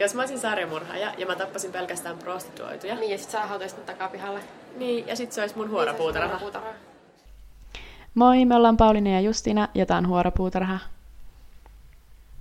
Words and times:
Jos 0.00 0.14
mä 0.14 0.22
olisin 0.22 0.38
sarjamurhaaja 0.38 1.14
ja 1.18 1.26
mä 1.26 1.36
tappasin 1.36 1.72
pelkästään 1.72 2.18
prostituoituja. 2.18 2.94
Niin, 2.94 3.10
ja 3.10 3.18
sit 3.18 3.30
sä 3.30 3.46
hautaisit 3.46 3.86
takapihalle. 3.86 4.40
Niin, 4.76 5.06
ja 5.06 5.16
sit 5.16 5.32
se 5.32 5.40
olisi 5.40 5.56
mun 5.56 5.70
huorapuutarha. 5.70 6.28
Huorapuutarha. 6.28 6.70
Moi, 8.14 8.44
me 8.44 8.54
ollaan 8.54 8.76
Pauliina 8.76 9.10
ja 9.10 9.20
Justina 9.20 9.68
ja 9.74 9.86
tää 9.86 9.98
on 9.98 10.08
Huorapuutarha. 10.08 10.78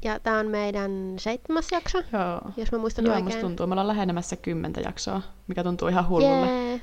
Ja 0.01 0.19
tää 0.19 0.39
on 0.39 0.47
meidän 0.47 1.13
seitsemäs 1.17 1.71
jakso, 1.71 1.97
Joo. 1.97 2.51
jos 2.57 2.71
mä 2.71 2.77
muistan 2.77 3.05
Joo, 3.05 3.13
oikein. 3.13 3.25
musta 3.25 3.41
tuntuu. 3.41 3.67
Me 3.67 3.73
ollaan 3.73 3.87
lähenemässä 3.87 4.35
kymmentä 4.35 4.81
jaksoa, 4.81 5.21
mikä 5.47 5.63
tuntuu 5.63 5.87
ihan 5.87 6.07
hullulle. 6.09 6.47
Jee, 6.47 6.81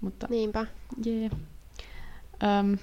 Mutta 0.00 0.26
niinpä. 0.30 0.66
jee. 1.04 1.30
Öm, 2.60 2.78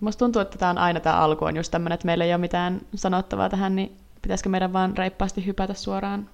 musta 0.00 0.18
tuntuu, 0.18 0.42
että 0.42 0.58
tää 0.58 0.70
on 0.70 0.78
aina 0.78 1.00
tää 1.00 1.20
alku 1.20 1.44
on 1.44 1.56
just 1.56 1.70
tämmönen, 1.70 1.94
että 1.94 2.06
meillä 2.06 2.24
ei 2.24 2.32
ole 2.32 2.38
mitään 2.38 2.80
sanottavaa 2.94 3.48
tähän, 3.48 3.76
niin 3.76 3.96
pitäisikö 4.22 4.48
meidän 4.48 4.72
vaan 4.72 4.98
reippaasti 4.98 5.46
hypätä 5.46 5.74
suoraan 5.74 6.30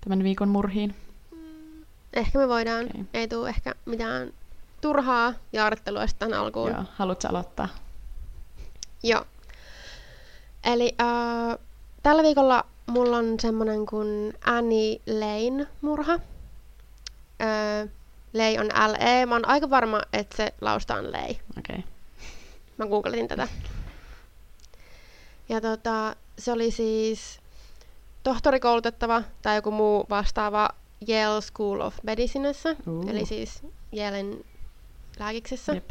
tämän 0.00 0.22
viikon 0.22 0.48
murhiin? 0.48 0.94
Ehkä 2.12 2.38
me 2.38 2.48
voidaan. 2.48 2.84
Okei. 2.84 3.04
Ei 3.14 3.28
tuu 3.28 3.44
ehkä 3.46 3.74
mitään 3.84 4.32
turhaa 4.80 5.34
jaarittelua 5.52 6.06
sitten 6.06 6.34
alkuun. 6.34 6.70
Joo, 6.70 6.84
haluatko 6.94 7.28
aloittaa? 7.28 7.68
Joo. 9.02 9.24
Eli 10.64 10.94
äh, 11.00 11.58
tällä 12.02 12.22
viikolla 12.22 12.64
mulla 12.86 13.16
on 13.16 13.40
semmonen 13.40 13.86
kuin 13.86 14.34
Annie 14.44 15.00
Lane 15.06 15.66
murha. 15.80 16.14
Äh, 16.14 17.88
Lei 18.32 18.58
on 18.58 18.66
L-E. 18.66 19.26
Mä 19.26 19.34
oon 19.34 19.48
aika 19.48 19.70
varma, 19.70 20.02
että 20.12 20.36
se 20.36 20.54
laustaan 20.60 21.12
Lei. 21.12 21.40
Okei. 21.58 21.76
Okay. 21.78 21.82
Mä 22.76 22.86
googletin 22.86 23.28
tätä. 23.28 23.48
Ja 25.48 25.60
tota, 25.60 26.16
se 26.38 26.52
oli 26.52 26.70
siis 26.70 27.40
tohtorikoulutettava 28.22 29.22
tai 29.42 29.56
joku 29.56 29.70
muu 29.70 30.06
vastaava 30.10 30.68
Yale 31.08 31.40
School 31.40 31.80
of 31.80 31.94
Medicinessa, 32.02 32.68
Uh. 32.86 33.10
eli 33.10 33.26
siis 33.26 33.62
Yalen 33.96 34.44
lääkiksessä. 35.18 35.72
Jep. 35.74 35.90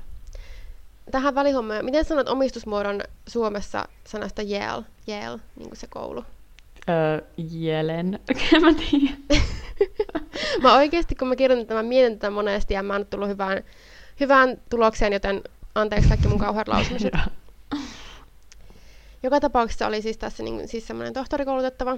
Tähän 1.12 1.36
välihommeen, 1.36 1.86
miten 1.86 2.06
sanot 2.06 2.30
omistusmuodon 2.30 3.02
Suomessa 3.28 3.88
sanasta 4.08 4.42
Yale, 4.42 4.84
Yale, 5.08 5.40
niin 5.56 5.70
kuin 5.70 5.78
se 5.78 5.88
koulu? 5.88 6.24
Öö, 6.90 7.22
Jelen. 7.38 8.20
En 8.56 8.62
mä 8.62 8.74
tiedä. 8.74 9.42
Mä 10.64 10.76
oikeasti, 10.76 11.16
kun 11.16 11.28
mä 11.28 11.36
kirjoitan 11.36 11.68
tämän, 11.68 11.86
mietin 11.86 12.20
tätä 12.20 12.30
monesti 12.30 12.74
ja 12.74 12.84
mä 12.84 12.96
en 12.96 13.06
tullut 13.06 13.30
hyvään, 13.30 13.64
hyvään 14.20 14.62
tulokseen, 14.70 15.14
joten 15.14 15.42
anteeksi 15.76 16.10
kaikki 16.10 16.28
mun 16.28 16.40
kauheat 16.40 16.68
lausumiset. 16.68 17.14
Joka 19.26 19.40
tapauksessa 19.40 19.88
oli 19.88 20.02
siis 20.02 20.18
tässä 20.18 20.44
niin, 20.44 20.68
siis 20.68 20.88
semmoinen 20.88 21.14
tohtorikoulutettava. 21.14 21.98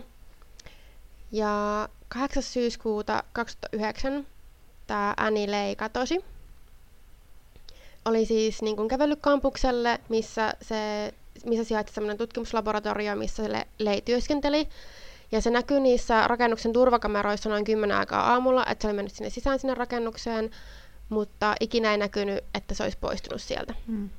Ja 1.31 1.89
8. 2.07 2.43
syyskuuta 2.43 3.23
2009 3.33 4.27
tämä 4.87 5.13
Annie 5.17 5.51
Lei 5.51 5.75
katosi. 5.75 6.25
Oli 8.05 8.25
siis 8.25 8.61
niin 8.61 8.75
kuin 8.75 8.87
kävellyt 8.87 9.19
kampukselle, 9.21 9.99
missä, 10.09 10.53
se, 10.61 11.13
missä 11.45 11.63
sijaitsi 11.63 11.93
semmoinen 11.93 12.17
tutkimuslaboratorio, 12.17 13.15
missä 13.15 13.43
se 13.43 13.51
Le- 13.51 13.67
Lei 13.79 14.01
työskenteli. 14.01 14.69
Ja 15.31 15.41
se 15.41 15.49
näkyy 15.49 15.79
niissä 15.79 16.27
rakennuksen 16.27 16.73
turvakameroissa 16.73 17.49
noin 17.49 17.65
10 17.65 17.97
aikaa 17.97 18.31
aamulla, 18.31 18.65
että 18.65 18.81
se 18.81 18.87
oli 18.87 18.95
mennyt 18.95 19.13
sinne 19.13 19.29
sisään 19.29 19.59
sinne 19.59 19.73
rakennukseen, 19.73 20.51
mutta 21.09 21.55
ikinä 21.59 21.91
ei 21.91 21.97
näkynyt, 21.97 22.43
että 22.53 22.73
se 22.73 22.83
olisi 22.83 22.97
poistunut 23.01 23.41
sieltä. 23.41 23.73
Mm. 23.87 24.09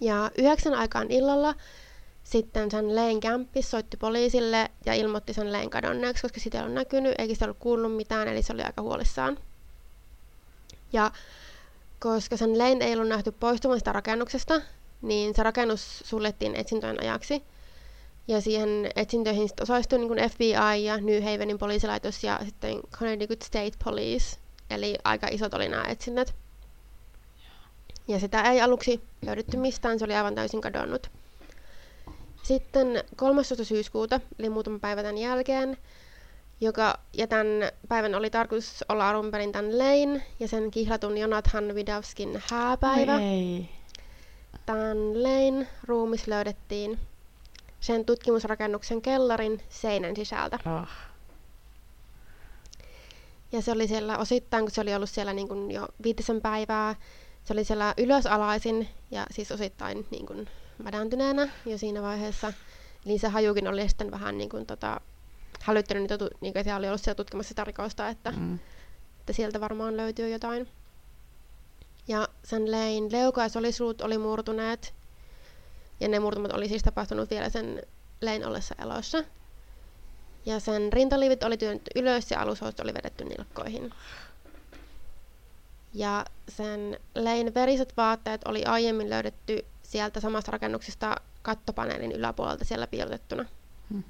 Ja 0.00 0.30
yhdeksän 0.38 0.74
aikaan 0.74 1.10
illalla 1.10 1.54
sitten 2.24 2.70
sen 2.70 2.94
Leen 2.94 3.20
kämppis 3.20 3.70
soitti 3.70 3.96
poliisille 3.96 4.70
ja 4.86 4.94
ilmoitti 4.94 5.34
sen 5.34 5.52
Leen 5.52 5.70
kadonneeksi, 5.70 6.22
koska 6.22 6.40
sitä 6.40 6.58
ei 6.58 6.62
ollut 6.62 6.74
näkynyt, 6.74 7.14
eikä 7.18 7.34
sitä 7.34 7.44
ollut 7.44 7.58
kuullut 7.58 7.96
mitään, 7.96 8.28
eli 8.28 8.42
se 8.42 8.52
oli 8.52 8.62
aika 8.62 8.82
huolissaan. 8.82 9.38
Ja 10.92 11.10
koska 12.00 12.36
sen 12.36 12.58
Leen 12.58 12.82
ei 12.82 12.94
ollut 12.94 13.08
nähty 13.08 13.32
poistumaan 13.32 13.78
sitä 13.78 13.92
rakennuksesta, 13.92 14.62
niin 15.02 15.34
se 15.34 15.42
rakennus 15.42 15.98
suljettiin 16.04 16.56
etsintöjen 16.56 17.00
ajaksi. 17.00 17.42
Ja 18.28 18.40
siihen 18.40 18.90
etsintöihin 18.96 19.48
sitten 19.48 19.62
osallistui 19.62 19.98
niin 19.98 20.30
FBI 20.30 20.84
ja 20.84 20.96
New 21.00 21.22
Havenin 21.22 21.58
poliisilaitos 21.58 22.24
ja 22.24 22.40
sitten 22.44 22.80
Connecticut 22.90 23.42
State 23.42 23.72
Police. 23.84 24.36
Eli 24.70 24.98
aika 25.04 25.28
isot 25.30 25.54
oli 25.54 25.68
nämä 25.68 25.84
etsinnät. 25.84 26.34
Ja 28.08 28.20
sitä 28.20 28.42
ei 28.42 28.60
aluksi 28.60 29.00
löydetty 29.26 29.56
mistään, 29.56 29.98
se 29.98 30.04
oli 30.04 30.14
aivan 30.14 30.34
täysin 30.34 30.60
kadonnut. 30.60 31.10
Sitten 32.42 33.04
13. 33.16 33.64
syyskuuta, 33.64 34.20
eli 34.38 34.50
muutama 34.50 34.78
päivä 34.78 35.02
tämän 35.02 35.18
jälkeen, 35.18 35.76
joka, 36.60 36.98
ja 37.12 37.26
tämän 37.26 37.46
päivän 37.88 38.14
oli 38.14 38.30
tarkoitus 38.30 38.84
olla 38.88 39.10
alun 39.10 39.30
perin 39.30 39.52
tämän 39.52 39.78
Lane 39.78 40.22
ja 40.40 40.48
sen 40.48 40.70
kihlatun 40.70 41.18
Jonathan 41.18 41.74
Widowskin 41.74 42.42
hääpäivä. 42.50 43.20
Ei. 43.20 43.68
Tämän 44.66 45.22
Lane 45.22 45.66
ruumis 45.84 46.26
löydettiin 46.26 46.98
sen 47.80 48.04
tutkimusrakennuksen 48.04 49.02
kellarin 49.02 49.62
seinän 49.68 50.16
sisältä. 50.16 50.58
Oh. 50.66 50.88
Ja 53.52 53.62
se 53.62 53.72
oli 53.72 53.88
siellä 53.88 54.18
osittain, 54.18 54.64
kun 54.64 54.70
se 54.70 54.80
oli 54.80 54.94
ollut 54.94 55.10
siellä 55.10 55.32
niin 55.32 55.48
kuin 55.48 55.70
jo 55.70 55.88
viitisen 56.02 56.40
päivää, 56.40 56.94
se 57.48 57.52
oli 57.52 57.64
siellä 57.64 57.94
ylösalaisin 57.98 58.88
ja 59.10 59.26
siis 59.30 59.52
osittain 59.52 60.06
niin 60.10 60.26
kuin 60.26 60.48
mädäntyneenä 60.78 61.48
jo 61.66 61.78
siinä 61.78 62.02
vaiheessa. 62.02 62.52
Eli 63.06 63.18
se 63.18 63.28
hajukin 63.28 63.68
oli 63.68 63.88
sitten 63.88 64.10
vähän 64.10 64.38
niin 64.38 64.50
kuin 64.50 64.66
tota, 64.66 65.00
hälyttänyt 65.60 66.02
niitä, 66.02 66.28
niin 66.40 66.52
kuin, 66.52 66.74
oli 66.74 66.88
ollut 66.88 67.00
siellä 67.00 67.14
tutkimassa 67.16 67.48
sitä 67.48 67.64
rikosta, 67.64 68.08
että, 68.08 68.30
Mm. 68.30 68.58
että 69.20 69.32
sieltä 69.32 69.60
varmaan 69.60 69.96
löytyy 69.96 70.28
jotain. 70.28 70.68
Ja 72.08 72.28
sen 72.44 72.70
lein 72.70 73.12
leuka 73.12 73.42
ja 73.42 73.48
solisuut 73.48 74.00
oli 74.00 74.18
murtuneet. 74.18 74.94
Ja 76.00 76.08
ne 76.08 76.18
murtumat 76.18 76.52
oli 76.52 76.68
siis 76.68 76.82
tapahtunut 76.82 77.30
vielä 77.30 77.48
sen 77.48 77.82
lein 78.20 78.46
ollessa 78.46 78.74
elossa. 78.78 79.24
Ja 80.46 80.60
sen 80.60 80.92
rintaliivit 80.92 81.42
oli 81.42 81.56
työnnetty 81.56 81.90
ylös 82.00 82.30
ja 82.30 82.40
alushousut 82.40 82.80
oli 82.80 82.94
vedetty 82.94 83.24
nilkkoihin. 83.24 83.92
Ja 85.94 86.24
sen 86.48 86.98
lein 87.14 87.54
veriset 87.54 87.96
vaatteet 87.96 88.40
oli 88.44 88.64
aiemmin 88.64 89.10
löydetty 89.10 89.64
sieltä 89.82 90.20
samasta 90.20 90.52
rakennuksesta 90.52 91.16
kattopaneelin 91.42 92.12
yläpuolelta 92.12 92.64
siellä 92.64 92.86
piilotettuna. 92.86 93.44
Hmm. 93.90 94.02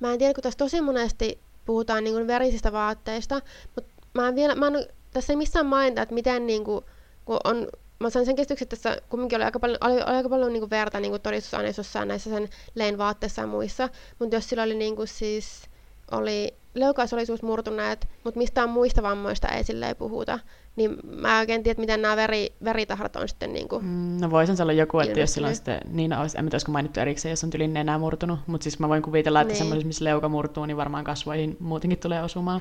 Mä 0.00 0.12
en 0.12 0.18
tiedä, 0.18 0.34
kun 0.34 0.42
tässä 0.42 0.58
tosi 0.58 0.80
monesti 0.80 1.38
puhutaan 1.64 2.04
niin 2.04 2.14
kuin 2.14 2.26
verisistä 2.26 2.72
vaatteista, 2.72 3.40
mutta 3.74 3.90
mä 4.14 4.28
en 4.28 4.34
vielä, 4.34 4.54
mä 4.54 4.66
en, 4.66 4.86
tässä 5.12 5.32
ei 5.32 5.36
missään 5.36 5.66
mainita, 5.66 6.02
että 6.02 6.14
miten 6.14 6.46
niin 6.46 6.64
kuin, 6.64 6.84
kun 7.24 7.40
on, 7.44 7.68
mä 7.98 8.10
sain 8.10 8.26
sen 8.26 8.36
käsityksen, 8.36 8.64
että 8.64 8.76
tässä 8.76 9.02
kumminkin 9.08 9.36
oli 9.36 9.44
aika 9.44 9.60
paljon, 9.60 9.78
oli, 9.80 9.92
oli 9.92 10.02
aika 10.02 10.28
paljon 10.28 10.52
niin 10.52 10.60
kuin 10.60 10.70
verta 10.70 11.00
niin 11.00 11.20
todistusaineistossa 11.20 11.98
ja 11.98 12.04
näissä 12.04 12.30
sen 12.30 12.48
lein 12.74 12.98
vaatteissa 12.98 13.42
ja 13.42 13.46
muissa, 13.46 13.88
mutta 14.18 14.36
jos 14.36 14.48
sillä 14.48 14.62
oli 14.62 14.74
niin 14.74 14.96
kuin 14.96 15.08
siis, 15.08 15.62
oli 16.10 16.54
leukaisolisuus 16.74 17.42
murtuneet, 17.42 18.08
mutta 18.24 18.38
mistään 18.38 18.68
muista 18.68 19.02
vammoista 19.02 19.48
ei 19.48 19.64
silleen 19.64 19.96
puhuta, 19.96 20.38
niin 20.76 20.96
mä 21.04 21.32
en 21.34 21.38
oikein 21.40 21.62
tiedä, 21.62 21.80
miten 21.80 22.02
nämä 22.02 22.16
veri, 22.16 22.52
veritahrat 22.64 23.16
on 23.16 23.28
sitten 23.28 23.52
niin 23.52 23.68
kuin, 23.68 23.84
Mm, 23.84 24.20
No 24.20 24.30
voisin 24.30 24.62
olla 24.62 24.72
joku, 24.72 24.98
että 24.98 25.20
jos 25.20 25.36
Ilmestynyt. 25.36 25.56
sitten, 25.56 25.96
niin 25.96 26.12
olisi, 26.12 26.38
en 26.38 26.44
tiedä, 26.44 26.54
olisiko 26.54 26.72
mainittu 26.72 27.00
erikseen, 27.00 27.30
jos 27.30 27.44
on 27.44 27.50
tylin 27.50 27.74
nenää 27.74 27.98
murtunut, 27.98 28.38
mutta 28.46 28.64
siis 28.64 28.78
mä 28.78 28.88
voin 28.88 29.02
kuvitella, 29.02 29.40
että 29.40 29.52
Niin. 29.52 29.58
semmoisessa, 29.58 29.86
missä 29.86 30.04
leuka 30.04 30.28
murtuu, 30.28 30.66
niin 30.66 30.76
varmaan 30.76 31.04
kasvoihin 31.04 31.56
muutenkin 31.60 31.98
tulee 31.98 32.22
osumaan. 32.22 32.60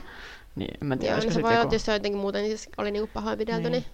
Niin 0.56 0.78
en 0.81 0.88
mä 0.88 0.97
tiedä, 0.97 1.12
Joo, 1.13 1.16
olisiko 1.16 1.31
no 1.31 1.35
se 1.35 1.41
voi 1.41 1.50
olla, 1.50 1.57
joku... 1.59 1.63
että 1.68 1.75
jos 1.75 1.85
se 1.85 1.94
jotenkin 1.94 2.22
muuten 2.22 2.45
siis 2.45 2.69
oli 2.78 2.91
niinku 2.91 3.09
pahoinpidelty, 3.13 3.62
Niin. 3.69 3.72
niin. 3.72 3.85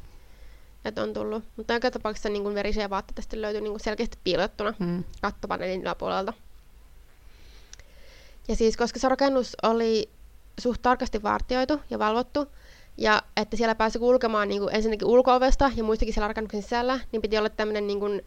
että 0.86 1.03
on 1.03 1.13
tullut. 1.13 1.44
Mutta 1.57 1.74
joka 1.74 1.91
tapauksessa 1.91 2.30
niin 2.30 2.56
verisiä 2.56 2.90
vaatteita 2.90 3.22
sitten 3.22 3.41
löytyi 3.41 3.62
niin 3.62 3.80
selkeästi 3.80 4.18
piilottuna 4.24 4.74
Mm. 4.80 5.03
kattopaneelin 5.22 5.81
yläpuolelta. 5.81 6.34
Ja 8.50 8.56
siis 8.56 8.78
koska 8.78 9.00
se 9.00 9.10
rakennus 9.10 9.56
oli 9.64 10.10
suht 10.60 10.81
tarkasti 10.81 11.24
vartioitu 11.24 11.81
ja 11.90 12.00
valvottu, 12.00 12.48
ja 12.98 13.22
että 13.38 13.57
siellä 13.57 13.75
pääsi 13.75 14.00
kulkemaan 14.00 14.48
niin 14.50 14.62
kuin 14.62 14.75
ensinnäkin 14.75 15.07
ulko-ovesta 15.07 15.72
ja 15.75 15.84
muistakin 15.84 16.13
siellä 16.13 16.28
rakennuksen 16.28 16.62
sisällä, 16.62 17.00
niin 17.12 17.22
piti 17.22 17.38
olla 17.38 17.50
tämmöinen 17.50 17.88
niin 17.88 18.00
kuin 18.00 18.22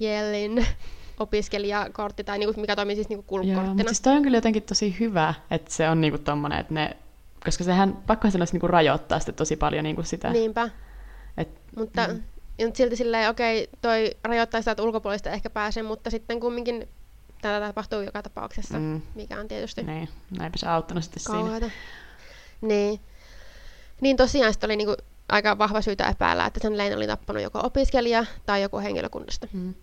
Yellin 0.00 0.66
opiskelijakortti, 1.20 2.24
tai 2.24 2.38
niin 2.38 2.54
kuin, 2.54 2.60
mikä 2.60 2.76
toimii 2.76 2.96
siis 2.96 3.08
niin 3.08 3.24
kuin 3.24 3.26
Joo, 3.26 3.42
kulkukorttina. 3.44 3.74
mutta 3.74 3.88
siis 3.94 4.00
toi 4.00 4.12
on 4.16 4.22
kyllä 4.22 4.36
jotenkin 4.36 4.62
tosi 4.62 4.96
hyvä, 5.00 5.34
että 5.50 5.72
se 5.72 5.88
on 5.88 6.00
niinku 6.00 6.18
tommonen, 6.18 6.58
että 6.60 6.74
ne, 6.74 6.96
koska 7.44 7.64
sehän, 7.64 7.98
pakkohan 8.06 8.32
sen 8.32 8.40
olisi 8.40 8.52
niinku 8.54 8.66
rajoittaa 8.68 9.18
sitten 9.18 9.34
tosi 9.34 9.56
paljon 9.56 9.84
niinku 9.84 10.02
sitä. 10.02 10.30
Niinpä. 10.30 10.70
Et, 11.36 11.48
Mutta 11.76 12.06
Mm. 12.08 12.72
silti 12.74 12.96
silleen, 12.96 13.30
okei, 13.30 13.68
toi 13.82 14.10
rajoittaa 14.24 14.60
sitä, 14.60 14.70
että 14.70 14.82
ulkopuolista 14.82 15.30
ehkä 15.30 15.50
pääsee, 15.50 15.82
mutta 15.82 16.10
sitten 16.10 16.40
kumminkin 16.40 16.88
tätä 17.42 17.66
tapahtuu 17.66 18.00
joka 18.00 18.22
tapauksessa, 18.22 18.78
mm. 18.78 19.02
mikä 19.14 19.40
on 19.40 19.48
tietysti 19.48 19.82
niin, 19.82 20.08
näinpä 20.38 20.58
se 20.58 20.68
auttanut 20.68 21.04
sitten 21.04 21.22
siinä. 21.22 21.38
kauheata. 21.38 21.70
Niin. 22.60 23.00
Niin 24.00 24.16
tosiaan 24.16 24.52
sitten 24.52 24.68
oli 24.68 24.76
niinku 24.76 24.96
aika 25.28 25.58
vahva 25.58 25.80
syytä 25.80 26.08
epäillä, 26.08 26.46
että 26.46 26.60
sen 26.62 26.78
Lein 26.78 26.96
oli 26.96 27.06
tappanut 27.06 27.42
joko 27.42 27.60
opiskelija 27.62 28.26
tai 28.46 28.62
joku 28.62 28.78
henkilökunnasta. 28.78 29.48
Mm. 29.52 29.74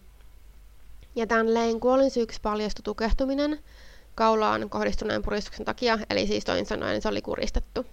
Ja 1.16 1.28
tämän 1.28 1.54
Lein 1.54 1.80
kuolinsyyksi 1.80 2.42
paljastui 2.42 2.84
tukehtuminen, 2.84 3.60
kaulaan 4.16 4.70
kohdistuneen 4.70 5.22
puristuksen 5.22 5.66
takia, 5.66 6.00
eli 6.10 6.28
siis 6.28 6.46
toisin 6.46 6.66
sanoen 6.66 7.02
se 7.02 7.10
oli 7.10 7.22
kuristettu. 7.22 7.86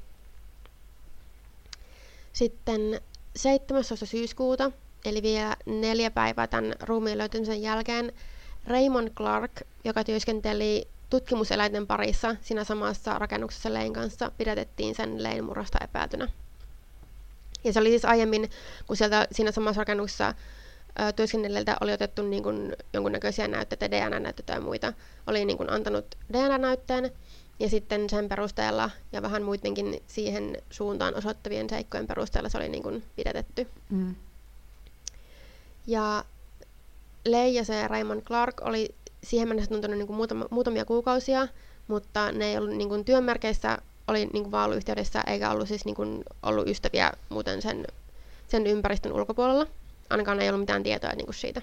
Sitten 2.33 3.01
17. 3.37 4.07
syyskuuta, 4.07 4.73
eli 5.05 5.23
vielä 5.23 5.57
neljä 5.67 6.11
päivää 6.11 6.47
tämän 6.47 6.75
ruumiin 6.81 7.19
löytymisen 7.19 7.63
jälkeen, 7.63 8.13
Raymond 8.67 9.11
Clark, 9.11 9.53
joka 9.85 10.05
työskenteli 10.05 10.89
tutkimuseläinten 11.11 11.87
parissa 11.87 12.37
siinä 12.43 12.65
samassa 12.65 13.19
rakennuksessa 13.19 13.73
Lein 13.73 13.93
kanssa, 13.93 14.33
pidätettiin 14.39 14.95
sen 14.95 15.23
Lein 15.23 15.45
murrasta 15.45 15.79
epäiltynä. 15.85 16.29
Ja 17.65 17.73
se 17.73 17.81
oli 17.81 17.89
siis 17.89 18.05
aiemmin, 18.05 18.51
kun 18.87 18.97
sieltä 18.97 19.29
siinä 19.33 19.53
samassa 19.53 19.81
rakennuksessa 19.81 20.35
työskennelleiltä 21.17 21.77
oli 21.81 21.93
otettu 21.93 22.23
niin 22.23 22.43
kuin 22.43 22.77
jonkunnäköisiä 22.93 23.49
näytteitä, 23.49 23.91
DNA-näytteitä 23.91 24.53
ja 24.53 24.61
muita, 24.61 24.93
oli 25.27 25.45
niin 25.45 25.57
kuin 25.57 25.71
antanut 25.71 26.07
DNA-näytteen, 26.33 27.11
ja 27.59 27.69
sitten 27.69 28.11
sen 28.11 28.29
perusteella 28.29 28.91
ja 29.13 29.23
vähän 29.23 29.43
muidenkin 29.43 30.03
siihen 30.07 30.57
suuntaan 30.71 31.15
osoittavien 31.15 31.71
seikkojen 31.71 32.07
perusteella 32.07 32.49
se 32.49 32.59
oli 32.59 32.69
niin 32.69 32.83
kuin 32.83 33.05
pidätetty. 33.17 33.69
Mm. 33.91 34.15
Ja 35.87 36.25
Leija 37.25 37.65
se 37.65 37.89
Raymond 37.89 38.23
Clark 38.23 38.61
oli 38.61 38.95
siihen 39.25 39.49
mennessä 39.49 39.71
tuntunut 39.71 39.99
niin 39.99 40.07
kuin 40.07 40.17
muutama, 40.17 40.47
muutamia 40.51 40.85
kuukausia, 40.85 41.49
mutta 41.89 42.33
ne 42.33 42.45
ei 42.45 42.59
ollut 42.59 42.77
niin 42.77 42.89
kuin 42.89 43.05
työmerkeissä, 43.05 43.79
oli 44.09 44.27
niin 44.33 44.43
kuin 44.43 44.51
vaan 44.51 44.65
ollut 44.65 44.77
yhteydessä, 44.77 45.23
eikä 45.27 45.51
ollut 45.51 45.69
siis 45.69 45.85
niin 45.85 45.97
kuin 45.97 46.25
ollut 46.43 46.69
ystäviä 46.69 47.13
muuten 47.29 47.63
sen, 47.63 47.85
sen 48.49 48.67
ympäristön 48.67 49.13
ulkopuolella. 49.13 49.67
Ainakaan 50.11 50.41
ei 50.41 50.49
ollut 50.49 50.61
mitään 50.61 50.83
tietoa 50.83 51.13
niin 51.13 51.27
kuin 51.27 51.35
siitä. 51.35 51.63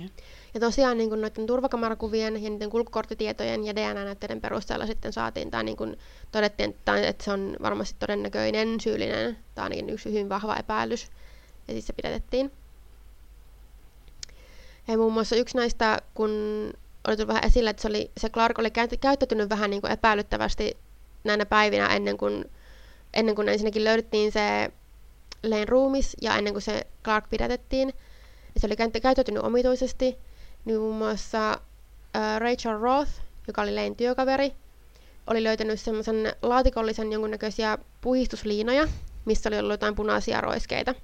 Yeah. 0.00 0.10
Ja 0.54 0.60
tosiaan 0.60 0.98
niin 0.98 1.08
kuin 1.08 1.20
noiden 1.20 1.46
turvakamerakuvien 1.46 2.44
ja 2.44 2.50
niiden 2.50 2.70
kulkukorttitietojen 2.70 3.64
ja 3.64 3.74
DNA-näytteiden 3.76 4.40
perusteella 4.40 4.86
sitten 4.86 5.12
saatiin, 5.12 5.50
tai 5.50 5.64
niin 5.64 5.76
kuin 5.76 5.98
todettiin, 6.32 6.70
että, 6.70 6.96
että 6.96 7.24
se 7.24 7.30
on 7.30 7.56
varmasti 7.62 7.96
todennäköinen 7.98 8.80
syyllinen, 8.80 9.38
tai 9.54 9.62
ainakin 9.62 9.90
yksi 9.90 10.10
hyvin 10.10 10.28
vahva 10.28 10.56
epäilys, 10.56 11.08
ja 11.68 11.74
siis 11.74 11.86
se 11.86 11.92
pidätettiin. 11.92 12.52
Ja 14.88 14.98
muun 14.98 15.12
muassa 15.12 15.36
yksi 15.36 15.56
näistä, 15.56 16.02
kun 16.14 16.30
oli 17.08 17.16
tullut 17.16 17.28
vähän 17.28 17.44
esille, 17.44 17.70
että 17.70 17.82
se, 17.82 17.88
oli, 17.88 18.10
se 18.20 18.28
Clark 18.28 18.58
oli 18.58 18.70
käyttäytynyt 19.00 19.48
vähän 19.48 19.70
niin 19.70 19.80
kuin 19.80 19.92
epäilyttävästi 19.92 20.76
näinä 21.24 21.46
päivinä 21.46 21.86
ennen 21.86 22.16
kuin, 22.16 22.50
ennen 23.14 23.34
kuin 23.34 23.48
ensinnäkin 23.48 23.84
löydettiin 23.84 24.32
se 24.32 24.70
Leen 25.42 25.68
ruumis 25.68 26.16
ja 26.22 26.36
ennen 26.36 26.54
kuin 26.54 26.62
se 26.62 26.86
Clark 27.04 27.30
pidätettiin. 27.30 27.92
Ja 28.54 28.60
se 28.60 28.66
oli 28.66 29.00
käyttäytynyt 29.00 29.42
omituisesti. 29.42 30.18
Niin 30.64 30.80
muun 30.80 30.96
muassa 30.96 31.50
äh, 31.50 32.40
Rachel 32.40 32.78
Roth, 32.80 33.10
joka 33.46 33.62
oli 33.62 33.74
Leen 33.74 33.96
työkaveri, 33.96 34.52
oli 35.26 35.44
löytänyt 35.44 35.80
semmoisen 35.80 36.32
laatikollisen 36.42 37.12
jonkunnäköisiä 37.12 37.78
puhistusliinoja, 38.00 38.88
missä 39.24 39.48
oli 39.48 39.58
ollut 39.58 39.72
jotain 39.72 39.94
punaisia 39.94 40.40
roiskeita. 40.40 40.94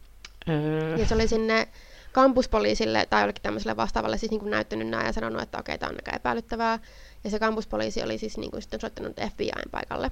Öö. 0.49 0.97
Ja 0.97 1.06
se 1.06 1.15
oli 1.15 1.29
sinne 1.29 1.69
kampuspoliisille 2.12 3.06
tai 3.10 3.22
jollekin 3.22 3.42
tämmöiselle 3.42 3.76
vastaavalle 3.76 4.18
siis 4.18 4.30
niin 4.30 4.40
kuin 4.40 4.50
näyttänyt 4.50 4.88
nämä 4.88 5.06
ja 5.06 5.12
sanonut, 5.12 5.42
että 5.42 5.58
okei, 5.58 5.78
tämä 5.78 5.90
on 5.90 5.96
aika 5.96 6.16
epäilyttävää. 6.16 6.78
Ja 7.24 7.30
se 7.30 7.38
kampuspoliisi 7.38 8.02
oli 8.02 8.18
siis 8.18 8.38
niin 8.38 8.50
kuin 8.50 8.62
sitten 8.62 8.80
soittanut 8.80 9.16
FBIn 9.16 9.70
paikalle. 9.70 10.10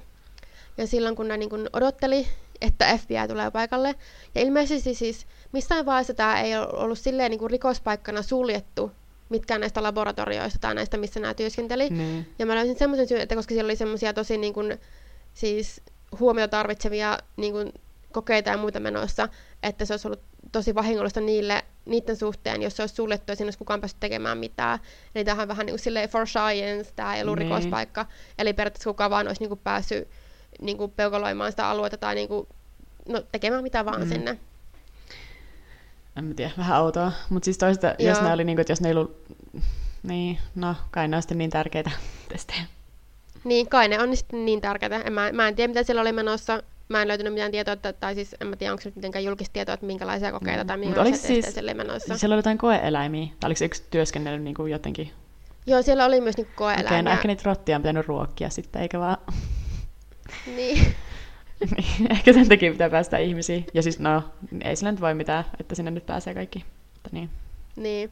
Ja 0.77 0.87
silloin 0.87 1.15
kun 1.15 1.27
ne 1.27 1.37
niin 1.37 1.49
kuin 1.49 1.69
odotteli, 1.73 2.27
että 2.61 2.97
FBI 2.97 3.27
tulee 3.27 3.51
paikalle, 3.51 3.95
ja 4.35 4.41
ilmeisesti 4.41 4.93
siis 4.93 5.27
missään 5.51 5.85
vaiheessa 5.85 6.13
tämä 6.13 6.41
ei 6.41 6.57
ollut 6.57 6.99
silleen 6.99 7.31
niin 7.31 7.39
kuin 7.39 7.51
rikospaikkana 7.51 8.21
suljettu 8.21 8.91
mitkään 9.29 9.61
näistä 9.61 9.83
laboratorioista 9.83 10.59
tai 10.59 10.75
näistä, 10.75 10.97
missä 10.97 11.19
nämä 11.19 11.33
työskenteli. 11.33 11.89
Mm. 11.89 12.25
Ja 12.39 12.45
mä 12.45 12.55
löysin 12.55 12.77
semmoisen 12.77 13.07
syyn, 13.07 13.21
että 13.21 13.35
koska 13.35 13.53
siellä 13.53 13.67
oli 13.67 13.75
semmoisia 13.75 14.13
tosi 14.13 14.37
niin 14.37 14.53
kuin, 14.53 14.79
siis 15.33 15.81
huomiota 16.19 16.51
tarvitsevia 16.51 17.17
niin 17.37 17.53
kuin, 17.53 17.73
kokeita 18.11 18.49
ja 18.49 18.57
muita 18.57 18.79
menossa, 18.79 19.29
että 19.63 19.85
se 19.85 19.93
olisi 19.93 20.07
ollut 20.07 20.21
tosi 20.51 20.75
vahingollista 20.75 21.21
niille, 21.21 21.65
niiden 21.85 22.15
suhteen, 22.15 22.61
jos 22.61 22.77
se 22.77 22.83
olisi 22.83 22.95
suljettu 22.95 23.31
ja 23.31 23.35
siinä 23.35 23.47
olisi 23.47 23.59
kukaan 23.59 23.81
päässyt 23.81 23.99
tekemään 23.99 24.37
mitään. 24.37 24.79
Eli 25.15 25.25
tämähän 25.25 25.43
on 25.43 25.47
vähän 25.47 25.65
niin 25.65 25.73
kuin 25.73 25.79
silleen 25.79 26.09
for 26.09 26.27
science, 26.27 26.91
tämä 26.95 27.15
ei 27.15 27.21
ollut 27.21 27.39
niin. 27.39 27.49
rikospaikka. 27.49 28.05
Eli 28.37 28.53
periaatteessa 28.53 28.89
kukaan 28.89 29.11
vaan 29.11 29.27
olisi 29.27 29.41
niin 29.41 29.49
kuin 29.49 29.59
päässyt 29.63 30.07
niin 30.61 30.77
kuin 30.77 30.91
peukaloimaan 30.91 31.51
sitä 31.51 31.69
aluetta 31.69 31.97
tai 31.97 32.15
niin 32.15 32.27
kuin, 32.27 32.47
no, 33.07 33.23
tekemään 33.31 33.63
mitä 33.63 33.85
vaan 33.85 34.01
mm. 34.01 34.09
sinne. 34.09 34.39
En 36.17 36.23
mä 36.23 36.33
tiedä, 36.33 36.51
vähän 36.57 36.81
outoa. 36.81 37.11
Mutta 37.29 37.45
siis 37.45 37.57
toista, 37.57 37.95
jos 37.99 38.21
ne 38.21 38.33
oli 38.33 38.43
niin 38.43 38.55
kuin, 38.55 38.61
että 38.61 38.71
jos 38.71 38.81
ne 38.81 38.89
ei 38.89 38.95
ollut, 38.95 39.17
niin, 40.03 40.37
no 40.55 40.75
kai 40.91 41.07
ne 41.07 41.15
on 41.15 41.21
sitten 41.21 41.37
niin 41.37 41.49
tärkeitä 41.49 41.91
testejä. 42.31 42.61
Niin, 43.43 43.69
kai 43.69 43.87
ne 43.87 43.99
on 43.99 44.17
sitten 44.17 44.45
niin 44.45 44.61
tärkeitä. 44.61 44.95
En, 44.95 45.13
mä, 45.13 45.31
mä 45.31 45.47
en 45.47 45.55
tiedä, 45.55 45.67
mitä 45.67 45.83
siellä 45.83 46.01
oli 46.01 46.11
menossa 46.11 46.63
mä 46.89 47.01
en 47.01 47.07
löytänyt 47.07 47.33
mitään 47.33 47.51
tietoa, 47.51 47.73
että, 47.73 47.93
tai 47.93 48.15
siis 48.15 48.35
en 48.41 48.47
mä 48.47 48.55
tiedä, 48.55 48.73
onko 48.73 48.81
se 48.81 48.91
mitenkään 48.95 49.25
julkista 49.25 49.53
tietoa, 49.53 49.73
että 49.73 49.85
minkälaisia 49.85 50.31
kokeita 50.31 50.63
mm. 50.63 50.67
tai 50.67 50.77
minkälaisia 50.77 51.27
siis, 51.27 51.53
siellä 51.53 51.73
menossa. 51.73 52.17
Siellä 52.17 52.33
oli 52.33 52.39
jotain 52.39 52.57
koeeläimiä, 52.57 53.27
tai 53.39 53.47
oliko 53.47 53.57
se 53.57 53.65
yksi 53.65 53.83
työskennellyt 53.91 54.43
niin 54.43 54.55
kuin 54.55 54.71
jotenkin? 54.71 55.11
Joo, 55.65 55.81
siellä 55.81 56.05
oli 56.05 56.21
myös 56.21 56.37
niinku 56.37 56.51
koeeläimiä. 56.55 56.89
Okei, 56.89 57.03
no 57.03 57.11
ehkä 57.11 57.27
niitä 57.27 57.43
rottia 57.45 57.75
on 57.75 57.81
pitänyt 57.81 58.07
ruokkia 58.07 58.49
sitten, 58.49 58.81
eikä 58.81 58.99
vaan... 58.99 59.17
niin. 60.55 60.95
niin. 61.77 62.11
ehkä 62.11 62.33
sen 62.33 62.49
takia 62.49 62.71
pitää 62.71 62.89
päästä 62.89 63.17
ihmisiin. 63.17 63.65
Ja 63.73 63.83
siis 63.83 63.99
no, 63.99 64.23
ei 64.63 64.75
sillä 64.75 64.91
nyt 64.91 65.01
voi 65.01 65.13
mitään, 65.13 65.45
että 65.59 65.75
sinne 65.75 65.91
nyt 65.91 66.05
pääsee 66.05 66.33
kaikki. 66.33 66.65
Mutta 66.93 67.09
niin. 67.11 67.29
Niin. 67.75 68.11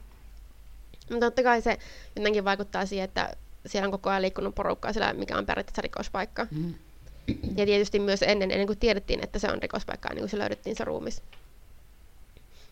Mutta 1.09 1.25
totta 1.25 1.43
kai 1.43 1.61
se 1.61 1.77
jotenkin 2.15 2.45
vaikuttaa 2.45 2.85
siihen, 2.85 3.05
että 3.05 3.35
siellä 3.65 3.87
on 3.87 3.91
koko 3.91 4.09
ajan 4.09 4.21
liikkunut 4.21 4.55
porukkaa 4.55 4.93
siellä, 4.93 5.13
mikä 5.13 5.37
on 5.37 5.45
periaatteessa 5.45 5.81
rikospaikka. 5.81 6.47
Mm. 6.51 6.73
Ja 7.55 7.65
tietysti 7.65 7.99
myös 7.99 8.21
ennen, 8.21 8.51
ennen 8.51 8.67
kuin 8.67 8.79
tiedettiin, 8.79 9.23
että 9.23 9.39
se 9.39 9.51
on 9.51 9.61
rikospaikka, 9.61 10.09
niin 10.09 10.19
kuin 10.19 10.29
se 10.29 10.37
löydettiin 10.37 10.75
se 10.75 10.83
ruumis. 10.83 11.21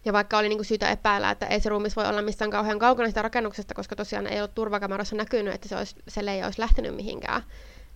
Ja 0.06 0.13
vaikka 0.13 0.38
oli 0.38 0.50
niin 0.50 0.57
kuin 0.57 0.66
syytä 0.66 0.92
epäillä, 0.92 1.31
että 1.31 1.46
ei 1.46 1.60
se 1.60 1.69
ruumis 1.69 1.96
voi 1.96 2.06
olla 2.06 2.22
missään 2.22 2.52
kauhean 2.52 2.80
kaukana 2.80 3.10
sitä 3.10 3.22
rakennuksesta, 3.22 3.74
koska 3.74 3.96
tosiaan 3.96 4.28
ei 4.28 4.40
ollut 4.40 4.56
turvakamerassa 4.56 5.16
näkynyt, 5.16 5.54
että 5.54 5.69
se, 5.69 5.75
olisi, 5.75 5.96
se 6.07 6.25
leija 6.25 6.46
olisi 6.46 6.62
lähtenyt 6.62 6.96
mihinkään, 6.96 7.42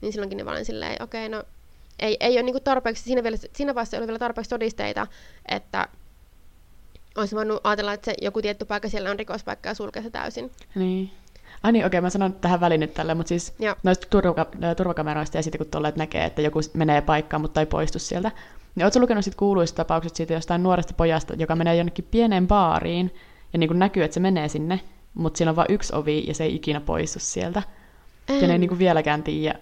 niin 0.02 0.14
silloinkin 0.14 0.38
ne 0.38 0.52
olin 0.52 0.66
silleen, 0.66 1.04
okei, 1.04 1.28
okay, 1.28 1.40
no 1.40 1.44
ei, 2.00 2.18
ei 2.20 2.34
ole 2.34 2.44
niin 2.44 2.54
kuin 2.54 2.64
tarpeeksi, 2.64 3.04
siinä, 3.04 3.24
vielä, 3.24 3.38
siinä 3.54 3.76
vaiheessa 3.76 3.98
ei 3.98 4.00
ole 4.00 4.08
vielä 4.08 4.20
tarpeeksi 4.20 4.50
todisteita, 4.50 5.08
että 5.48 5.88
olisi 7.16 7.36
voinut 7.36 7.62
ajatella, 7.64 7.94
että 7.94 8.06
se 8.06 8.16
joku 8.22 8.42
tietty 8.42 8.66
paikka 8.66 8.90
siellä 8.90 9.12
on 9.12 9.20
rikospaikka 9.20 9.70
ja 9.70 9.74
sulkea 9.74 10.04
se 10.04 10.10
täysin. 10.10 10.52
Niin. 10.76 11.12
Ai 11.64 11.72
niin, 11.72 11.86
okei, 11.86 11.98
okay, 11.98 12.06
mä 12.06 12.10
sanon 12.10 12.34
tähän 12.34 12.60
väliin 12.60 12.80
nyt 12.80 12.94
tälle, 12.94 13.14
mutta 13.14 13.30
siis 13.30 13.54
Joo. 13.60 13.76
noista 13.84 14.08
turvaka- 14.10 14.76
turvakameroista 14.78 15.38
ja 15.38 15.44
sitten 15.44 15.60
kun 15.60 15.72
tuolla 15.72 15.92
näkee, 15.96 16.26
että 16.26 16.42
joku 16.42 16.60
menee 16.74 17.02
paikkaan, 17.02 17.42
mutta 17.42 17.60
ei 17.60 17.66
poistu 17.66 18.00
sieltä, 18.00 18.31
niin 18.76 18.86
ootko 18.86 19.00
lukenut 19.00 19.26
sit 19.26 19.36
kuuluista 19.36 19.76
tapaukset 19.76 20.16
siitä 20.16 20.33
jostain 20.33 20.64
nuoresta 20.64 20.94
pojasta, 20.94 21.33
joka 21.33 21.56
menee 21.56 21.76
jonnekin 21.76 22.07
pieneen 22.12 22.48
baariin, 22.48 23.16
ja 23.54 23.60
niin 23.60 23.68
kuin 23.68 23.80
näkyy, 23.80 24.04
että 24.04 24.14
se 24.14 24.19
menee 24.19 24.48
sinne, 24.48 24.80
mutta 25.14 25.38
siinä 25.38 25.50
on 25.50 25.56
vain 25.56 25.72
yksi 25.72 25.95
ovi, 25.95 26.24
ja 26.28 26.33
se 26.33 26.44
ei 26.44 26.56
ikinä 26.56 26.81
poistu 26.81 27.19
sieltä. 27.19 27.64
En. 28.30 28.42
Ja 28.42 28.48
ne 28.48 28.54
ei 28.54 28.60
niin 28.60 28.69
kuin 28.69 28.80
vieläkään 28.80 29.24
tiedä. 29.24 29.60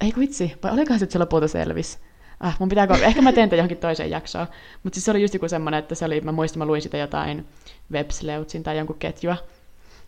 Ei 0.00 0.12
vitsi, 0.18 0.52
vai 0.62 0.72
olikohan 0.72 0.98
se, 0.98 1.04
että 1.04 1.12
se 1.12 1.18
lopulta 1.18 1.48
selvisi? 1.48 1.98
Ah, 2.40 2.56
mun 2.58 2.68
pitää, 2.68 2.88
ehkä 3.02 3.22
mä 3.22 3.32
teen 3.32 3.48
tämän 3.48 3.58
johonkin 3.58 3.78
toiseen 3.78 4.10
jaksoon. 4.10 4.46
Mutta 4.82 4.96
siis 4.96 5.04
se 5.04 5.10
oli 5.10 5.22
just 5.22 5.34
joku 5.34 5.48
semmoinen, 5.48 5.78
että 5.78 5.94
se 5.94 6.04
oli, 6.04 6.20
mä 6.20 6.32
muistan, 6.32 6.58
mä 6.58 6.66
luin 6.66 6.82
sitä 6.82 6.96
jotain 6.98 7.46
Websleutsin 7.92 8.62
tai 8.62 8.78
jonkun 8.78 8.98
ketjua, 8.98 9.36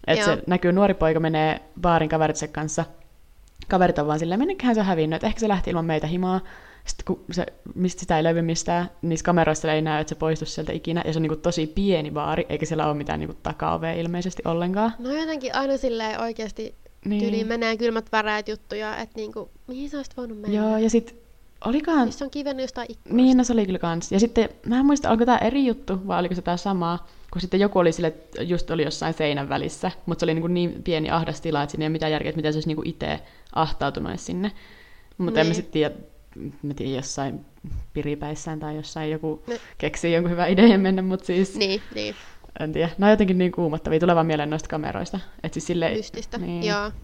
että 0.06 0.24
se 0.24 0.42
näkyy 0.46 0.72
nuori 0.72 0.94
poika 0.94 1.20
menee 1.20 1.60
baarin 1.80 2.08
kaveritse 2.08 2.48
kanssa. 2.48 2.84
Kaverit 3.68 3.98
on 3.98 4.06
vaan 4.06 4.18
silleen, 4.18 4.40
menneköhän 4.40 4.74
se 4.74 4.80
on 4.80 4.86
hävinnyt, 4.86 5.16
että 5.16 5.26
ehkä 5.26 5.40
se 5.40 5.48
lähti 5.48 5.70
ilman 5.70 5.84
meitä 5.84 6.06
himaa. 6.06 6.40
Sitten 6.84 7.04
kun 7.06 7.24
se, 7.30 7.46
mistä 7.74 8.00
sitä 8.00 8.16
ei 8.16 8.24
löydy 8.24 8.42
mistään, 8.42 8.90
niissä 9.02 9.24
kameroissa 9.24 9.72
ei 9.72 9.82
näy, 9.82 10.00
että 10.00 10.08
se 10.08 10.14
poistuu 10.14 10.46
sieltä 10.46 10.72
ikinä. 10.72 11.02
Ja 11.04 11.12
se 11.12 11.18
on 11.18 11.22
niin 11.22 11.30
kuin 11.30 11.40
tosi 11.40 11.66
pieni 11.66 12.10
baari, 12.10 12.46
eikä 12.48 12.66
siellä 12.66 12.86
ole 12.86 12.94
mitään 12.94 13.20
niin 13.20 13.36
takaovea 13.42 13.92
ilmeisesti 13.92 14.42
ollenkaan. 14.44 14.92
No 14.98 15.10
jotenkin 15.10 15.54
aina 15.54 15.76
silleen 15.76 16.20
oikeasti 16.20 16.74
niin. 17.04 17.22
tyyliin 17.22 17.46
menee 17.46 17.76
kylmät 17.76 18.12
väreät 18.12 18.48
juttuja, 18.48 18.96
että 18.96 19.16
niinku, 19.16 19.50
mihin 19.66 19.90
sä 19.90 19.96
olisit 19.96 20.16
voinut 20.16 20.40
mennä? 20.40 20.56
Joo, 20.56 20.78
ja 20.78 20.90
sitten 20.90 21.16
olikohan... 21.64 22.06
Missä 22.08 22.24
on 22.24 22.30
kivennyt 22.30 22.64
jostain 22.64 22.86
ikkunasta. 22.90 23.16
Niin, 23.16 23.36
no 23.36 23.44
se 23.44 23.52
oli 23.52 23.66
kyllä 23.66 23.78
kans. 23.78 24.12
Ja 24.12 24.20
sitten, 24.20 24.48
mä 24.66 24.78
en 24.78 24.86
muista, 24.86 25.10
onko 25.10 25.26
tämä 25.26 25.38
eri 25.38 25.66
juttu, 25.66 26.06
vai 26.06 26.20
oliko 26.20 26.34
se 26.34 26.42
tämä 26.42 26.56
sama, 26.56 27.06
kun 27.34 27.40
sitten 27.40 27.60
joku 27.60 27.78
oli 27.78 27.92
sille, 27.92 28.08
että 28.08 28.42
just 28.42 28.70
oli 28.70 28.82
jossain 28.82 29.14
seinän 29.14 29.48
välissä, 29.48 29.90
mutta 30.06 30.20
se 30.20 30.26
oli 30.26 30.34
niin, 30.34 30.54
niin 30.54 30.82
pieni 30.82 31.10
ahdas 31.10 31.40
tila, 31.40 31.62
että 31.62 31.70
siinä 31.70 31.84
ei 31.84 31.86
ole 31.86 31.92
mitään 31.92 32.12
järkeä, 32.12 32.28
että 32.28 32.36
miten 32.36 32.52
se 32.52 32.56
olisi 32.56 32.68
niin 32.68 32.86
itse 32.86 33.20
ahtautunut 33.52 34.20
sinne. 34.20 34.52
Mutta 35.18 35.40
niin. 35.40 35.40
en 35.40 35.46
mä 35.46 35.48
niin. 35.48 35.54
sitten 35.54 35.72
tiedä, 35.72 35.94
mä 36.62 36.74
tiedän 36.74 36.94
jossain 36.94 37.46
piripäissään 37.92 38.60
tai 38.60 38.76
jossain 38.76 39.10
joku 39.10 39.42
no. 39.46 39.54
keksii 39.78 40.12
jonkun 40.12 40.30
hyvän 40.30 40.50
idean 40.50 40.80
mennä, 40.80 41.02
mutta 41.02 41.26
siis... 41.26 41.56
Niin, 41.56 41.82
niin. 41.94 42.14
En 42.60 42.72
tiedä. 42.72 42.90
No 42.98 43.10
jotenkin 43.10 43.38
niin 43.38 43.52
kuumottavia, 43.52 44.00
tulevan 44.00 44.26
mieleen 44.26 44.50
noista 44.50 44.68
kameroista. 44.68 45.20
Että 45.42 45.54
siis 45.54 45.66
sille... 45.66 45.94
Mystistä, 45.94 46.38
niin. 46.38 46.64
joo. 46.64 46.86
Okei, 46.86 46.96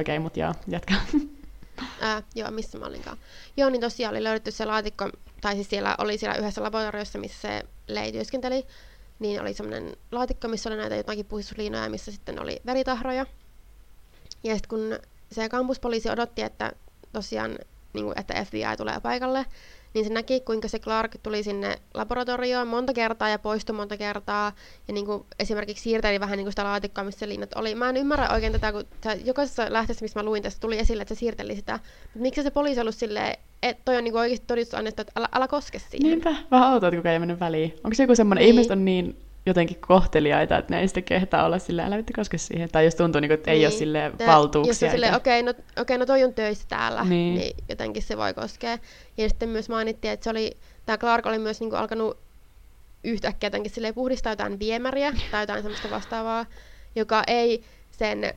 okay, 0.00 0.18
mutta 0.18 0.40
joo, 0.40 0.54
jatka. 0.68 0.94
Ää, 2.00 2.22
joo, 2.34 2.50
missä 2.50 2.78
mä 2.78 2.86
olinkaan. 2.86 3.18
Joo, 3.56 3.70
niin 3.70 3.80
tosiaan 3.80 4.14
oli 4.14 4.24
löydetty 4.24 4.50
se 4.50 4.64
laatikko, 4.64 5.10
tai 5.40 5.54
siis 5.54 5.70
siellä 5.70 5.94
oli 5.98 6.18
siellä 6.18 6.36
yhdessä 6.36 6.62
laboratoriossa, 6.62 7.18
missä 7.18 7.40
se 7.40 7.64
Lei 7.88 8.12
työskenteli, 8.12 8.66
niin 9.18 9.40
oli 9.40 9.54
semmoinen 9.54 9.96
laatikko, 10.12 10.48
missä 10.48 10.70
oli 10.70 10.76
näitä 10.76 10.96
jotakin 10.96 11.26
puhdistusliinoja, 11.26 11.90
missä 11.90 12.12
sitten 12.12 12.42
oli 12.42 12.60
veritahroja. 12.66 13.26
Ja 14.44 14.54
sitten 14.54 14.68
kun 14.68 14.98
se 15.32 15.48
kampuspoliisi 15.48 16.10
odotti, 16.10 16.42
että 16.42 16.72
tosiaan, 17.12 17.58
niin 17.92 18.04
kuin, 18.04 18.18
että 18.18 18.44
FBI 18.44 18.76
tulee 18.76 19.00
paikalle, 19.00 19.46
niin 19.94 20.04
se 20.04 20.12
näki, 20.12 20.40
kuinka 20.40 20.68
se 20.68 20.78
Clark 20.78 21.16
tuli 21.22 21.42
sinne 21.42 21.78
laboratorioon 21.94 22.68
monta 22.68 22.92
kertaa 22.92 23.28
ja 23.28 23.38
poistui 23.38 23.76
monta 23.76 23.96
kertaa. 23.96 24.52
Ja 24.88 24.94
niin 24.94 25.06
kuin 25.06 25.26
esimerkiksi 25.38 25.82
siirteli 25.82 26.20
vähän 26.20 26.36
niin 26.36 26.44
kuin 26.44 26.52
sitä 26.52 26.64
laatikkoa, 26.64 27.04
missä 27.04 27.18
se 27.18 27.28
linnat 27.28 27.54
oli. 27.54 27.74
Mä 27.74 27.88
en 27.88 27.96
ymmärrä 27.96 28.30
oikein 28.30 28.52
tätä, 28.52 28.72
kun 28.72 28.84
jokaisessa 29.24 29.66
lähteessä, 29.68 30.04
missä 30.04 30.20
mä 30.20 30.24
luin 30.24 30.42
tästä, 30.42 30.60
tuli 30.60 30.78
esille, 30.78 31.02
että 31.02 31.14
se 31.14 31.18
siirteli 31.18 31.56
sitä. 31.56 31.72
Mutta 32.02 32.18
miksi 32.18 32.42
se 32.42 32.50
poliisi 32.50 32.80
ollut 32.80 32.94
silleen, 32.94 33.38
että 33.62 33.82
toi 33.84 33.96
on 33.96 34.04
niin 34.04 34.16
oikeasti 34.16 34.46
todistusannettu, 34.46 35.02
että 35.02 35.12
älä, 35.16 35.28
älä 35.32 35.48
koske 35.48 35.78
siihen. 35.78 36.10
Niinpä, 36.10 36.34
vähän 36.50 36.72
outoa, 36.72 36.88
että 36.88 36.96
kukaan 36.96 37.12
ei 37.12 37.18
mennyt 37.18 37.40
väliin. 37.40 37.74
Onko 37.84 37.94
se 37.94 38.02
joku 38.02 38.14
semmoinen, 38.14 38.42
niin. 38.42 38.48
ihmiset 38.52 38.72
on 38.72 38.84
niin 38.84 39.16
jotenkin 39.46 39.80
kohteliaita, 39.80 40.58
että 40.58 40.74
ne 40.74 40.80
ei 40.80 40.88
sitten 40.88 41.04
kehtaa 41.04 41.46
olla 41.46 41.58
sillä 41.58 41.86
älä 41.86 41.96
vittu 41.96 42.12
koske 42.16 42.38
siihen. 42.38 42.68
Tai 42.72 42.84
jos 42.84 42.94
tuntuu, 42.94 43.20
niin 43.20 43.28
kuin, 43.28 43.38
että 43.38 43.50
niin. 43.50 43.58
ei 43.58 43.66
ole 43.66 43.74
sille 43.74 44.12
valtuuksia. 44.26 44.86
Jos 44.86 44.92
silleen, 44.92 45.14
okei, 45.14 45.40
okay, 45.40 45.54
no, 45.54 45.82
okay, 45.82 45.98
no 45.98 46.06
toi 46.06 46.24
on 46.24 46.34
töissä 46.34 46.64
täällä, 46.68 47.04
niin. 47.04 47.34
niin 47.34 47.56
jotenkin 47.68 48.02
se 48.02 48.16
voi 48.16 48.34
koskea. 48.34 48.78
Ja 49.16 49.28
sitten 49.28 49.48
myös 49.48 49.68
mainittiin, 49.68 50.12
että 50.12 50.24
se 50.24 50.30
oli, 50.30 50.56
tämä 50.86 50.98
Clark 50.98 51.26
oli 51.26 51.38
myös 51.38 51.60
niin 51.60 51.70
kuin, 51.70 51.80
alkanut 51.80 52.18
yhtäkkiä 53.04 53.46
jotenkin 53.46 53.72
silleen 53.72 53.94
puhdistaa 53.94 54.32
jotain 54.32 54.58
viemäriä 54.58 55.12
tai 55.30 55.42
jotain 55.42 55.62
semmoista 55.62 55.90
vastaavaa, 55.90 56.46
joka 56.96 57.22
ei 57.26 57.62
sen 57.90 58.34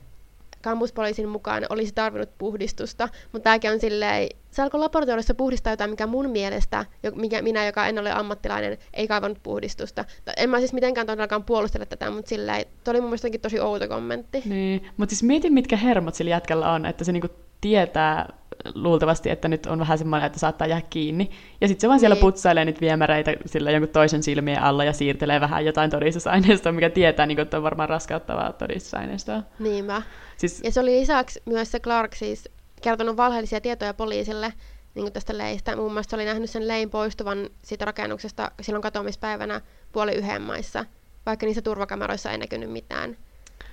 kampuspoliisin 0.62 1.28
mukaan 1.28 1.66
olisi 1.70 1.94
tarvinnut 1.94 2.38
puhdistusta, 2.38 3.08
mutta 3.32 3.44
tämäkin 3.44 3.70
on 3.70 3.80
silleen, 3.80 4.28
se 4.50 4.62
alkoi 4.62 4.80
laboratoriossa 4.80 5.34
puhdistaa 5.34 5.72
jotain, 5.72 5.90
mikä 5.90 6.06
mun 6.06 6.30
mielestä, 6.30 6.86
mikä 7.14 7.42
minä, 7.42 7.66
joka 7.66 7.86
en 7.86 7.98
ole 7.98 8.12
ammattilainen, 8.12 8.78
ei 8.94 9.08
kaivannut 9.08 9.42
puhdistusta. 9.42 10.04
En 10.36 10.50
mä 10.50 10.58
siis 10.58 10.72
mitenkään 10.72 11.06
todellakaan 11.06 11.44
puolustele 11.44 11.86
tätä, 11.86 12.10
mutta 12.10 12.28
silleen, 12.28 12.64
toi 12.84 12.92
oli 12.92 13.00
mun 13.00 13.10
mielestä 13.10 13.28
tosi 13.42 13.60
outo 13.60 13.88
kommentti. 13.88 14.42
Niin, 14.44 14.88
mutta 14.96 15.10
siis 15.10 15.22
mietin, 15.22 15.52
mitkä 15.52 15.76
hermot 15.76 16.14
sillä 16.14 16.30
jätkällä 16.30 16.72
on, 16.72 16.86
että 16.86 17.04
se 17.04 17.12
niinku 17.12 17.28
tietää 17.60 18.28
luultavasti, 18.74 19.30
että 19.30 19.48
nyt 19.48 19.66
on 19.66 19.78
vähän 19.78 19.98
semmoinen, 19.98 20.26
että 20.26 20.38
saattaa 20.38 20.66
jäädä 20.66 20.86
kiinni. 20.90 21.30
Ja 21.60 21.68
sitten 21.68 21.80
se 21.80 21.88
vaan 21.88 21.96
niin. 21.96 22.00
siellä 22.00 22.16
putsailee 22.16 22.64
niitä 22.64 22.80
viemäreitä 22.80 23.34
sillä 23.46 23.70
jonkun 23.70 23.88
toisen 23.88 24.22
silmien 24.22 24.62
alla 24.62 24.84
ja 24.84 24.92
siirtelee 24.92 25.40
vähän 25.40 25.64
jotain 25.64 25.90
todistusaineistoa, 25.90 26.72
mikä 26.72 26.90
tietää, 26.90 27.26
niin 27.26 27.36
kuin, 27.36 27.42
että 27.42 27.56
on 27.56 27.62
varmaan 27.62 27.88
raskauttavaa 27.88 28.52
todistusaineistoa. 28.52 29.42
Niinpä. 29.58 30.02
Siis... 30.42 30.60
Ja 30.64 30.72
se 30.72 30.80
oli 30.80 31.00
lisäksi 31.00 31.42
myös 31.44 31.70
se 31.70 31.80
Clark 31.80 32.14
siis 32.14 32.48
kertonut 32.82 33.16
valheellisia 33.16 33.60
tietoja 33.60 33.94
poliisille 33.94 34.52
niin 34.94 35.04
kuin 35.04 35.12
tästä 35.12 35.38
leistä. 35.38 35.76
Muun 35.76 35.92
muassa 35.92 36.16
oli 36.16 36.24
nähnyt 36.24 36.50
sen 36.50 36.68
lein 36.68 36.90
poistuvan 36.90 37.50
siitä 37.62 37.84
rakennuksesta 37.84 38.50
silloin 38.60 38.82
katoamispäivänä 38.82 39.60
puoli 39.92 40.12
yhden 40.12 40.42
maissa, 40.42 40.84
vaikka 41.26 41.46
niissä 41.46 41.62
turvakameroissa 41.62 42.30
ei 42.30 42.38
näkynyt 42.38 42.70
mitään. 42.70 43.16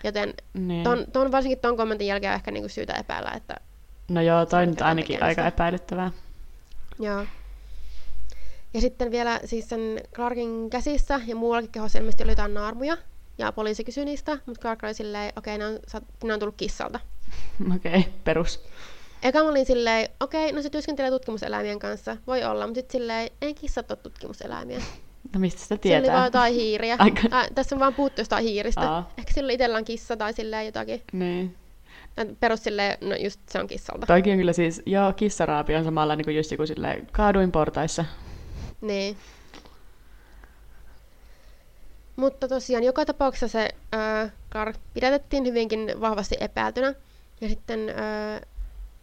Joten 0.03 0.33
niin. 0.53 0.83
ton, 0.83 1.05
ton, 1.13 1.31
varsinkin 1.31 1.59
tuon 1.59 1.77
kommentin 1.77 2.07
jälkeen 2.07 2.31
on 2.31 2.35
ehkä 2.35 2.51
niin 2.51 2.63
kuin 2.63 2.69
syytä 2.69 2.93
epäillä, 2.93 3.31
että 3.35 3.55
No 4.09 4.21
joo, 4.21 4.45
toi 4.45 4.65
nyt 4.65 4.81
ainakin 4.81 5.23
aika 5.23 5.47
epäilyttävää. 5.47 6.11
Joo. 6.99 7.25
Ja 8.73 8.81
sitten 8.81 9.11
vielä 9.11 9.39
siis 9.45 9.69
sen 9.69 10.01
Clarkin 10.15 10.69
käsissä 10.69 11.21
ja 11.25 11.35
muuallakin 11.35 11.71
kehossa 11.71 11.99
ilmeisesti 11.99 12.23
oli 12.23 12.31
jotain 12.31 12.53
naarmuja. 12.53 12.97
Ja 13.39 13.51
poliisi 13.51 13.83
kysyi 13.83 14.05
niistä, 14.05 14.37
mutta 14.45 14.61
Clark 14.61 14.83
oli 14.83 14.93
silleen, 14.93 15.33
okei, 15.35 15.55
okay, 15.55 15.67
ne, 15.69 15.79
on, 15.95 16.01
ne 16.23 16.33
on 16.33 16.39
tullut 16.39 16.55
kissalta. 16.57 16.99
Okei, 17.75 17.99
okay, 17.99 18.11
perus. 18.23 18.63
Eka 19.23 19.43
mä 19.43 19.49
olin 19.49 19.65
silleen, 19.65 20.09
okei, 20.19 20.45
okay, 20.45 20.55
no 20.55 20.61
se 20.61 20.69
työskentelee 20.69 21.11
tutkimuseläimien 21.11 21.79
kanssa, 21.79 22.17
voi 22.27 22.43
olla, 22.43 22.67
mutta 22.67 22.77
sitten 22.77 22.99
silleen, 22.99 23.29
ei 23.41 23.53
kissat 23.53 23.91
ole 23.91 23.99
tutkimuseläimiä. 24.03 24.81
No 25.33 25.39
mistä 25.39 25.61
sitä 25.61 25.77
tietää? 25.77 26.01
Sillä 26.01 26.11
oli 26.11 26.17
vaan 26.17 26.27
jotain 26.27 26.53
hiiriä. 26.53 26.95
Aika... 26.99 27.21
Äh, 27.33 27.47
tässä 27.55 27.75
on 27.75 27.79
vaan 27.79 27.93
puuttu 27.93 28.21
jostain 28.21 28.43
hiiristä. 28.43 28.91
Aa. 28.91 29.13
Ehkä 29.17 29.33
sillä 29.33 29.53
itsellä 29.53 29.77
on 29.77 29.85
kissa 29.85 30.17
tai 30.17 30.33
silleen 30.33 30.65
jotakin. 30.65 31.01
Niin. 31.13 31.55
Perus 32.39 32.63
silleen, 32.63 32.97
no 33.01 33.15
just 33.15 33.39
se 33.49 33.59
on 33.59 33.67
kissalta. 33.67 34.05
Toikin 34.05 34.33
on 34.33 34.39
kyllä 34.39 34.53
siis, 34.53 34.81
joo, 34.85 35.13
kissaraapi 35.13 35.75
on 35.75 35.83
samalla 35.83 36.15
niin 36.15 36.25
kuin 36.25 36.37
just 36.37 36.51
joku 36.51 36.65
silleen 36.65 37.07
kaaduin 37.11 37.51
portaissa. 37.51 38.05
Niin. 38.81 39.17
Mutta 42.19 42.47
tosiaan 42.47 42.83
joka 42.83 43.05
tapauksessa 43.05 43.47
se 43.47 43.69
äh, 43.93 44.31
Clark 44.51 44.75
pidätettiin 44.93 45.45
hyvinkin 45.45 46.01
vahvasti 46.01 46.35
epäiltynä. 46.39 46.93
Ja 47.41 47.49
sitten 47.49 47.89
äh, 47.89 48.41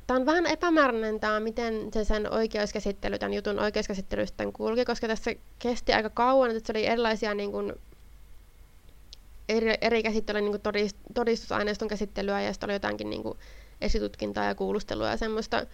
tämä 0.06 0.20
on 0.20 0.26
vähän 0.26 0.46
epämääräinen 0.46 1.20
tämä, 1.20 1.40
miten 1.40 1.92
se 1.92 2.04
sen 2.04 2.32
oikeuskäsittely, 2.32 3.18
tämän 3.18 3.35
jutun 3.35 3.58
oikeuskäsittely 3.58 4.26
sitten 4.26 4.52
kulki, 4.52 4.85
koska 4.85 5.08
tässä 5.08 5.30
kesti 5.58 5.92
aika 5.92 6.11
kauan, 6.11 6.50
että 6.50 6.66
se 6.66 6.73
oli 6.73 6.87
erilaisia 6.87 7.35
niin 7.35 7.52
kuin, 7.52 7.73
eri, 9.49 9.75
eri 9.80 10.02
käsittelyä, 10.02 10.40
niin 10.40 10.61
todist, 10.61 10.96
todistusaineiston 11.14 11.88
käsittelyä 11.88 12.40
ja 12.40 12.52
sitten 12.52 12.66
oli 12.66 12.75
jotakin 12.75 13.11
niin 13.11 13.23
kuin 13.23 13.38
esitutkintaa 13.80 14.44
ja 14.44 14.54
kuulustelua 14.54 15.08
ja 15.08 15.16
semmoista 15.16 15.66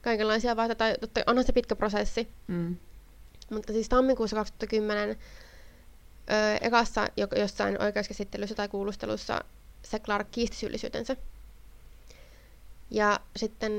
kaikenlaisia 0.00 0.56
vaiheita. 0.56 0.84
Tai 1.14 1.22
onhan 1.26 1.44
se 1.44 1.52
pitkä 1.52 1.76
prosessi. 1.76 2.28
Mm. 2.46 2.76
Mutta 3.50 3.72
siis 3.72 3.88
tammikuussa 3.88 4.36
2010 4.36 5.16
ö, 6.30 6.56
ekassa 6.60 7.08
jossain 7.36 7.82
oikeuskäsittelyssä 7.82 8.54
tai 8.54 8.68
kuulustelussa 8.68 9.44
se 9.82 9.98
Clark 9.98 10.30
kiisti 10.30 10.56
syyllisyytensä. 10.56 11.16
Ja 12.90 13.20
sitten 13.36 13.72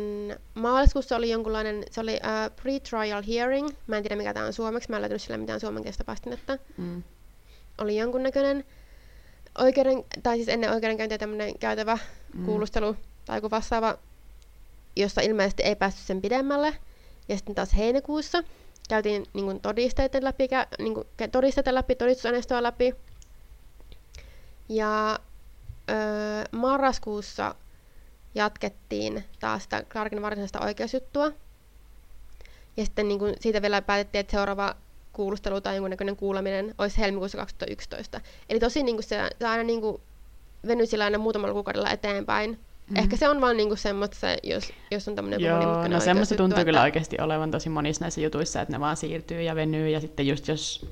maaliskuussa 0.54 1.16
oli 1.16 1.30
jonkunlainen, 1.30 1.84
se 1.92 2.02
oli 2.02 2.14
uh, 2.14 2.56
pre-trial 2.56 3.24
hearing, 3.28 3.70
mä 3.88 3.98
en 3.98 4.04
tiedä 4.04 4.16
mikä 4.16 4.34
tämä 4.34 4.46
on 4.46 4.54
suomeksi, 4.54 4.90
mä 4.90 4.96
en 4.96 5.02
löytänyt 5.02 5.22
sillä 5.22 5.38
mitään 5.38 5.60
suomenkielistä 5.60 6.04
vastinetta. 6.08 6.58
Mm. 6.78 7.04
Oli 7.78 7.98
jonkunnäköinen 7.98 8.66
oikeuden, 9.58 10.04
tai 10.24 10.36
siis 10.36 10.50
ennen 10.50 10.72
oikeudenkäyntiä 10.72 11.18
tämmöinen 11.18 11.60
käytävä 11.60 11.98
mm. 12.34 12.46
kuulustelu 12.46 12.96
tai 13.26 13.38
joku 13.38 13.52
vastaava, 13.52 13.98
jossa 14.96 15.22
ilmeisesti 15.22 15.64
ei 15.64 15.76
päästy 15.76 16.02
sen 16.02 16.22
pidemmälle. 16.22 16.78
Ja 17.30 17.36
sitten 17.36 17.56
taas 17.56 17.78
heinäkuussa 17.78 18.44
käytiin 18.90 19.26
niin 19.34 19.46
kuin 19.46 19.60
todisteiden 19.60 20.24
läpi, 20.24 20.48
niin 20.80 20.94
kuin, 20.94 21.08
todisteiden 21.32 21.76
läpi, 21.76 21.96
todistusaineistoa 21.96 22.64
läpi. 22.64 22.96
Ja 24.70 25.20
öö, 25.90 26.44
marraskuussa 26.52 27.56
jatkettiin 28.36 29.24
taas 29.40 29.64
sitä 29.64 29.84
Clarkin 29.90 30.22
varsinaista 30.22 30.60
oikeusjuttua. 30.60 31.32
Ja 32.78 32.86
sitten 32.86 33.08
niin 33.08 33.20
kuin, 33.20 33.36
siitä 33.40 33.62
vielä 33.62 33.82
päätettiin, 33.82 34.20
että 34.20 34.32
seuraava 34.32 34.76
kuulustelu 35.14 35.62
tai 35.62 35.76
jonkunnäköinen 35.76 36.16
kuuleminen 36.16 36.76
olisi 36.78 36.98
helmikuussa 36.98 37.38
2011. 37.38 38.22
Eli 38.50 38.60
tosi 38.60 38.84
niin 38.84 38.96
kuin 38.96 39.04
se, 39.04 39.30
se 39.40 39.48
aina 39.48 39.64
niin 39.64 39.82
kuin 39.82 40.02
venyi 40.68 40.86
sillä 40.86 41.04
aina 41.04 41.18
muutamalla 41.18 41.54
kuukaudella 41.54 41.90
eteenpäin. 41.90 42.60
Mm-hmm. 42.84 43.04
Ehkä 43.04 43.18
se 43.18 43.30
on 43.30 43.42
vaan 43.42 43.58
niinku 43.58 43.76
semmoista, 43.76 44.28
jos, 44.44 44.74
jos 44.92 45.08
on 45.08 45.16
tämmöinen 45.16 45.42
Joo, 45.42 45.88
no 45.88 46.00
semmoista 46.00 46.36
tuntuu 46.36 46.56
että... 46.56 46.66
kyllä 46.66 46.82
oikeasti 46.82 47.18
olevan 47.22 47.52
tosi 47.52 47.70
monissa 47.70 48.04
näissä 48.04 48.22
jutuissa, 48.22 48.62
että 48.62 48.74
ne 48.74 48.80
vaan 48.80 48.98
siirtyy 48.98 49.42
ja 49.42 49.56
venyy, 49.56 49.90
ja 49.90 50.00
sitten 50.00 50.28
just 50.28 50.48
jos 50.48 50.86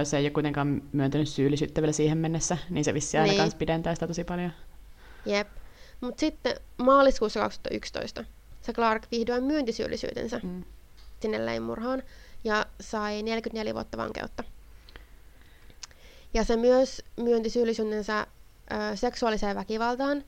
ö, 0.00 0.04
se 0.04 0.18
ei 0.18 0.24
ole 0.24 0.30
kuitenkaan 0.30 0.82
myöntänyt 0.92 1.28
syyllisyyttä 1.28 1.82
vielä 1.82 1.92
siihen 1.92 2.18
mennessä, 2.18 2.58
niin 2.70 2.84
se 2.84 2.94
vissi 2.94 3.18
aina 3.18 3.28
niin. 3.28 3.38
kanssa 3.38 3.58
pidentää 3.58 3.94
sitä 3.94 4.06
tosi 4.06 4.24
paljon. 4.24 4.52
Jep. 5.26 5.48
Mutta 6.00 6.20
sitten 6.20 6.54
maaliskuussa 6.78 7.40
2011 7.40 8.24
se 8.62 8.72
Clark 8.72 9.02
vihdoin 9.10 9.44
myönti 9.44 9.72
syyllisyytensä 9.72 10.40
mm. 10.42 10.64
sinne 11.20 11.46
leimurhaan 11.46 12.02
ja 12.44 12.66
sai 12.80 13.22
44 13.22 13.74
vuotta 13.74 13.98
vankeutta. 13.98 14.44
Ja 16.34 16.44
se 16.44 16.56
myös 16.56 17.04
myönti 17.16 17.50
syyllisyytensä 17.50 18.26
ö, 18.72 18.96
seksuaaliseen 18.96 19.56
väkivaltaan 19.56 20.24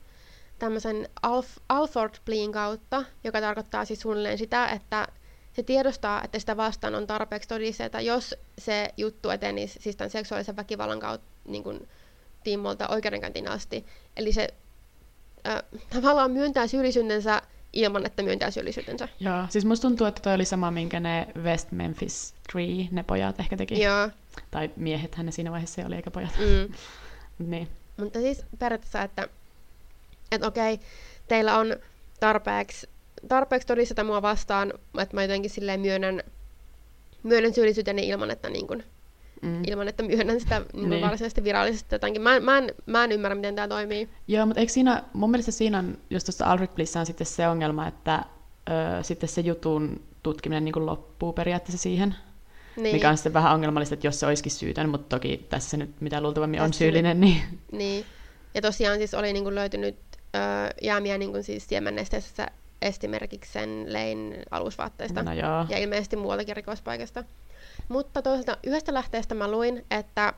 tämmöisen 0.59 1.09
Alf- 1.27 1.61
Alford 1.69 2.13
Plean 2.25 2.51
kautta, 2.51 3.03
joka 3.23 3.41
tarkoittaa 3.41 3.85
siis 3.85 3.99
suunnilleen 3.99 4.37
sitä, 4.37 4.67
että 4.67 5.07
se 5.53 5.63
tiedostaa, 5.63 6.23
että 6.23 6.39
sitä 6.39 6.57
vastaan 6.57 6.95
on 6.95 7.07
tarpeeksi 7.07 7.49
todisteita, 7.49 8.01
jos 8.01 8.35
se 8.57 8.89
juttu 8.97 9.29
etenisi 9.29 9.79
siis 9.81 9.95
tämän 9.95 10.09
seksuaalisen 10.09 10.55
väkivallan 10.55 10.99
kautta 10.99 11.27
niin 11.47 11.63
kuin, 11.63 11.87
tiimolta 12.43 12.87
oikeudenkäyntiin 12.87 13.47
asti. 13.47 13.85
Eli 14.17 14.33
se 14.33 14.47
ö, 15.47 15.63
tavallaan 15.89 16.31
myöntää 16.31 16.67
syyllisyytensä 16.67 17.41
ilman, 17.73 18.05
että 18.05 18.23
myöntää 18.23 18.51
syyllisyytensä. 18.51 19.07
Joo, 19.19 19.45
siis 19.49 19.65
musta 19.65 19.87
tuntuu, 19.87 20.07
että 20.07 20.21
toi 20.21 20.33
oli 20.33 20.45
sama, 20.45 20.71
minkä 20.71 20.99
ne 20.99 21.27
West 21.43 21.71
Memphis 21.71 22.33
Tree, 22.51 22.87
ne 22.91 23.03
pojat 23.03 23.39
ehkä 23.39 23.57
teki. 23.57 23.81
Joo. 23.81 24.09
Tai 24.51 24.69
miehethän 24.75 25.25
ne 25.25 25.31
siinä 25.31 25.51
vaiheessa 25.51 25.85
oli, 25.85 25.95
eikä 25.95 26.11
pojat. 26.11 26.37
Mm. 26.39 26.73
niin. 27.51 27.67
Mutta 27.97 28.19
siis 28.19 28.45
periaatteessa, 28.59 29.01
että, 29.01 29.27
että 30.31 30.47
okei, 30.47 30.79
teillä 31.27 31.57
on 31.57 31.75
tarpeeksi, 32.19 32.89
tarpeeksi 33.27 33.67
todisteta 33.67 34.03
mua 34.03 34.21
vastaan, 34.21 34.73
että 35.01 35.15
mä 35.15 35.21
jotenkin 35.21 35.51
silleen 35.51 35.79
myönnän, 35.79 36.23
myönnän 37.23 37.53
syyllisyyteni 37.53 38.07
ilman, 38.07 38.31
että 38.31 38.49
niin 38.49 38.67
kun, 38.67 38.83
mm. 39.41 39.63
ilman, 39.67 39.87
että 39.87 40.03
myönnän 40.03 40.39
sitä 40.39 40.59
niin. 40.73 40.89
niin. 40.89 41.01
varsinaisesti 41.01 41.43
virallisesti 41.43 41.95
jotakin. 41.95 42.21
Mä, 42.21 42.39
mä, 42.39 42.57
en, 42.57 42.73
mä 42.85 43.03
en 43.03 43.11
ymmärrä, 43.11 43.35
miten 43.35 43.55
tämä 43.55 43.67
toimii. 43.67 44.09
Joo, 44.27 44.45
mutta 44.45 44.59
eikö 44.59 44.73
siinä, 44.73 45.03
mun 45.13 45.31
mielestä 45.31 45.51
siinä 45.51 45.79
on, 45.79 45.97
just 46.09 46.25
tuossa 46.25 46.45
Alfred 46.45 46.69
Blissä 46.75 46.99
on 46.99 47.05
sitten 47.05 47.27
se 47.27 47.47
ongelma, 47.47 47.87
että 47.87 48.25
ö, 48.69 49.03
sitten 49.03 49.29
se 49.29 49.41
jutun 49.41 50.01
tutkiminen 50.23 50.65
niin 50.65 50.73
kuin 50.73 50.85
loppuu 50.85 51.33
periaatteessa 51.33 51.77
siihen. 51.77 52.15
Niin. 52.77 52.95
Mikä 52.95 53.09
on 53.09 53.17
sitten 53.17 53.33
vähän 53.33 53.53
ongelmallista, 53.53 53.93
että 53.93 54.07
jos 54.07 54.19
se 54.19 54.25
olisikin 54.25 54.51
syytön, 54.51 54.89
mutta 54.89 55.15
toki 55.15 55.45
tässä 55.49 55.77
nyt 55.77 56.01
mitä 56.01 56.21
luultavammin 56.21 56.61
on 56.61 56.73
syyllinen. 56.73 57.21
Niin... 57.21 57.41
niin. 57.71 58.05
Ja 58.53 58.61
tosiaan 58.61 58.97
siis 58.97 59.13
oli 59.13 59.33
niin 59.33 59.43
kuin 59.43 59.55
löytynyt 59.55 59.95
öö, 60.35 60.69
jäämiä 60.81 61.17
niin 61.17 61.31
kuin 61.31 61.43
siis 61.43 61.67
siemennesteessä 61.67 62.47
esimerkiksi 62.81 63.51
sen 63.51 63.85
lein 63.87 64.43
alusvaatteista 64.51 65.23
No 65.23 65.33
joo. 65.33 65.65
ja 65.69 65.77
ilmeisesti 65.77 66.15
muualtakin 66.15 66.55
rikospaikasta. 66.55 67.23
Mutta 67.87 68.21
toisaalta 68.21 68.57
yhdestä 68.63 68.93
lähteestä 68.93 69.35
mä 69.35 69.51
luin, 69.51 69.85
että 69.91 70.33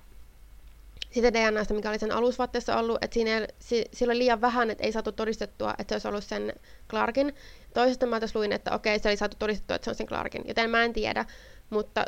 sitä 1.12 1.34
DNAsta, 1.34 1.74
mikä 1.74 1.90
oli 1.90 2.00
sen 2.00 2.12
alusvaatteessa 2.12 2.78
ollut, 2.78 2.98
että 3.04 3.14
siinä, 3.14 3.48
si, 3.60 3.86
sillä 3.94 4.12
oli 4.12 4.20
liian 4.20 4.42
vähän, 4.42 4.70
että 4.70 4.84
ei 4.84 4.92
saatu 4.92 5.12
todistettua, 5.12 5.74
että 5.78 5.92
se 5.92 5.96
olisi 5.96 6.08
ollut 6.08 6.24
sen 6.24 6.54
Clarkin. 6.90 7.36
Toisesta 7.74 8.06
mä 8.06 8.20
tässä 8.20 8.40
luin, 8.40 8.52
että 8.52 8.76
okei, 8.76 9.00
se 9.00 9.10
oli 9.10 9.18
saatu 9.18 9.36
todistettua, 9.40 9.76
että 9.76 9.86
se 9.86 9.92
on 9.92 9.96
sen 9.96 10.08
Clarkin, 10.08 10.44
joten 10.48 10.70
mä 10.70 10.84
en 10.84 10.94
tiedä. 10.94 11.26
Mutta 11.70 12.06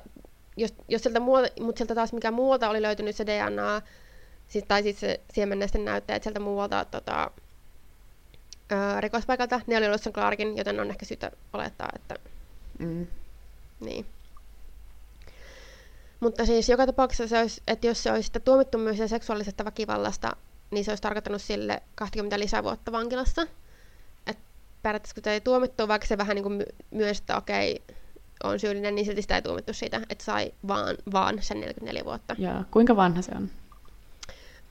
jos, 0.57 0.73
jos 0.87 1.01
sieltä, 1.01 1.19
muualta, 1.19 1.49
mutta 1.61 1.79
sieltä 1.79 1.95
taas 1.95 2.13
mikä 2.13 2.31
muualta 2.31 2.69
oli 2.69 2.81
löytynyt 2.81 3.15
se 3.15 3.25
DNA, 3.25 3.81
siis, 4.47 4.65
tai 4.67 4.83
siis 4.83 4.99
se 4.99 5.19
siemennesten 5.33 5.85
näytteet 5.85 6.23
sieltä 6.23 6.39
muualta 6.39 6.85
tota, 6.85 7.31
ö, 8.71 9.01
rikospaikalta, 9.01 9.61
ne 9.67 9.77
oli 9.77 9.85
ollut 9.87 10.01
sen 10.03 10.13
Clarkin, 10.13 10.57
joten 10.57 10.79
on 10.79 10.89
ehkä 10.89 11.05
syytä 11.05 11.31
olettaa, 11.53 11.89
että 11.95 12.15
Mm. 12.79 13.07
niin. 13.79 14.05
Mutta 16.19 16.45
siis 16.45 16.69
joka 16.69 16.85
tapauksessa 16.85 17.27
se 17.27 17.39
olisi, 17.41 17.61
että 17.67 17.87
jos 17.87 18.03
se 18.03 18.11
olisi 18.11 18.31
tuomittu 18.45 18.77
myös 18.77 18.97
seksuaalisesta 19.07 19.65
väkivallasta, 19.65 20.35
niin 20.71 20.85
se 20.85 20.91
olisi 20.91 21.01
tarkoittanut 21.01 21.41
sille 21.41 21.81
20 21.95 22.39
lisävuotta 22.39 22.91
vankilassa. 22.91 23.47
Et 24.27 24.37
periaatteessa 24.81 25.15
kun 25.15 25.23
se 25.23 25.31
ei 25.31 25.41
tuomittu, 25.41 25.87
vaikka 25.87 26.07
se 26.07 26.17
vähän 26.17 26.35
niin 26.35 26.43
kuin 26.43 26.53
my- 26.53 26.65
myös, 26.91 27.19
että 27.19 27.37
okei, 27.37 27.81
on 28.43 28.59
syyllinen, 28.59 28.95
niin 28.95 29.05
silti 29.05 29.21
sitä 29.21 29.35
ei 29.35 29.41
tuomittu 29.41 29.73
siitä, 29.73 30.01
että 30.09 30.23
sai 30.23 30.53
vaan, 30.67 30.95
vaan 31.11 31.37
sen 31.43 31.59
44 31.59 32.05
vuotta. 32.05 32.35
Ja 32.37 32.63
kuinka 32.71 32.95
vanha 32.95 33.21
se 33.21 33.31
on? 33.35 33.49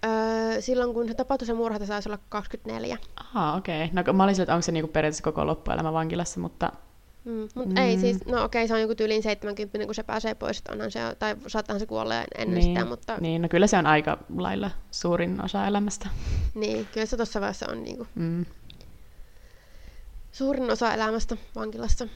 Öö, 0.07 0.61
silloin 0.61 0.95
kun 0.95 1.09
se 1.09 1.15
tapahtui 1.15 1.47
se 1.47 1.53
murha, 1.55 1.87
saisi 1.87 2.09
olla 2.09 2.19
24. 2.29 2.99
Aha, 3.21 3.57
okei. 3.57 3.85
Okay. 3.85 4.05
No 4.07 4.13
mä 4.13 4.25
olisin, 4.25 4.43
että 4.43 4.55
onko 4.55 4.63
se 4.63 4.73
niinku 4.73 4.93
periaatteessa 4.93 5.25
koko 5.25 5.47
loppuelämä 5.47 5.93
vankilassa, 5.93 6.41
mutta 6.41 6.73
Mm, 7.25 7.49
mutta 7.55 7.71
Mm. 7.71 7.77
ei 7.77 7.99
siis, 7.99 8.27
no 8.27 8.45
okei, 8.45 8.69
se 8.69 8.75
on 8.75 8.81
joku 8.81 8.95
tyyliin 8.95 9.23
70, 9.23 9.87
kun 9.87 9.95
se 9.95 10.03
pääsee 10.03 10.35
pois, 10.35 10.59
että 10.59 10.73
onhan 10.73 10.91
se, 10.91 11.01
tai 11.19 11.37
saattahan 11.47 11.81
se 11.81 11.87
kuolla 11.87 12.15
ennen 12.39 12.55
niin, 12.61 12.63
sitä, 12.77 12.85
mutta 12.89 13.17
niin, 13.21 13.43
no 13.43 13.49
kyllä 13.49 13.67
se 13.67 13.79
on 13.79 13.87
aika 13.87 14.19
lailla 14.37 14.71
suurin 14.91 15.45
osa 15.45 15.67
elämästä. 15.67 16.09
niin, 16.55 16.87
kyllä 16.93 17.07
se 17.07 17.17
tuossa 17.17 17.41
vaiheessa 17.41 17.67
on 17.71 17.83
niinku 17.83 18.07
Mm. 18.15 18.47
suurin 20.33 20.71
osa 20.71 20.95
elämästä 20.95 21.37
vankilassa. 21.55 22.09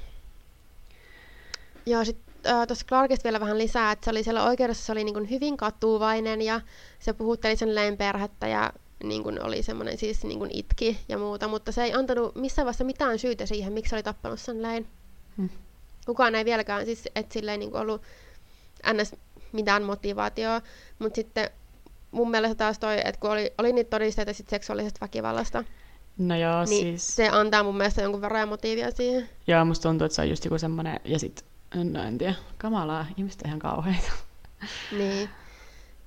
Ja 1.86 2.04
sitten 2.04 2.31
äh, 2.46 2.66
tuossa 2.66 2.86
Clarkista 2.86 3.24
vielä 3.24 3.40
vähän 3.40 3.58
lisää, 3.58 3.92
että 3.92 4.04
se 4.04 4.10
oli 4.10 4.22
siellä 4.22 4.44
oikeudessa 4.44 4.86
se 4.86 4.92
oli 4.92 5.04
niin 5.04 5.14
kuin 5.14 5.30
hyvin 5.30 5.56
katuvainen 5.56 6.42
ja 6.42 6.60
se 6.98 7.12
puhutteli 7.12 7.56
sen 7.56 7.96
perhettä 7.98 8.48
ja 8.48 8.72
niin 9.04 9.22
kuin 9.22 9.42
oli 9.42 9.62
semmoinen 9.62 9.98
siis 9.98 10.24
niin 10.24 10.38
kuin 10.38 10.50
itki 10.52 10.98
ja 11.08 11.18
muuta, 11.18 11.48
mutta 11.48 11.72
se 11.72 11.84
ei 11.84 11.92
antanut 11.92 12.34
missään 12.34 12.66
vaiheessa 12.66 12.84
mitään 12.84 13.18
syytä 13.18 13.46
siihen, 13.46 13.72
miksi 13.72 13.90
se 13.90 13.96
oli 13.96 14.02
tappanut 14.02 14.40
sen 14.40 14.62
Leen. 14.62 14.86
Hmm. 15.36 15.48
Kukaan 16.06 16.34
ei 16.34 16.44
vieläkään, 16.44 16.84
siis 16.84 17.08
että 17.14 17.32
sillä 17.32 17.52
ei 17.52 17.58
niin 17.58 17.70
kuin 17.70 17.80
ollut 17.80 18.02
ns. 18.92 19.14
mitään 19.52 19.82
motivaatioa, 19.82 20.60
mutta 20.98 21.16
sitten 21.16 21.50
mun 22.10 22.30
mielestä 22.30 22.54
taas 22.54 22.78
toi, 22.78 22.98
että 23.04 23.20
kun 23.20 23.30
oli, 23.30 23.52
oli 23.58 23.72
niitä 23.72 23.90
todisteita 23.90 24.32
sit 24.32 24.48
seksuaalisesta 24.48 24.98
väkivallasta, 25.00 25.64
No 26.18 26.36
joo, 26.36 26.64
niin 26.64 26.98
siis... 26.98 27.16
se 27.16 27.28
antaa 27.28 27.62
mun 27.62 27.76
mielestä 27.76 28.02
jonkun 28.02 28.20
verran 28.20 28.48
motiivia 28.48 28.90
siihen. 28.90 29.28
Joo, 29.46 29.64
musta 29.64 29.88
tuntuu, 29.88 30.04
että 30.04 30.16
se 30.16 30.22
on 30.22 30.28
just 30.28 30.44
joku 30.44 30.58
semmoinen, 30.58 31.00
ja 31.04 31.18
sit, 31.18 31.44
no 31.44 31.51
en 31.80 32.18
tiedä, 32.18 32.34
kamalaa, 32.58 33.06
ihmiset 33.16 33.42
on 33.42 33.48
ihan 33.48 33.58
kauheita. 33.58 34.12
Niin. 34.98 35.28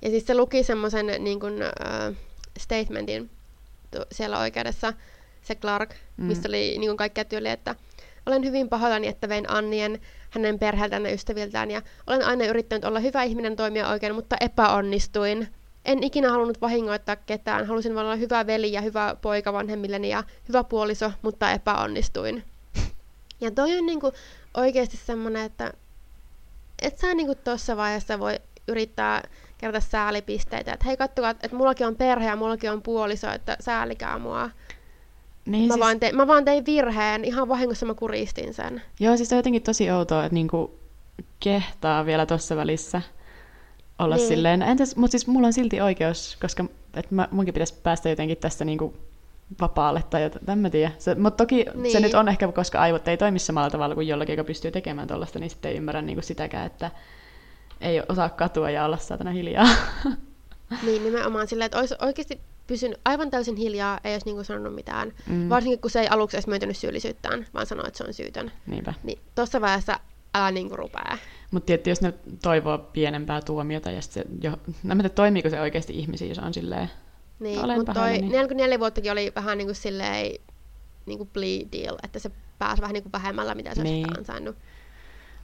Ja 0.02 0.10
siis 0.10 0.26
se 0.26 0.34
luki 0.34 0.62
semmoisen 0.64 1.06
niin 1.18 1.40
kuin, 1.40 1.62
äh, 1.62 2.14
statementin 2.58 3.30
tu- 3.90 4.04
siellä 4.12 4.38
oikeudessa, 4.38 4.92
se 5.42 5.54
Clark, 5.54 5.94
Mm. 6.16 6.24
missä 6.24 6.48
oli 6.48 6.76
niin 6.78 6.88
kuin 6.88 6.96
kaikkea 6.96 7.24
tyyliä, 7.24 7.52
että 7.52 7.74
olen 8.26 8.44
hyvin 8.44 8.68
pahoillani, 8.68 9.06
että 9.06 9.28
vein 9.28 9.50
Annien 9.50 10.00
hänen 10.30 10.58
perheeltään 10.58 11.04
ja 11.04 11.12
ystäviltään, 11.12 11.70
ja 11.70 11.82
olen 12.06 12.24
aina 12.24 12.44
yrittänyt 12.44 12.84
olla 12.84 13.00
hyvä 13.00 13.22
ihminen 13.22 13.56
toimia 13.56 13.88
oikein, 13.88 14.14
mutta 14.14 14.36
epäonnistuin. 14.40 15.48
En 15.84 16.02
ikinä 16.02 16.30
halunnut 16.30 16.60
vahingoittaa 16.60 17.16
ketään, 17.16 17.66
halusin 17.66 17.94
vain 17.94 18.06
olla 18.06 18.16
hyvä 18.16 18.46
veli 18.46 18.72
ja 18.72 18.80
hyvä 18.80 19.16
poika 19.22 19.52
vanhemmilleni 19.52 20.08
ja 20.08 20.24
hyvä 20.48 20.64
puoliso, 20.64 21.12
mutta 21.22 21.52
epäonnistuin. 21.52 22.44
Ja 23.40 23.50
toi 23.50 23.78
on 23.78 23.86
niinku 23.86 24.12
oikeasti 24.56 24.96
semmonen, 24.96 25.42
että 25.44 25.72
et 26.82 26.98
sä 26.98 27.14
niinku 27.14 27.34
tossa 27.34 27.76
vaiheessa 27.76 28.18
voi 28.18 28.38
yrittää 28.68 29.22
kerätä 29.58 29.80
säälipisteitä, 29.80 30.72
että 30.72 30.86
hei 30.86 30.96
kattokaa, 30.96 31.30
että 31.30 31.56
mullakin 31.56 31.86
on 31.86 31.96
perhe 31.96 32.26
ja 32.26 32.36
mullakin 32.36 32.70
on 32.70 32.82
puoliso, 32.82 33.30
että 33.30 33.56
säälikää 33.60 34.18
mua. 34.18 34.50
Niin, 35.46 35.68
Mä, 35.68 35.74
siis, 35.74 35.80
vaan 35.80 36.00
tein, 36.00 36.16
mä 36.16 36.26
vaan 36.26 36.44
tein 36.44 36.66
virheen, 36.66 37.24
ihan 37.24 37.48
vahingossa 37.48 37.86
mä 37.86 37.94
kuristin 37.94 38.54
sen. 38.54 38.82
Joo, 39.00 39.16
siis 39.16 39.28
se 39.28 39.34
on 39.34 39.38
jotenkin 39.38 39.62
tosi 39.62 39.90
outoa, 39.90 40.24
että 40.24 40.34
niinku 40.34 40.78
kehtaa 41.40 42.06
vielä 42.06 42.26
tuossa 42.26 42.56
välissä 42.56 43.02
olla 43.98 44.16
Niin. 44.16 44.28
silleen. 44.28 44.62
Entäs, 44.62 44.96
mutta 44.96 45.10
siis 45.10 45.26
mulla 45.26 45.46
on 45.46 45.52
silti 45.52 45.80
oikeus, 45.80 46.36
koska 46.40 46.64
et 46.94 47.10
mä, 47.10 47.28
munkin 47.30 47.54
pitäisi 47.54 47.74
päästä 47.82 48.08
jotenkin 48.08 48.36
tästä 48.36 48.64
niinku 48.64 48.94
vapaalle 49.60 50.04
tai 50.10 50.22
jotain, 50.22 50.50
en 50.50 50.58
mä 50.58 50.70
tiedä. 50.70 50.92
Se, 50.98 51.14
mutta 51.14 51.44
toki 51.44 51.54
niin. 51.56 51.92
se 51.92 51.98
Niin. 51.98 52.02
nyt 52.02 52.14
on 52.14 52.28
ehkä, 52.28 52.52
koska 52.52 52.80
aivot 52.80 53.08
ei 53.08 53.16
toimi 53.16 53.38
samalla 53.38 53.70
tavalla 53.70 53.94
kuin 53.94 54.08
jollakin, 54.08 54.32
joka 54.32 54.46
pystyy 54.46 54.70
tekemään 54.70 55.08
tuollaista, 55.08 55.38
niin 55.38 55.50
sitten 55.50 55.70
ei 55.70 55.76
ymmärrä 55.76 56.02
niinku 56.02 56.22
sitäkään, 56.22 56.66
että 56.66 56.90
ei 57.80 58.02
osaa 58.08 58.28
katua 58.28 58.70
ja 58.70 58.84
olla 58.84 58.96
saatana 58.96 59.30
hiljaa. 59.30 59.66
Niin 60.82 61.04
nimenomaan 61.04 61.48
silleen, 61.48 61.66
että 61.66 61.78
olisi 61.78 61.94
oikeasti 62.02 62.40
pysynyt 62.66 63.00
aivan 63.04 63.30
täysin 63.30 63.56
hiljaa, 63.56 64.00
ei 64.04 64.14
olisi 64.14 64.26
niinku 64.26 64.44
sanonut 64.44 64.74
mitään. 64.74 65.12
Mm. 65.26 65.48
Varsinkin 65.48 65.80
kun 65.80 65.90
se 65.90 66.00
ei 66.00 66.08
aluksi 66.10 66.36
edes 66.36 66.46
myöntänyt 66.46 66.76
syyllisyyttään, 66.76 67.46
vaan 67.54 67.66
sanoi, 67.66 67.86
että 67.86 67.98
se 67.98 68.04
on 68.04 68.14
syytön. 68.14 68.52
Niinpä. 68.66 68.94
Niin 69.02 69.18
tuossa 69.34 69.60
vaiheessa 69.60 70.00
älä 70.34 70.50
niinku 70.50 70.76
rupea. 70.76 71.18
Mutta 71.50 71.66
tietysti 71.66 71.90
jos 71.90 72.00
ne 72.00 72.14
toivoo 72.42 72.78
pienempää 72.78 73.40
tuomiota 73.40 73.90
ja 73.90 74.02
sitten 74.02 74.22
se 74.22 74.48
jo... 74.48 74.50
No, 74.82 74.94
mä 74.94 75.02
tiedä, 75.02 75.08
toimiiko 75.14 75.50
se 75.50 75.60
oikeasti 75.60 75.98
ihmisiä, 75.98 76.28
jos 76.28 76.38
on 76.38 76.54
silleen... 76.54 76.90
Niin, 77.40 77.60
mutta 77.76 77.92
toi 77.92 78.02
pahoillani. 78.02 78.28
44 78.28 78.78
vuottakin 78.78 79.12
oli 79.12 79.32
vähän 79.34 79.58
niinku 79.58 79.74
silleen 79.74 80.32
niinku 81.06 81.24
plea 81.24 81.60
deal, 81.72 81.96
että 82.02 82.18
se 82.18 82.30
pääsi 82.58 82.82
vähän 82.82 82.94
niinku 82.94 83.08
vähemmällä, 83.12 83.54
mitä 83.54 83.74
se 83.74 83.82
Niin. 83.82 84.06
olisi 84.06 84.18
ansainnut. 84.20 84.56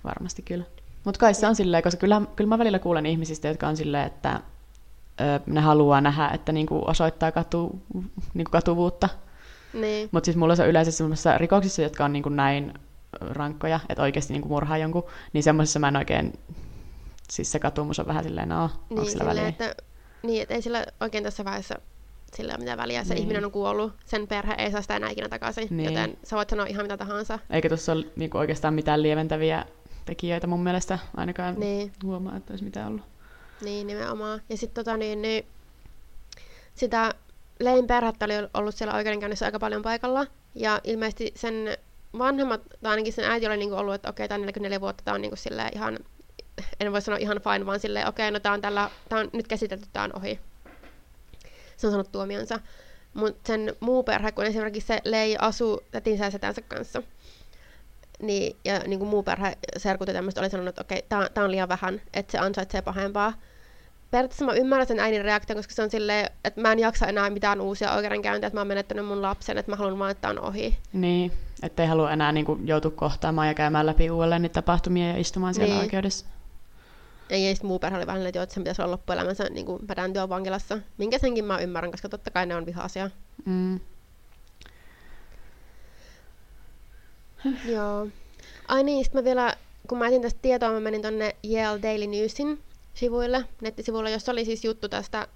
Varmasti 0.04 0.42
kyllä. 0.42 0.64
Mutta 1.04 1.18
kai 1.20 1.34
se 1.34 1.46
on 1.46 1.56
silleen, 1.56 1.82
koska 1.82 2.00
kyllä, 2.00 2.22
kyllä 2.36 2.48
mä 2.48 2.58
välillä 2.58 2.78
kuulen 2.78 3.06
ihmisistä, 3.06 3.48
jotka 3.48 3.68
on 3.68 3.76
silleen, 3.76 4.06
että 4.06 4.40
ö, 5.20 5.40
ne 5.46 5.60
haluaa 5.60 6.00
nähdä, 6.00 6.28
että 6.28 6.52
niinku 6.52 6.82
osoittaa 6.86 7.32
katu, 7.32 7.82
niinku 8.34 8.50
katuvuutta. 8.50 9.08
Niin, 9.72 10.08
Mutta 10.12 10.24
siis 10.24 10.36
mulla 10.36 10.56
se 10.56 10.62
on 10.62 10.68
yleensä 10.68 10.90
semmoisissa 10.90 11.38
rikoksissa, 11.38 11.82
jotka 11.82 12.04
on 12.04 12.12
niinku 12.12 12.28
näin 12.28 12.74
rankkoja, 13.20 13.80
että 13.88 14.02
oikeasti 14.02 14.32
niinku 14.32 14.48
murhaa 14.48 14.78
jonkun, 14.78 15.04
niin 15.32 15.42
semmoisissa 15.42 15.78
mä 15.78 15.88
en 15.88 15.96
oikein, 15.96 16.32
siis 17.30 17.52
se 17.52 17.58
katumus 17.58 17.98
on 17.98 18.06
vähän 18.06 18.24
silleen, 18.24 18.48
no, 18.48 18.62
onko 18.64 18.78
niin, 18.90 19.10
sillä 19.10 19.24
silleen, 19.24 19.36
väliä? 19.36 19.48
että, 19.48 19.82
niin, 20.22 20.42
että 20.42 20.54
ei 20.54 20.62
sillä 20.62 20.86
oikein 21.00 21.24
tässä 21.24 21.44
vaiheessa 21.44 21.74
sillä 22.36 22.52
ole 22.52 22.58
mitään 22.58 22.78
väliä. 22.78 23.04
Se 23.04 23.14
Niin. 23.14 23.22
ihminen 23.22 23.44
on 23.44 23.50
kuollut, 23.52 23.92
sen 24.04 24.28
perhe 24.28 24.54
ei 24.58 24.70
saa 24.70 24.82
sitä 24.82 24.96
enää 24.96 25.10
ikinä 25.10 25.28
takaisin, 25.28 25.66
Niin. 25.70 25.84
joten 25.84 26.18
sä 26.24 26.36
voit 26.36 26.50
sanoa 26.50 26.66
ihan 26.66 26.84
mitä 26.84 26.96
tahansa. 26.96 27.38
Eikä 27.50 27.68
tuossa 27.68 27.92
ole 27.92 28.06
niinku 28.16 28.38
oikeastaan 28.38 28.74
mitään 28.74 29.02
lieventäviä 29.02 29.66
tekijöitä 30.04 30.46
mun 30.46 30.62
mielestä, 30.62 30.98
ainakaan 31.16 31.60
Niin. 31.60 31.92
huomaa, 32.04 32.36
että 32.36 32.52
olisi 32.52 32.64
mitään 32.64 32.88
ollut. 32.88 33.02
Niin, 33.60 33.86
nimenomaan. 33.86 34.40
Ja 34.48 34.56
sitten 34.56 34.84
tota 34.84 34.96
niin, 34.96 35.22
niin 35.22 35.46
sitä 36.74 37.14
Lein 37.60 37.86
perhettä 37.86 38.24
oli 38.24 38.32
ollut 38.54 38.74
siellä 38.74 38.94
oikeudenkäynnissä 38.94 39.46
aika 39.46 39.58
paljon 39.58 39.82
paikalla. 39.82 40.26
Ja 40.54 40.80
ilmeisesti 40.84 41.32
sen 41.36 41.54
vanhemmat, 42.18 42.60
tai 42.82 42.90
ainakin 42.90 43.12
sen 43.12 43.24
äiti 43.30 43.46
oli 43.46 43.56
niinku 43.56 43.74
ollut, 43.74 43.94
että 43.94 44.08
okei, 44.10 44.28
tämä 44.28 44.36
on 44.36 44.40
44 44.40 44.80
vuotta, 44.80 45.04
tämä 45.04 45.14
on 45.14 45.20
niinku 45.22 45.36
ihan, 45.74 45.98
en 46.80 46.92
voi 46.92 47.02
sanoa 47.02 47.18
ihan 47.18 47.40
fine, 47.40 47.66
vaan 47.66 47.80
silleen, 47.80 48.08
okei, 48.08 48.30
no 48.30 48.40
tämä 48.40 48.52
on, 48.54 48.60
tällä, 48.60 48.90
tää 49.08 49.18
on 49.18 49.30
nyt 49.32 49.48
käsitelty, 49.48 49.86
tämä 49.92 50.04
on 50.04 50.16
ohi. 50.16 50.40
Se 51.76 51.86
on 51.86 51.90
sanonut 51.90 52.12
tuomionsa. 52.12 52.58
Mutta 53.14 53.40
sen 53.46 53.76
muu 53.80 54.02
perhe, 54.02 54.32
kun 54.32 54.44
esimerkiksi 54.44 54.86
se 54.86 55.00
Lei 55.04 55.36
asuu 55.40 55.80
tätinsä 55.90 56.24
ja 56.24 56.30
setänsä 56.30 56.60
kanssa, 56.62 57.02
niin, 58.22 58.56
ja 58.64 58.78
niin 58.78 58.98
kuin 58.98 59.08
muu 59.08 59.22
perhe, 59.22 59.58
serkut 59.76 60.08
ja 60.08 60.14
tämmöistä 60.14 60.40
oli 60.40 60.50
sanonut, 60.50 60.68
että 60.68 60.80
okei, 60.82 61.02
tämä 61.08 61.44
on 61.44 61.50
liian 61.50 61.68
vähän, 61.68 62.00
että 62.14 62.32
se 62.32 62.38
ansaitsee 62.38 62.82
pahempaa. 62.82 63.32
Periaatteessa 64.10 64.44
mä 64.44 64.52
ymmärrän 64.52 64.86
sen 64.86 65.00
äidin 65.00 65.24
reaktion, 65.24 65.56
koska 65.56 65.74
se 65.74 65.82
on 65.82 65.90
silleen, 65.90 66.30
että 66.44 66.60
mä 66.60 66.72
en 66.72 66.78
jaksa 66.78 67.06
enää 67.06 67.30
mitään 67.30 67.60
uusia 67.60 67.92
oikeudenkäyntejä, 67.94 68.46
että 68.46 68.56
mä 68.56 68.60
oon 68.60 68.66
menettänyt 68.68 69.06
mun 69.06 69.22
lapsen, 69.22 69.58
että 69.58 69.72
mä 69.72 69.76
haluan 69.76 69.98
vaan, 69.98 70.10
että 70.10 70.20
tää 70.20 70.30
on 70.30 70.40
ohi. 70.40 70.78
Niin, 70.92 71.32
ettei 71.62 71.86
halua 71.86 72.10
enää 72.10 72.32
niinku 72.32 72.58
joutua 72.64 72.90
kohtaamaan 72.90 73.48
ja 73.48 73.54
käymään 73.54 73.86
läpi 73.86 74.10
uudelleen 74.10 74.42
niitä 74.42 74.52
tapahtumia 74.52 75.08
ja 75.08 75.16
istumaan 75.18 75.54
siellä 75.54 75.74
Niin. 75.74 75.82
oikeudessa. 75.82 76.26
Ja, 77.30 77.36
ja 77.36 77.54
sitten 77.54 77.68
muu 77.68 77.78
perhe 77.78 77.96
oli 77.96 78.06
vähän, 78.06 78.26
että, 78.26 78.38
joo, 78.38 78.42
että 78.42 78.54
sen 78.54 78.62
pitäisi 78.62 78.82
olla 78.82 78.92
loppuelämänsä 78.92 79.44
niin 79.44 79.66
kuin 79.66 79.86
pädäntyä 79.86 80.28
vankilassa. 80.28 80.78
Minkä 80.98 81.18
senkin 81.18 81.44
mä 81.44 81.58
ymmärrän, 81.58 81.90
koska 81.90 82.08
totta 82.08 82.30
kai 82.30 82.46
ne 82.46 82.56
on 82.56 82.66
vihaisia. 82.66 83.10
Mm. 83.44 83.80
Joo. 87.66 88.08
Ai 88.68 88.84
niin, 88.84 89.04
sitten 89.04 89.20
mä 89.20 89.24
vielä, 89.24 89.56
kun 89.88 89.98
mä 89.98 90.06
etin 90.06 90.22
tästä 90.22 90.38
tietoa, 90.42 90.72
mä 90.72 90.80
menin 90.80 91.02
tonne 91.02 91.36
Yale 91.50 91.82
Daily 91.82 92.06
Newsin 92.06 92.62
sivuille, 92.94 93.44
nettisivuille, 93.60 94.10
jossa 94.10 94.32
oli 94.32 94.44
siis 94.44 94.64
juttu 94.64 94.88
tästä, 94.88 95.28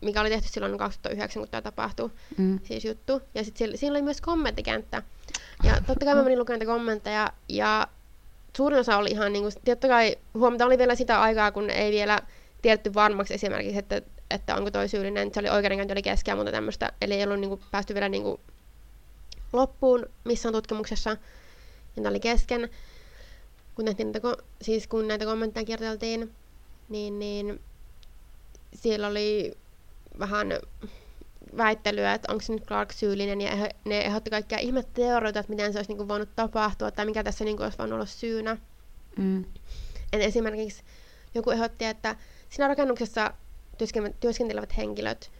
mikä 0.00 0.20
oli 0.20 0.30
tehty 0.30 0.48
silloin 0.48 0.78
2009, 0.78 1.40
kun 1.40 1.48
tämä 1.50 1.62
tapahtui, 1.62 2.10
mm. 2.38 2.60
siis 2.62 2.84
juttu. 2.84 3.22
Ja 3.34 3.44
sitten 3.44 3.58
siinä, 3.58 3.76
siinä 3.76 3.92
oli 3.92 4.02
myös 4.02 4.20
kommenttikenttä. 4.20 5.02
Ja 5.62 5.80
totta 5.86 6.04
kai 6.04 6.14
mä 6.14 6.22
menin 6.22 6.38
lukemaan 6.38 6.66
kommentteja, 6.66 7.32
ja 7.48 7.88
suurin 8.56 8.80
osa 8.80 8.96
oli 8.96 9.10
ihan 9.10 9.32
niin 9.32 9.42
kuin, 9.42 9.54
totta 9.64 9.88
kai 9.88 10.16
huomata 10.34 10.66
oli 10.66 10.78
vielä 10.78 10.94
sitä 10.94 11.20
aikaa, 11.20 11.52
kun 11.52 11.70
ei 11.70 11.92
vielä 11.92 12.20
tiedetty 12.62 12.94
varmaksi 12.94 13.34
esimerkiksi, 13.34 13.78
että, 13.78 14.02
että 14.30 14.56
onko 14.56 14.70
toi 14.70 14.88
syyllinen, 14.88 15.34
se 15.34 15.40
oli 15.40 15.48
oikeudenkäynti 15.48 15.92
oli 15.92 16.02
keskeä, 16.02 16.36
mutta 16.36 16.52
tämmöistä, 16.52 16.92
eli 17.00 17.14
ei 17.14 17.24
ollut 17.24 17.40
niin 17.40 17.48
kuin, 17.48 17.60
päästy 17.70 17.94
vielä 17.94 18.08
niin 18.08 18.22
kuin, 18.22 18.40
loppuun 19.52 20.06
missään 20.24 20.52
tutkimuksessa, 20.52 21.10
ja 21.96 22.02
ne 22.02 22.08
oli 22.08 22.20
kesken. 22.20 22.70
Kun, 23.74 23.84
näitä, 23.84 24.02
siis 24.62 24.86
kun 24.86 25.08
näitä 25.08 25.24
kommentteja 25.24 25.66
kirjoiteltiin, 25.66 26.32
niin, 26.88 27.18
niin 27.18 27.60
siellä 28.74 29.06
oli 29.06 29.56
vähän 30.18 30.48
väittelyä, 31.56 32.14
että 32.14 32.32
onko 32.32 32.42
se 32.42 32.52
nyt 32.52 32.66
Clark 32.66 32.92
syyllinen, 32.92 33.40
ja 33.40 33.50
ne 33.84 34.00
ehdotti 34.00 34.30
kaikkia 34.30 34.58
ihmetteorioita, 34.58 35.40
että 35.40 35.50
miten 35.50 35.72
se 35.72 35.78
olisi 35.78 35.90
niinku 35.90 36.08
voinut 36.08 36.28
tapahtua, 36.36 36.90
tai 36.90 37.06
mikä 37.06 37.24
tässä 37.24 37.44
niinku 37.44 37.62
olisi 37.62 37.78
voinut 37.78 37.94
olla 37.94 38.06
syynä. 38.06 38.56
Mm. 39.16 39.44
Et 40.12 40.22
esimerkiksi 40.22 40.82
joku 41.34 41.50
ehdotti, 41.50 41.84
että 41.84 42.16
siinä 42.48 42.68
rakennuksessa 42.68 43.34
työskentelevät 44.20 44.76
henkilöt, 44.76 45.30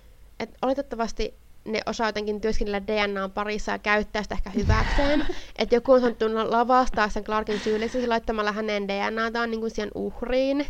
että 0.40 0.58
oletettavasti 0.62 1.34
ne 1.64 1.80
osaa 1.86 2.08
jotenkin 2.08 2.40
työskennellä 2.40 2.86
DNAn 2.86 3.30
parissa 3.30 3.72
ja 3.72 3.78
käyttää 3.78 4.22
sitä 4.22 4.34
ehkä 4.34 4.50
hyväkseen. 4.50 5.26
että 5.58 5.74
joku 5.74 5.92
on 5.92 6.00
saanut 6.00 6.18
lavastaa 6.50 7.08
sen 7.08 7.24
Clarkin 7.24 7.60
syylliseksi 7.60 8.06
laittamalla 8.08 8.52
hänen 8.52 8.88
DNAtaan 8.88 9.50
niin 9.50 9.60
kuin 9.60 9.70
siihen 9.70 9.90
uhriin. 9.94 10.66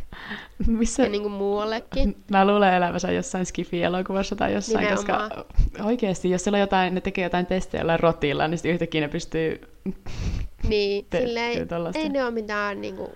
Missä? 0.67 1.03
Ja 1.03 1.09
niin 1.09 1.23
kuin 1.23 1.33
muuallekin. 1.33 2.17
Mä 2.31 2.47
luulen 2.47 2.75
elävänsä 2.75 3.13
jossain 3.13 3.47
Skifi-elokuvassa 3.47 4.37
tai 4.37 4.53
jossain, 4.53 4.85
Nimenomaan. 4.85 5.31
koska 5.31 5.85
oikeasti, 5.85 6.31
jos 6.31 6.45
siellä 6.45 6.59
jotain, 6.59 6.95
ne 6.95 7.01
tekee 7.01 7.25
jotain 7.25 7.47
testejä 7.47 7.81
jollain 7.81 8.01
rotilla, 8.01 8.49
niin 8.49 8.59
sitten 8.59 8.73
yhtäkkiä 8.73 9.01
ne 9.01 9.09
pystyy 9.09 9.61
Niin, 10.69 11.07
te- 11.11 11.21
silleen, 11.21 11.69
ei 11.95 12.09
ne 12.09 12.25
ole 12.25 12.31
mitään, 12.31 12.81
niin 12.81 12.97
kuin, 12.97 13.11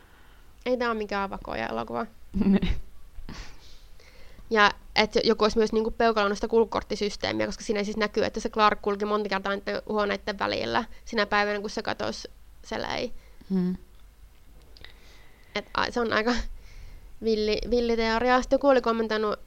ei 0.66 0.76
tämä 0.76 0.90
ole 0.90 0.98
mikään 0.98 1.30
vakoja 1.30 1.66
elokuva. 1.66 2.06
Ja 4.50 4.70
että 4.96 5.20
joku 5.24 5.44
olisi 5.44 5.58
myös 5.58 5.72
niinku 5.72 5.90
peukalannut 5.90 6.38
sitä 6.38 6.48
kulkukorttisysteemiä, 6.48 7.46
koska 7.46 7.64
siinä 7.64 7.84
siis 7.84 7.96
näkyy, 7.96 8.24
että 8.24 8.40
se 8.40 8.48
Clark 8.48 8.82
kulki 8.82 9.04
monta 9.04 9.28
kertaa 9.28 9.56
niiden 9.56 9.82
huoneiden 9.88 10.38
välillä 10.38 10.84
sinä 11.04 11.26
päivänä, 11.26 11.60
kun 11.60 11.70
se 11.70 11.82
katosi 11.82 12.30
se 12.64 12.82
lei. 12.82 13.12
Hmm. 13.50 13.76
Et, 15.54 15.64
a, 15.74 15.90
se 15.90 16.00
on 16.00 16.12
aika 16.12 16.34
villi, 17.24 17.58
villi 17.70 17.96
teoria. 17.96 18.42
Sitten 18.42 18.56
joku 18.56 18.68
oli 18.68 18.80
kommentoinut, 18.80 19.38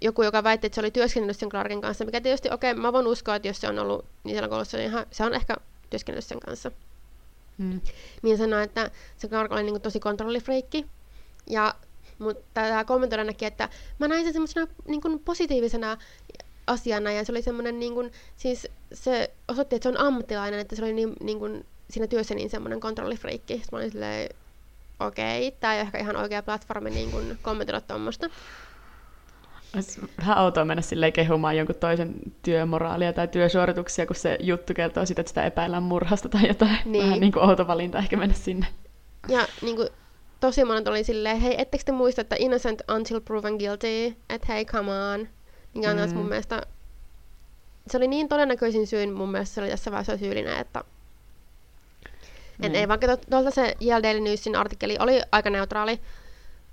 joku, 0.00 0.22
joka 0.22 0.44
väitti, 0.44 0.66
että 0.66 0.74
se 0.74 0.80
oli 0.80 0.90
työskennellyt 0.90 1.36
sen 1.36 1.48
Clarkin 1.48 1.80
kanssa, 1.80 2.04
mikä 2.04 2.20
tietysti, 2.20 2.50
okei, 2.50 2.70
okay, 2.72 2.82
mä 2.82 2.92
voin 2.92 3.06
uskoa, 3.06 3.36
että 3.36 3.48
jos 3.48 3.60
se 3.60 3.68
on 3.68 3.78
ollut 3.78 4.04
niin 4.24 4.34
siellä 4.34 4.48
koulussa, 4.48 4.76
niin 4.76 4.90
ihan, 4.90 5.06
se 5.10 5.24
on 5.24 5.34
ehkä 5.34 5.56
työskennellyt 5.90 6.24
sen 6.24 6.40
kanssa. 6.40 6.70
Hmm. 7.58 7.80
Niin 8.22 8.38
sanoi, 8.38 8.62
että 8.62 8.90
se 9.16 9.28
Clark 9.28 9.52
oli 9.52 9.62
niin 9.62 9.80
tosi 9.80 10.00
kontrollifreikki. 10.00 10.86
Ja 11.46 11.74
mutta 12.20 12.44
tämä 12.54 12.84
kommentoida 12.84 13.24
näki, 13.24 13.44
että 13.44 13.68
mä 13.98 14.08
näin 14.08 14.24
sen 14.24 14.32
semmoisena 14.32 14.66
niin 14.88 15.00
kuin 15.00 15.18
positiivisena 15.18 15.96
asiana 16.66 17.12
ja 17.12 17.24
se 17.24 17.32
oli 17.32 17.42
semmoinen, 17.42 17.80
niin 17.80 17.94
kuin, 17.94 18.12
siis 18.36 18.68
se 18.92 19.30
osoitti, 19.48 19.76
että 19.76 19.82
se 19.82 19.88
on 19.98 20.06
ammattilainen, 20.06 20.60
että 20.60 20.76
se 20.76 20.82
oli 20.82 20.92
niin, 20.92 21.12
niin 21.20 21.38
kuin, 21.38 21.66
siinä 21.90 22.06
työssä 22.06 22.34
niin 22.34 22.50
semmoinen 22.50 22.80
kontrollifriikki. 22.80 23.54
Sitten 23.54 23.68
mä 23.72 23.78
olin 23.78 23.90
silleen, 23.90 24.30
okei, 25.00 25.48
okay, 25.48 25.58
tämä 25.60 25.74
ei 25.74 25.80
ole 25.80 25.86
ehkä 25.86 25.98
ihan 25.98 26.16
oikea 26.16 26.42
platformi 26.42 26.90
niin 26.90 27.10
kuin 27.10 27.38
kommentoida 27.42 27.80
tuommoista. 27.80 28.30
Olisi 29.74 30.00
vähän 30.18 30.38
outoa 30.38 30.64
mennä 30.64 30.82
silleen 30.82 31.12
kehumaan 31.12 31.56
jonkun 31.56 31.76
toisen 31.76 32.14
työmoraalia 32.42 33.12
tai 33.12 33.28
työsuorituksia, 33.28 34.06
kun 34.06 34.16
se 34.16 34.36
juttu 34.40 34.74
kertoo 34.74 35.06
sitä, 35.06 35.20
että 35.20 35.30
sitä 35.30 35.46
epäillään 35.46 35.82
murhasta 35.82 36.28
tai 36.28 36.48
jotain. 36.48 36.78
Niin. 36.84 37.04
Vähän 37.04 37.20
niin 37.20 37.32
kuin 37.32 37.48
outo 37.48 37.66
valinta 37.66 37.98
ehkä 37.98 38.16
mennä 38.16 38.34
sinne. 38.34 38.66
Ja 39.28 39.48
niin 39.62 39.76
kuin, 39.76 39.88
tosi 40.40 40.64
monet 40.64 40.88
oli 40.88 41.04
silleen, 41.04 41.40
hei, 41.40 41.60
ettekö 41.60 41.84
te 41.84 41.92
muista, 41.92 42.20
että 42.20 42.36
innocent 42.38 42.82
until 42.96 43.20
proven 43.20 43.56
guilty, 43.56 44.16
että 44.30 44.46
hei, 44.52 44.64
come 44.64 44.92
on. 44.92 45.28
Mikä 45.74 45.90
on 45.90 45.96
mm. 45.96 46.14
mun 46.14 46.28
mielestä, 46.28 46.62
se 47.86 47.96
oli 47.96 48.08
niin 48.08 48.28
todennäköisin 48.28 48.86
syyn 48.86 49.12
mun 49.12 49.30
mielestä 49.30 49.54
se 49.54 49.60
oli 49.60 49.70
tässä 49.70 49.90
vaiheessa 49.90 50.16
syyllinen, 50.16 50.58
että 50.58 50.84
mm. 52.58 52.64
et 52.64 52.74
ei 52.74 52.88
vaikka 52.88 53.16
tuolta 53.16 53.50
se 53.50 53.76
Yale 53.86 54.02
Daily 54.02 54.20
Newsin 54.20 54.56
artikkeli 54.56 54.96
oli 54.98 55.20
aika 55.32 55.50
neutraali, 55.50 56.00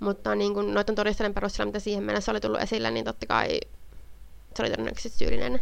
mutta 0.00 0.34
niin 0.34 0.54
kun 0.54 0.74
noiden 0.74 0.94
todisteiden 0.94 1.34
perusteella, 1.34 1.68
mitä 1.68 1.78
siihen 1.78 2.04
mennessä 2.04 2.32
oli 2.32 2.40
tullut 2.40 2.60
esille, 2.60 2.90
niin 2.90 3.04
totta 3.04 3.26
kai 3.26 3.60
se 4.54 4.62
oli 4.62 4.70
todennäköisesti 4.70 5.18
syyllinen. 5.18 5.60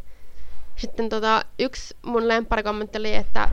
Sitten 0.77 1.09
tota, 1.09 1.45
yksi 1.59 1.97
mun 2.03 2.29
lempparikommentti 2.29 2.99
oli, 2.99 3.15
että 3.15 3.49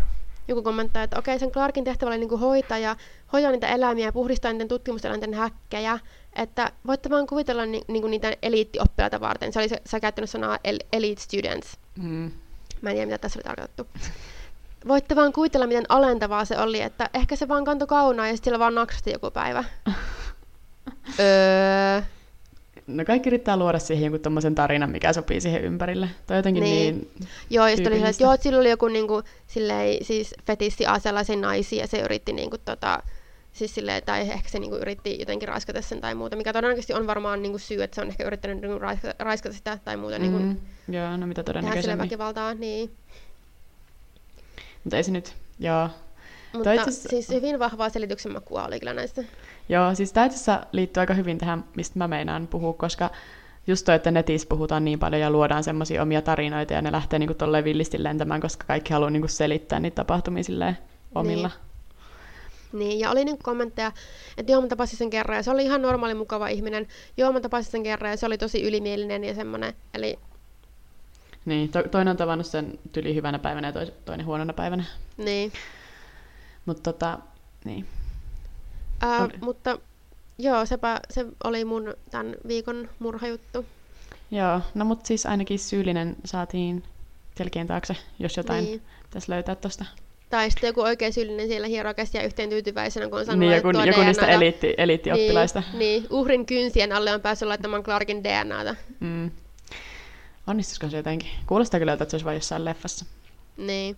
joku 0.48 0.64
kommentoi, 0.64 1.04
että 1.04 1.20
okei, 1.20 1.40
sen 1.40 1.52
Clarkin 1.52 1.84
tehtävä 1.84 2.10
oli 2.10 2.18
niinku 2.18 2.38
hoitaa 2.38 2.78
ja 2.78 2.96
hoitaa 3.34 3.52
niitä 3.52 3.68
eläimiä 3.68 4.06
ja 4.06 4.12
puhdistaa 4.12 4.52
niiden 4.52 4.68
tutkimuseläinten 4.68 5.34
häkkejä, 5.34 6.00
että 6.34 6.72
voitte 6.88 7.10
vaan 7.10 7.28
kuvitella 7.28 7.66
ni, 7.66 7.82
niinku 7.88 8.08
niitä 8.08 8.34
eliittioppilaita 8.42 9.20
varten. 9.20 9.54
Se 9.54 9.60
oli 9.60 9.70
se, 9.70 9.82
sä 9.86 10.00
käyttänyt 10.00 10.30
sanaa 10.30 10.60
el, 10.64 10.80
elite 10.94 11.22
students. 11.22 11.78
Mm. 11.96 12.32
Mä 12.82 12.90
en 12.90 12.96
tiedä, 12.96 13.06
mitä 13.06 13.18
tässä 13.18 13.40
oli 13.40 13.44
tarkoitettu. 13.44 13.88
Voitte 14.88 15.16
vaan 15.16 15.34
kuvitella, 15.34 15.68
miten 15.68 15.86
alentavaa 15.90 16.46
se 16.46 16.60
oli, 16.60 16.82
että 16.82 17.10
ehkä 17.14 17.36
se 17.36 17.48
vaan 17.48 17.66
kantoi 17.66 17.88
kaunaa 17.88 18.28
ja 18.28 18.34
sitten 18.34 18.52
sillä 18.52 18.60
vaan 18.60 18.76
naksasti 18.76 19.12
joku 19.12 19.32
päivä. 19.32 19.64
öö, 21.20 22.02
no 22.88 23.06
kaikki 23.06 23.30
yrittää 23.30 23.58
luoda 23.58 23.80
siihen 23.80 24.04
jonkun 24.04 24.22
tommosen 24.22 24.56
tarinan, 24.56 24.90
mikä 24.90 25.14
sopii 25.14 25.42
siihen 25.42 25.64
ympärille. 25.64 26.10
Tai 26.28 26.38
jotenkin 26.38 26.64
niin... 26.64 26.98
niin 26.98 27.30
joo, 27.50 27.68
sitten 27.68 27.94
oli 27.94 28.10
että 28.10 28.24
joo, 28.24 28.38
sillä 28.40 28.60
oli 28.60 28.70
joku 28.70 28.88
niinku, 28.88 29.22
silleen, 29.48 30.06
siis 30.06 30.36
fetissi 30.46 30.84
sellaisen 31.04 31.42
naisia, 31.42 31.82
ja 31.82 31.88
se 31.88 32.00
yritti 32.00 32.34
niinku, 32.34 32.58
tota, 32.58 33.04
siis 33.54 33.76
silleen, 33.76 34.04
tai 34.04 34.22
ehkä 34.22 34.50
se 34.50 34.60
niinku, 34.60 34.76
yritti 34.76 35.20
jotenkin 35.20 35.48
raiskata 35.48 35.82
sen 35.82 36.02
tai 36.02 36.16
muuta, 36.16 36.36
mikä 36.36 36.54
todennäköisesti 36.54 36.94
on 36.94 37.08
varmaan 37.08 37.42
niinku, 37.42 37.58
syy, 37.58 37.84
että 37.84 37.96
se 37.96 38.02
on 38.02 38.08
ehkä 38.08 38.24
yrittänyt 38.24 38.62
niinku, 38.62 38.80
raiskata, 38.80 39.24
raiskata 39.24 39.56
sitä 39.56 39.80
tai 39.86 39.98
muuta. 39.98 40.20
Niinku, 40.20 40.40
mm. 40.40 40.46
Niinku, 40.46 40.62
joo, 40.88 41.18
no 41.18 41.28
mitä 41.28 41.44
todennäköisemmin. 41.44 41.98
Tehdä 41.98 42.04
väkivaltaa, 42.04 42.54
niin. 42.54 42.92
Mutta 44.84 44.98
ei 44.98 45.04
se 45.04 45.12
nyt, 45.12 45.34
joo. 45.60 45.90
Mutta 46.54 46.74
itse... 46.74 46.92
siis 46.92 47.30
hyvin 47.30 47.60
vahvaa 47.60 47.90
selityksen 47.90 48.32
makua 48.32 48.66
oli 48.66 48.80
kyllä 48.80 48.94
näistä. 48.94 49.24
Joo, 49.70 49.96
siis 49.96 50.14
tämä 50.14 50.26
itse 50.26 50.52
liittyy 50.72 51.02
aika 51.02 51.14
hyvin 51.14 51.38
tähän, 51.38 51.64
mistä 51.76 52.00
mä 52.00 52.08
meinaan 52.08 52.48
puhua, 52.48 52.74
koska 52.74 53.10
just 53.68 53.86
toi, 53.86 53.96
että 53.96 54.12
netissä 54.12 54.48
puhutaan 54.50 54.86
niin 54.86 55.00
paljon 55.00 55.22
ja 55.22 55.32
luodaan 55.32 55.64
semmoisia 55.64 56.02
omia 56.02 56.22
tarinoita 56.22 56.74
ja 56.74 56.82
ne 56.82 56.92
lähtee 56.92 57.20
niinku 57.20 57.34
tolleen 57.34 57.64
villisti 57.64 58.04
lentämään, 58.04 58.42
koska 58.42 58.66
kaikki 58.68 58.94
haluaa 58.94 59.10
niinku 59.10 59.28
selittää 59.28 59.80
niitä 59.80 59.96
tapahtumia 59.96 60.44
silleen 60.44 60.78
omilla. 61.16 61.48
Niin. 61.48 61.64
Niin, 62.74 63.00
ja 63.00 63.12
oli 63.12 63.26
niinku 63.26 63.44
kommentteja, 63.44 63.92
että 64.38 64.52
joo, 64.52 64.62
mä 64.62 64.68
tapasin 64.68 64.98
sen 64.98 65.10
kerran, 65.10 65.38
ja 65.38 65.44
se 65.44 65.52
oli 65.52 65.64
ihan 65.64 65.82
normaali, 65.82 66.14
mukava 66.14 66.48
ihminen. 66.48 66.88
Joo, 67.18 67.32
mä 67.32 67.40
tapasin 67.40 67.72
sen 67.72 67.84
kerran, 67.84 68.12
ja 68.12 68.18
se 68.18 68.26
oli 68.26 68.38
tosi 68.38 68.64
ylimielinen 68.64 69.24
ja 69.24 69.34
semmoinen, 69.34 69.74
eli... 69.94 70.20
Niin, 71.46 71.70
to- 71.70 71.84
toinen 71.84 72.12
on 72.12 72.18
tavannut 72.18 72.48
sen 72.48 72.80
tyli 72.92 73.16
hyvänä 73.16 73.40
päivänä 73.40 73.68
ja 73.68 73.86
toinen 74.06 74.26
huonona 74.26 74.54
päivänä. 74.54 74.84
Niin. 75.18 75.52
Mutta 76.66 76.94
tota, 76.94 77.20
niin. 77.66 77.86
Ää, 79.04 79.30
mutta 79.42 79.80
joo, 80.38 80.66
sepä, 80.66 81.00
se 81.10 81.26
oli 81.44 81.66
mun 81.66 81.94
tämän 82.12 82.36
viikon 82.48 82.90
murhajuttu. 83.00 83.66
Joo, 84.32 84.62
no 84.74 84.86
mutta 84.86 85.08
siis 85.08 85.26
ainakin 85.26 85.60
syyllinen 85.60 86.16
saatiin 86.26 86.84
selkeän 87.38 87.68
taakse, 87.68 87.96
jos 88.20 88.38
jotain 88.38 88.64
niin. 88.66 88.82
pitäisi 89.04 89.32
löytää 89.32 89.56
tuosta. 89.56 89.86
Tai 90.30 90.52
sitten 90.52 90.68
joku 90.68 90.82
oikein 90.82 91.14
syyllinen 91.14 91.48
siellä 91.48 91.68
hieroo 91.68 91.94
käsiä 91.94 92.24
yhteen 92.24 92.50
tyytyväisenä, 92.50 93.10
kun 93.10 93.20
on 93.20 93.26
sanonut, 93.26 93.40
niin, 93.50 93.56
joku, 93.56 93.70
että 93.70 93.86
joku 93.86 94.02
niistä 94.02 94.28
eliitti, 94.28 94.74
eliittioppilaista. 94.78 95.64
Niin, 95.74 95.80
niin, 95.80 96.08
uhrin 96.10 96.46
kynsien 96.46 96.92
alle 96.92 97.14
on 97.14 97.22
päässyt 97.22 97.48
laittamaan 97.48 97.84
Clarkin 97.84 98.24
DNAta. 98.24 98.76
Mm. 99.00 99.32
Onnistuisiko 100.48 100.90
se 100.90 100.98
jotenkin? 100.98 101.30
Kuulostaa 101.46 101.80
kyllä, 101.80 101.94
että 101.94 102.06
se 102.10 102.16
olisi 102.16 102.26
vain 102.26 102.36
jossain 102.36 102.66
leffassa. 102.66 103.06
Niin. 103.58 103.98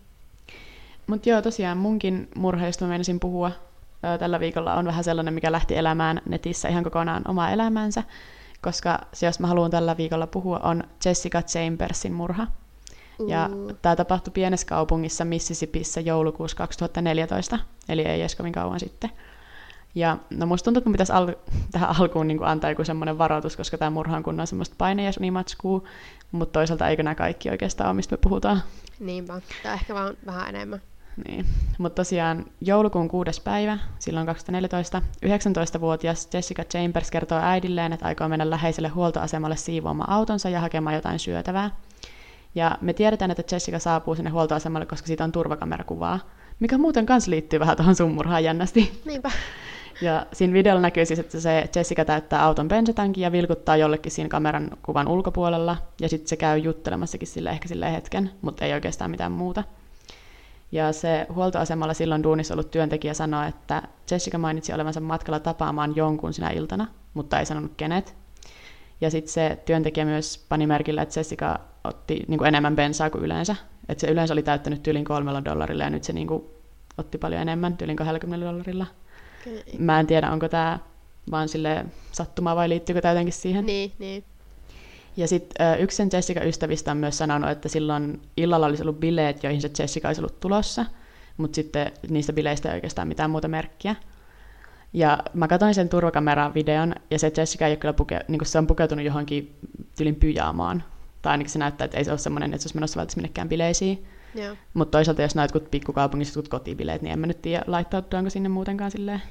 Mutta 1.08 1.30
joo, 1.30 1.41
tosiaan 1.41 1.78
munkin 1.78 2.30
murha, 2.36 2.65
josta 2.65 2.86
mä 2.86 2.91
menisin 2.91 3.20
puhua 3.20 3.52
tällä 4.20 4.39
viikolla, 4.39 4.74
on 4.74 4.86
vähän 4.86 5.04
sellainen, 5.04 5.34
mikä 5.34 5.52
lähti 5.52 5.78
elämään 5.78 6.22
netissä 6.30 6.70
ihan 6.70 6.84
kokonaan 6.84 7.24
omaa 7.28 7.52
elämäänsä, 7.52 8.04
koska 8.62 9.00
se, 9.13 9.26
jos 9.26 9.39
mä 9.39 9.48
haluan 9.48 9.72
tällä 9.72 9.98
viikolla 9.98 10.28
puhua, 10.28 10.60
on 10.60 10.84
Jessica 11.06 11.41
Chambersin 11.41 12.13
murha. 12.13 12.48
Uh. 13.20 13.30
Ja 13.30 13.50
tämä 13.82 13.96
tapahtui 13.96 14.32
pienessä 14.32 14.68
kaupungissa 14.68 15.26
Mississippissä 15.26 16.02
joulukuussa 16.02 16.58
2014, 16.58 17.60
eli 17.89 18.02
ei 18.02 18.22
edes 18.22 18.36
kovin 18.36 18.54
kauan 18.54 18.80
sitten. 18.80 19.10
Ja 19.96 20.18
no 20.30 20.46
musta 20.46 20.63
tuntuu, 20.63 20.80
että 20.80 20.91
pitäisi 20.91 21.13
al- 21.13 21.36
tähän 21.72 21.96
alkuun 22.00 22.28
niin 22.28 22.44
antaa 22.44 22.70
joku 22.70 22.84
semmoinen 22.84 23.18
varoitus, 23.18 23.58
koska 23.58 23.78
tämä 23.78 23.89
murha 23.89 24.18
on 24.18 24.24
kunnon 24.24 24.48
semmoista 24.48 24.76
painejäsunimatskuu, 24.78 25.88
mutta 26.32 26.54
toisaalta 26.54 26.88
eikö 26.88 27.04
nämä 27.04 27.15
kaikki 27.15 27.50
oikeastaan 27.50 27.89
ole, 27.89 27.96
mistä 27.96 28.13
me 28.13 28.20
puhutaan. 28.22 28.62
Niinpä, 29.00 29.41
tai 29.63 29.74
ehkä 29.74 29.94
vaan 29.94 30.18
vähän 30.26 30.50
enemmän. 30.50 30.82
Niin. 31.28 31.45
Mutta 31.78 31.95
tosiaan 31.95 32.45
joulukuun 32.62 33.08
kuudes 33.08 33.39
päivä, 33.39 33.78
silloin 33.99 34.25
2014, 34.25 35.01
19-vuotias 35.25 36.30
Jessica 36.34 36.63
Chambers 36.63 37.12
kertoo 37.12 37.39
äidilleen, 37.41 37.93
että 37.93 38.06
aikoo 38.06 38.28
mennä 38.28 38.49
läheiselle 38.49 38.88
huoltoasemalle 38.88 39.56
siivoamaan 39.56 40.10
autonsa 40.10 40.49
ja 40.49 40.60
hakemaan 40.60 40.95
jotain 40.95 41.19
syötävää. 41.19 41.71
Ja 42.56 42.78
me 42.82 42.93
tiedetään, 42.93 43.32
että 43.32 43.56
Jessica 43.56 43.80
saapuu 43.80 44.15
sinne 44.15 44.30
huoltoasemalle, 44.30 44.86
koska 44.86 45.08
siitä 45.08 45.23
on 45.23 45.32
turvakamerakuvaa, 45.32 46.19
mikä 46.60 46.78
muuten 46.78 47.06
kanssa 47.06 47.32
liittyy 47.32 47.60
vähän 47.60 47.78
tuohon 47.78 47.95
summurhaan 47.95 48.43
jännästi. 48.43 49.01
Niinpä. 49.06 49.32
Ja 50.01 50.25
siinä 50.34 50.54
videolla 50.54 50.82
näkyy 50.82 51.06
siis, 51.06 51.19
että 51.19 51.39
se 51.39 51.69
Jessica 51.75 52.06
täyttää 52.06 52.43
auton 52.43 52.67
bensatankin 52.67 53.21
ja 53.21 53.32
vilkuttaa 53.32 53.78
jollekin 53.78 54.12
siinä 54.12 54.30
kameran 54.30 54.69
kuvan 54.86 55.08
ulkopuolella. 55.08 55.78
Ja 56.01 56.10
sitten 56.10 56.28
se 56.28 56.36
käy 56.36 56.58
juttelemassakin 56.58 57.28
sille 57.28 57.49
ehkä 57.49 57.67
sille 57.67 57.91
hetken, 57.91 58.32
mutta 58.41 58.65
ei 58.65 58.73
oikeastaan 58.73 59.12
mitään 59.12 59.32
muuta. 59.32 59.63
Ja 60.71 60.93
se 60.93 61.28
huoltoasemalla 61.36 61.93
silloin 61.93 62.23
duunissa 62.23 62.54
ollut 62.54 62.71
työntekijä 62.71 63.13
sanoi, 63.13 63.47
että 63.47 63.82
Jessica 64.12 64.38
mainitsi 64.38 64.73
olevansa 64.73 64.99
matkalla 64.99 65.39
tapaamaan 65.39 65.95
jonkun 65.95 66.34
sinä 66.34 66.49
iltana, 66.49 66.88
mutta 67.13 67.39
ei 67.39 67.45
sanonut 67.45 67.71
kenet. 67.78 68.15
Ja 69.01 69.12
sitten 69.12 69.34
se 69.34 69.58
työntekijä 69.65 70.06
myös 70.06 70.45
pani 70.49 70.67
merkille, 70.67 71.01
että 71.01 71.19
Jessica 71.19 71.60
otti 71.84 72.23
niin 72.28 72.38
kuin 72.38 72.47
enemmän 72.47 72.75
bensaa 72.75 73.10
kuin 73.10 73.23
yleensä. 73.23 73.56
Että 73.89 74.01
se 74.01 74.12
yleensä 74.12 74.34
oli 74.34 74.43
täyttänyt 74.43 74.84
tyylin 74.84 75.06
kolmella 75.06 75.45
dollarilla 75.45 75.84
ja 75.84 75.89
nyt 75.89 76.04
se 76.04 76.13
niin 76.13 76.28
kuin 76.28 76.43
otti 76.97 77.17
paljon 77.17 77.41
enemmän, 77.41 77.78
tyylin 77.78 77.95
20 77.95 78.45
dollarilla. 78.45 78.86
Okay. 79.41 79.63
Mä 79.80 79.99
en 79.99 80.08
tiedä, 80.08 80.32
onko 80.32 80.49
tämä 80.49 80.80
vaan 81.32 81.49
sille 81.49 81.86
sattumaa 82.12 82.56
vai 82.56 82.69
liittyykö 82.69 83.01
tämä 83.01 83.12
jotenkin 83.12 83.34
siihen. 83.34 83.65
Niin, 83.65 83.91
niin. 83.99 84.23
Ja 85.17 85.28
sitten 85.28 85.80
yksi 85.80 85.97
sen 85.97 86.10
Jessica-ystävistä 86.13 86.91
on 86.91 86.97
myös 86.97 87.17
sanonut, 87.17 87.49
että 87.49 87.69
silloin 87.69 88.21
illalla 88.38 88.65
olisi 88.65 88.84
ollut 88.84 88.99
bileet, 88.99 89.43
joihin 89.43 89.62
se 89.62 89.69
Jessica 89.80 90.08
olisi 90.08 90.21
ollut 90.21 90.39
tulossa, 90.39 90.86
mutta 91.38 91.56
sitten 91.56 91.91
niistä 92.10 92.34
bileistä 92.34 92.69
ei 92.69 92.75
oikeastaan 92.75 93.08
mitään 93.08 93.30
muuta 93.30 93.47
merkkiä. 93.47 93.95
Ja 94.93 95.19
mä 95.34 95.47
katsoin 95.47 95.73
sen 95.73 95.89
turvakameran-videon, 95.89 96.95
ja 97.12 97.19
se 97.19 97.32
Jessica 97.38 97.65
ei 97.65 97.71
ole 97.71 97.78
kyllä 97.78 97.93
puke, 97.93 98.19
niin 98.28 98.45
se 98.45 98.58
on 98.58 98.67
pukeutunut 98.67 99.06
johonkin 99.06 99.56
tylin 99.97 100.15
pyjaamaan. 100.15 100.84
Tai 101.21 101.32
ainakin 101.32 101.51
se 101.51 101.60
näyttää, 101.60 101.86
että 101.86 101.97
ei 101.97 102.04
se 102.04 102.12
ole 102.12 102.17
semmoinen, 102.17 102.54
että 102.54 102.62
se 102.62 102.67
olisi 102.67 102.78
menossa 102.78 102.97
välttämättä 102.97 103.21
minnekään 103.21 103.49
bileisiin. 103.49 104.06
Mutta 104.73 104.91
toisaalta 104.91 105.21
jos 105.21 105.36
näet 105.36 105.51
pikkukaupungissa 105.71 106.39
jotkut 106.39 106.60
kotibileet, 106.60 107.01
niin 107.01 107.12
en 107.12 107.19
mä 107.19 107.28
nyt 107.28 107.41
tiedä 107.41 107.63
laittautuaanko 107.67 108.30
sinne 108.30 108.49
muutenkaan 108.49 108.91
silleen. 108.91 109.21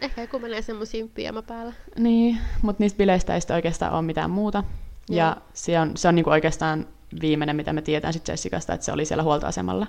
Ehkä 0.00 0.20
joku 0.20 0.38
menee 0.38 0.62
semmoisiin 0.62 1.10
pyjama 1.10 1.42
päällä. 1.42 1.72
Niin, 1.98 2.38
mutta 2.62 2.82
niistä 2.82 2.96
bileistä 2.96 3.34
ei 3.34 3.40
sitten 3.40 3.54
oikeastaan 3.54 3.92
ole 3.92 4.02
mitään 4.02 4.30
muuta. 4.30 4.64
Ja, 5.08 5.16
ja 5.16 5.36
se 5.54 5.80
on, 5.80 5.96
se 5.96 6.08
on 6.08 6.14
niinku 6.14 6.30
oikeastaan 6.30 6.86
viimeinen, 7.20 7.56
mitä 7.56 7.72
me 7.72 7.82
tiedetään 7.82 8.12
sitten 8.12 8.32
Jessicasta, 8.32 8.74
että 8.74 8.84
se 8.84 8.92
oli 8.92 9.04
siellä 9.04 9.22
huoltoasemalla. 9.22 9.86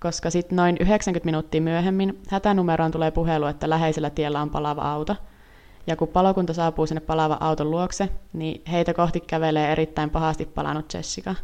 Koska 0.00 0.30
sitten 0.30 0.56
noin 0.56 0.76
90 0.80 1.24
minuuttia 1.24 1.60
myöhemmin 1.60 2.22
hätänumeroon 2.28 2.90
tulee 2.90 3.10
puhelu, 3.10 3.46
että 3.46 3.70
läheisellä 3.70 4.10
tiellä 4.10 4.42
on 4.42 4.50
palava 4.50 4.92
auto. 4.92 5.16
Ja 5.86 5.96
kun 5.96 6.08
palokunta 6.08 6.54
saapuu 6.54 6.86
sinne 6.86 7.00
palava 7.00 7.36
auton 7.40 7.70
luokse, 7.70 8.08
niin 8.32 8.62
heitä 8.72 8.94
kohti 8.94 9.20
kävelee 9.20 9.72
erittäin 9.72 10.10
pahasti 10.10 10.44
palannut 10.44 10.94
Jessica. 10.94 11.34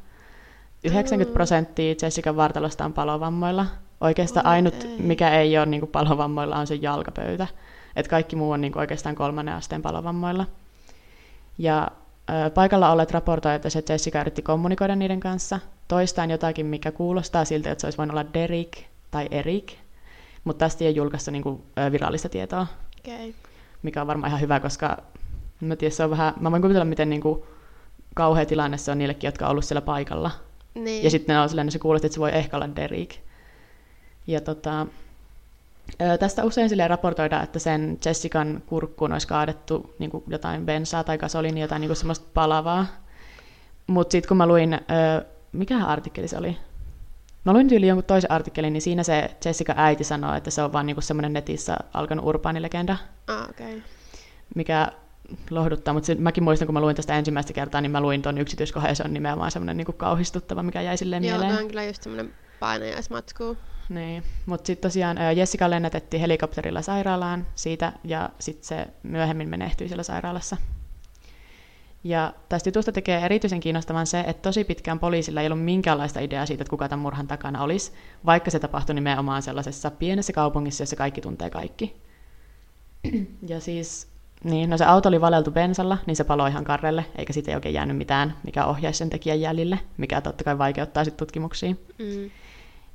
90 0.84 1.32
prosenttia 1.32 1.94
Jessican 2.02 2.36
vartalosta 2.36 2.84
on 2.84 2.92
palovammoilla. 2.92 3.66
Oikeastaan 4.00 4.46
ainut, 4.46 4.88
mikä 4.98 5.30
ei 5.30 5.58
ole 5.58 5.66
niin 5.66 5.88
palovammoilla, 5.88 6.56
on 6.56 6.66
se 6.66 6.74
jalkapöytä. 6.74 7.46
Et 7.96 8.08
kaikki 8.08 8.36
muu 8.36 8.50
on 8.50 8.60
niin 8.60 8.78
oikeastaan 8.78 9.14
kolmannen 9.14 9.54
asteen 9.54 9.82
palovammoilla. 9.82 10.46
Ja 11.58 11.88
Paikalla 12.54 12.92
olleet 12.92 13.10
raportoivat, 13.10 13.56
että 13.56 13.70
se 13.70 13.82
Jessica 13.88 14.20
yritti 14.20 14.42
kommunikoida 14.42 14.96
niiden 14.96 15.20
kanssa, 15.20 15.60
toistaan 15.88 16.30
jotakin, 16.30 16.66
mikä 16.66 16.92
kuulostaa 16.92 17.44
siltä, 17.44 17.70
että 17.70 17.80
se 17.80 17.86
olisi 17.86 17.98
voinut 17.98 18.14
olla 18.14 18.32
Derek 18.34 18.78
tai 19.10 19.28
Erik, 19.30 19.72
mutta 20.44 20.64
tästä 20.64 20.84
ei 20.84 20.88
ole 20.88 20.96
julkaistu 20.96 21.30
niin 21.30 21.42
kuin, 21.42 21.62
virallista 21.92 22.28
tietoa, 22.28 22.66
okay. 22.98 23.32
mikä 23.82 24.00
on 24.00 24.06
varmaan 24.06 24.28
ihan 24.28 24.40
hyvä, 24.40 24.60
koska 24.60 25.02
mä, 25.60 25.76
tiedän, 25.76 25.96
se 25.96 26.04
on 26.04 26.10
vähän, 26.10 26.34
mä 26.40 26.50
voin 26.50 26.62
kuvitella, 26.62 26.84
miten 26.84 27.10
niin 27.10 27.22
kuin, 27.22 27.42
kauhea 28.14 28.46
tilanne 28.46 28.78
se 28.78 28.90
on 28.90 28.98
niillekin, 28.98 29.28
jotka 29.28 29.44
on 29.44 29.50
ollut 29.50 29.64
siellä 29.64 29.82
paikalla. 29.82 30.30
Niin. 30.74 31.04
Ja 31.04 31.10
sitten 31.10 31.34
ne 31.34 31.40
on 31.40 31.48
silleen, 31.48 31.68
että 31.68 31.72
se 31.72 31.78
kuulosti, 31.78 32.06
että 32.06 32.14
se 32.14 32.20
voi 32.20 32.30
ehkä 32.34 32.56
olla 32.56 32.76
Derek. 32.76 33.14
Ja 34.26 34.40
tota, 34.40 34.86
Tästä 36.20 36.44
usein 36.44 36.68
sille 36.68 36.88
raportoidaan, 36.88 37.44
että 37.44 37.58
sen 37.58 37.98
Jessican 38.04 38.62
kurkkuun 38.66 39.12
olisi 39.12 39.28
kaadettu 39.28 39.94
niin 39.98 40.10
kuin 40.10 40.24
jotain 40.26 40.66
bensaa 40.66 41.04
tai 41.04 41.18
gasoliinia, 41.18 41.64
jotain 41.64 41.80
niin 41.80 41.88
kuin 41.88 41.96
semmoista 41.96 42.26
palavaa. 42.34 42.86
Mutta 43.86 44.12
sitten 44.12 44.28
kun 44.28 44.36
mä 44.36 44.46
luin, 44.46 44.80
mikä 45.52 45.86
artikkeli 45.86 46.28
se 46.28 46.38
oli? 46.38 46.56
Mä 47.44 47.52
luin 47.52 47.68
tyyli 47.68 47.86
jonkun 47.88 48.04
toisen 48.04 48.30
artikkelin, 48.30 48.72
niin 48.72 48.82
siinä 48.82 49.02
se 49.02 49.36
Jessica 49.44 49.74
äiti 49.76 50.04
sanoo, 50.04 50.34
että 50.34 50.50
se 50.50 50.62
on 50.62 50.72
vaan 50.72 50.86
niinku 50.86 51.00
semmoinen 51.00 51.32
netissä 51.32 51.76
alkanut 51.94 52.26
urbaanilegenda. 52.26 52.96
Ah, 53.26 53.50
okay. 53.50 53.80
Mikä 54.54 54.88
lohduttaa, 55.50 55.94
mutta 55.94 56.14
mäkin 56.18 56.44
muistan, 56.44 56.66
kun 56.66 56.74
mä 56.74 56.80
luin 56.80 56.96
tästä 56.96 57.18
ensimmäistä 57.18 57.52
kertaa, 57.52 57.80
niin 57.80 57.90
mä 57.90 58.00
luin 58.00 58.22
tuon 58.22 58.38
yksityiskohdan, 58.38 58.90
ja 58.90 58.94
se 58.94 59.02
on 59.02 59.14
nimenomaan 59.14 59.50
semmoinen 59.50 59.76
niinku 59.76 59.92
kauhistuttava, 59.92 60.62
mikä 60.62 60.80
jäi 60.80 60.96
silleen 60.96 61.24
Joo, 61.24 61.30
mieleen. 61.30 61.50
Joo, 61.52 61.60
on 61.60 61.68
kyllä 61.68 61.84
just 61.84 62.02
semmoinen 62.02 62.34
painajaismatsku. 62.60 63.56
Niin, 63.88 64.22
mutta 64.46 64.66
sitten 64.66 64.88
tosiaan 64.90 65.36
Jessica 65.36 65.70
lennätettiin 65.70 66.20
helikopterilla 66.20 66.82
sairaalaan 66.82 67.46
siitä, 67.54 67.92
ja 68.04 68.30
sitten 68.38 68.68
se 68.68 68.86
myöhemmin 69.02 69.48
menehtyi 69.48 69.88
siellä 69.88 70.02
sairaalassa. 70.02 70.56
Ja 72.04 72.34
tästä 72.48 72.68
jutusta 72.68 72.92
tekee 72.92 73.24
erityisen 73.24 73.60
kiinnostavan 73.60 74.06
se, 74.06 74.20
että 74.20 74.42
tosi 74.42 74.64
pitkään 74.64 74.98
poliisilla 74.98 75.40
ei 75.40 75.46
ollut 75.46 75.64
minkäänlaista 75.64 76.20
ideaa 76.20 76.46
siitä, 76.46 76.62
että 76.62 76.70
kuka 76.70 76.88
tämän 76.88 77.02
murhan 77.02 77.26
takana 77.28 77.62
olisi, 77.62 77.92
vaikka 78.26 78.50
se 78.50 78.58
tapahtui 78.58 78.94
nimenomaan 78.94 79.42
sellaisessa 79.42 79.90
pienessä 79.90 80.32
kaupungissa, 80.32 80.82
jossa 80.82 80.96
kaikki 80.96 81.20
tuntee 81.20 81.50
kaikki. 81.50 81.96
Ja 83.48 83.60
siis, 83.60 84.08
niin, 84.44 84.70
no 84.70 84.78
se 84.78 84.84
auto 84.84 85.08
oli 85.08 85.20
valeltu 85.20 85.50
bensalla, 85.50 85.98
niin 86.06 86.16
se 86.16 86.24
paloi 86.24 86.50
ihan 86.50 86.64
karrelle, 86.64 87.04
eikä 87.16 87.32
siitä 87.32 87.50
ei 87.50 87.54
oikein 87.54 87.74
jäänyt 87.74 87.96
mitään, 87.96 88.36
mikä 88.44 88.64
ohjaisi 88.64 88.98
sen 88.98 89.10
tekijän 89.10 89.40
jäljille, 89.40 89.78
mikä 89.96 90.20
totta 90.20 90.44
kai 90.44 90.58
vaikeuttaa 90.58 91.04
sitten 91.04 91.18
tutkimuksia. 91.18 91.70
Mm. 91.98 92.30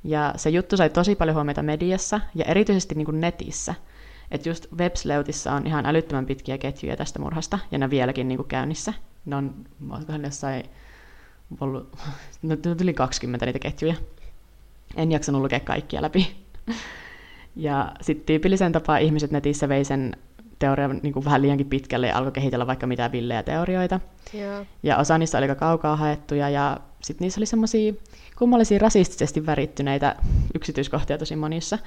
Ja 0.04 0.34
se 0.36 0.50
juttu 0.50 0.76
sai 0.76 0.90
tosi 0.90 1.14
paljon 1.14 1.34
huomiota 1.34 1.62
mediassa 1.62 2.20
ja 2.34 2.44
erityisesti 2.44 2.94
niin 2.94 3.04
kuin 3.04 3.20
netissä. 3.20 3.74
Että 4.30 4.48
just 4.48 4.66
Websleutissa 4.76 5.52
on 5.52 5.66
ihan 5.66 5.86
älyttömän 5.86 6.26
pitkiä 6.26 6.58
ketjuja 6.58 6.96
tästä 6.96 7.18
murhasta, 7.18 7.58
ja 7.70 7.78
ne 7.78 7.90
vieläkin 7.90 8.28
niin 8.28 8.38
kuin 8.38 8.48
käynnissä. 8.48 8.92
Ne 9.26 9.36
on, 9.36 9.54
olikohan 9.90 10.24
jossain 10.24 10.64
ollut, 11.60 11.96
no, 12.42 12.56
yli 12.80 12.94
20 12.94 13.46
niitä 13.46 13.58
ketjuja. 13.58 13.94
En 14.96 15.12
jaksanut 15.12 15.42
lukea 15.42 15.60
kaikkia 15.60 16.02
läpi. 16.02 16.36
Ja 17.56 17.92
sitten 18.00 18.26
tyypillisen 18.26 18.72
tapaa 18.72 18.98
ihmiset 18.98 19.30
netissä 19.30 19.68
vei 19.68 19.84
sen 19.84 20.16
teorian 20.58 21.00
niin 21.02 21.12
kuin 21.12 21.24
vähän 21.24 21.42
liiankin 21.42 21.68
pitkälle 21.68 22.06
ja 22.06 22.16
alkoi 22.16 22.32
kehitellä 22.32 22.66
vaikka 22.66 22.86
mitä 22.86 23.12
villejä 23.12 23.42
teorioita. 23.42 24.00
Yeah. 24.34 24.66
Ja 24.82 24.96
osa 24.96 25.18
niistä 25.18 25.38
oli 25.38 25.44
aika 25.44 25.54
kaukaa 25.54 25.96
haettuja 25.96 26.48
ja 26.48 26.80
sitten 27.02 27.24
niissä 27.24 27.40
oli 27.40 27.46
semmoisia 27.46 27.92
kummallisia 28.38 28.78
rasistisesti 28.78 29.46
värittyneitä 29.46 30.16
yksityiskohtia 30.54 31.18
tosi 31.18 31.36
monissa. 31.36 31.78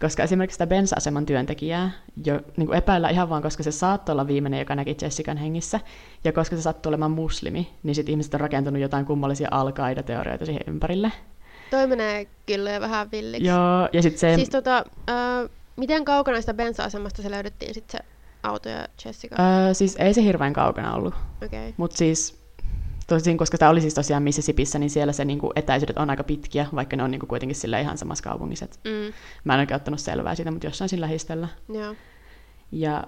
Koska 0.00 0.22
esimerkiksi 0.22 0.54
sitä 0.54 0.66
bensa-aseman 0.66 1.26
työntekijää 1.26 1.90
jo 2.24 2.40
niin 2.56 2.66
kuin 2.66 2.78
epäillä 2.78 3.08
ihan 3.08 3.28
vaan, 3.28 3.42
koska 3.42 3.62
se 3.62 3.72
saattoi 3.72 4.12
olla 4.12 4.26
viimeinen, 4.26 4.58
joka 4.58 4.74
näki 4.74 4.96
Jessican 5.02 5.36
hengissä, 5.36 5.80
ja 6.24 6.32
koska 6.32 6.56
se 6.56 6.62
sattui 6.62 6.90
olemaan 6.90 7.10
muslimi, 7.10 7.70
niin 7.82 7.94
sitten 7.94 8.12
ihmiset 8.12 8.34
on 8.34 8.40
rakentunut 8.40 8.82
jotain 8.82 9.06
kummallisia 9.06 9.48
alkaida 9.50 10.02
teorioita 10.02 10.46
siihen 10.46 10.62
ympärille. 10.66 11.12
Toi 11.70 11.86
menee 11.86 12.26
kyllä 12.46 12.70
jo 12.70 12.80
vähän 12.80 13.10
villiksi. 13.12 13.48
Joo, 13.48 13.88
ja 13.92 14.02
sitten 14.02 14.18
se... 14.18 14.34
Siis 14.34 14.50
tota, 14.50 14.84
äh, 15.10 15.50
miten 15.76 16.04
kaukana 16.04 16.40
sitä 16.40 16.54
bensa-asemasta 16.54 17.22
se 17.22 17.30
löydettiin 17.30 17.74
sitten 17.74 18.00
se 18.00 18.06
auto 18.42 18.68
ja 18.68 18.88
Jessica? 19.04 19.36
Öö, 19.38 19.74
siis 19.74 19.96
ei 19.96 20.14
se 20.14 20.22
hirveän 20.22 20.52
kaukana 20.52 20.94
ollut. 20.94 21.14
Okay. 21.44 21.72
Mutta 21.76 21.96
siis 21.96 22.43
tosin, 23.06 23.38
koska 23.38 23.58
tämä 23.58 23.70
oli 23.70 23.80
siis 23.80 23.94
tosiaan 23.94 24.22
Mississippissä, 24.22 24.78
niin 24.78 24.90
siellä 24.90 25.12
se 25.12 25.24
niinku 25.24 25.52
etäisyydet 25.56 25.98
on 25.98 26.10
aika 26.10 26.24
pitkiä, 26.24 26.66
vaikka 26.74 26.96
ne 26.96 27.02
on 27.02 27.10
niinku 27.10 27.26
kuitenkin 27.26 27.56
sillä 27.56 27.80
ihan 27.80 27.98
samassa 27.98 28.24
kaupungissa. 28.24 28.66
Mm. 28.66 29.12
Mä 29.44 29.54
en 29.54 29.60
oikein 29.60 29.76
ottanut 29.76 30.00
selvää 30.00 30.34
siitä, 30.34 30.50
mutta 30.50 30.66
jossain 30.66 30.88
sillä 30.88 31.04
lähistöllä. 31.04 31.48
Joo. 31.68 31.94
Ja 32.72 33.04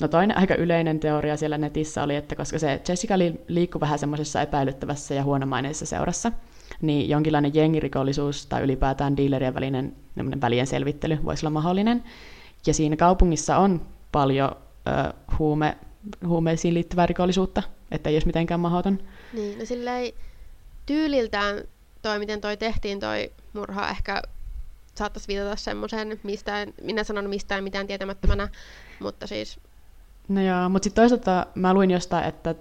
no 0.00 0.08
toinen 0.08 0.38
aika 0.38 0.54
yleinen 0.54 1.00
teoria 1.00 1.36
siellä 1.36 1.58
netissä 1.58 2.02
oli, 2.02 2.16
että 2.16 2.36
koska 2.36 2.58
se 2.58 2.82
Jessica 2.88 3.18
liikkui 3.48 3.80
vähän 3.80 3.98
semmoisessa 3.98 4.42
epäilyttävässä 4.42 5.14
ja 5.14 5.24
huonomaineisessa 5.24 5.86
seurassa, 5.86 6.32
niin 6.82 7.08
jonkinlainen 7.08 7.54
jengirikollisuus 7.54 8.46
tai 8.46 8.62
ylipäätään 8.62 9.16
dealerien 9.16 9.54
välinen 9.54 9.96
välien 10.40 10.66
selvittely 10.66 11.18
voisi 11.24 11.46
olla 11.46 11.54
mahdollinen. 11.54 12.04
Ja 12.66 12.74
siinä 12.74 12.96
kaupungissa 12.96 13.56
on 13.56 13.82
paljon 14.12 14.50
ö, 14.86 15.12
huume, 15.38 15.76
huumeisiin 16.26 16.74
liittyvää 16.74 17.06
rikollisuutta, 17.06 17.62
että 17.90 18.10
ei 18.10 18.14
olisi 18.14 18.26
mitenkään 18.26 18.60
mahdoton. 18.60 18.98
Niin, 19.32 19.58
no 19.58 19.64
silleen 19.64 20.12
tyyliltään 20.86 21.64
toi, 22.02 22.18
miten 22.18 22.40
toi 22.40 22.56
tehtiin 22.56 23.00
toi 23.00 23.32
murha, 23.52 23.88
ehkä 23.88 24.22
saattaisi 24.94 25.28
viitata 25.28 25.56
semmoisen, 25.56 26.20
mistä 26.22 26.66
minä 26.82 27.04
sanon 27.04 27.30
mistään 27.30 27.64
mitään 27.64 27.86
tietämättömänä, 27.86 28.48
mutta 29.00 29.26
siis... 29.26 29.60
No 30.28 30.42
joo, 30.42 30.68
mutta 30.68 30.84
sitten 30.86 31.02
toisaalta 31.02 31.46
mä 31.54 31.74
luin 31.74 31.90
jostain, 31.90 32.24
että, 32.24 32.54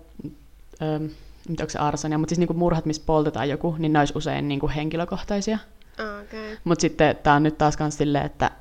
ähm, 0.82 1.06
onko 1.50 1.70
se 1.70 1.80
arsonia, 1.80 2.18
mutta 2.18 2.30
siis 2.30 2.40
niinku 2.40 2.54
murhat, 2.54 2.86
missä 2.86 3.04
poltetaan 3.06 3.50
joku, 3.50 3.76
niin 3.80 3.94
ne 3.94 4.00
olisi 4.00 4.14
usein 4.16 4.48
niinku 4.48 4.72
henkilökohtaisia. 4.76 5.58
Okay. 5.94 6.58
Mutta 6.64 6.82
sitten 6.82 7.16
tämä 7.16 7.36
on 7.36 7.44
nyt 7.44 7.58
taas 7.58 7.78
kans 7.78 7.98
silleen, 7.98 8.26
että 8.26 8.52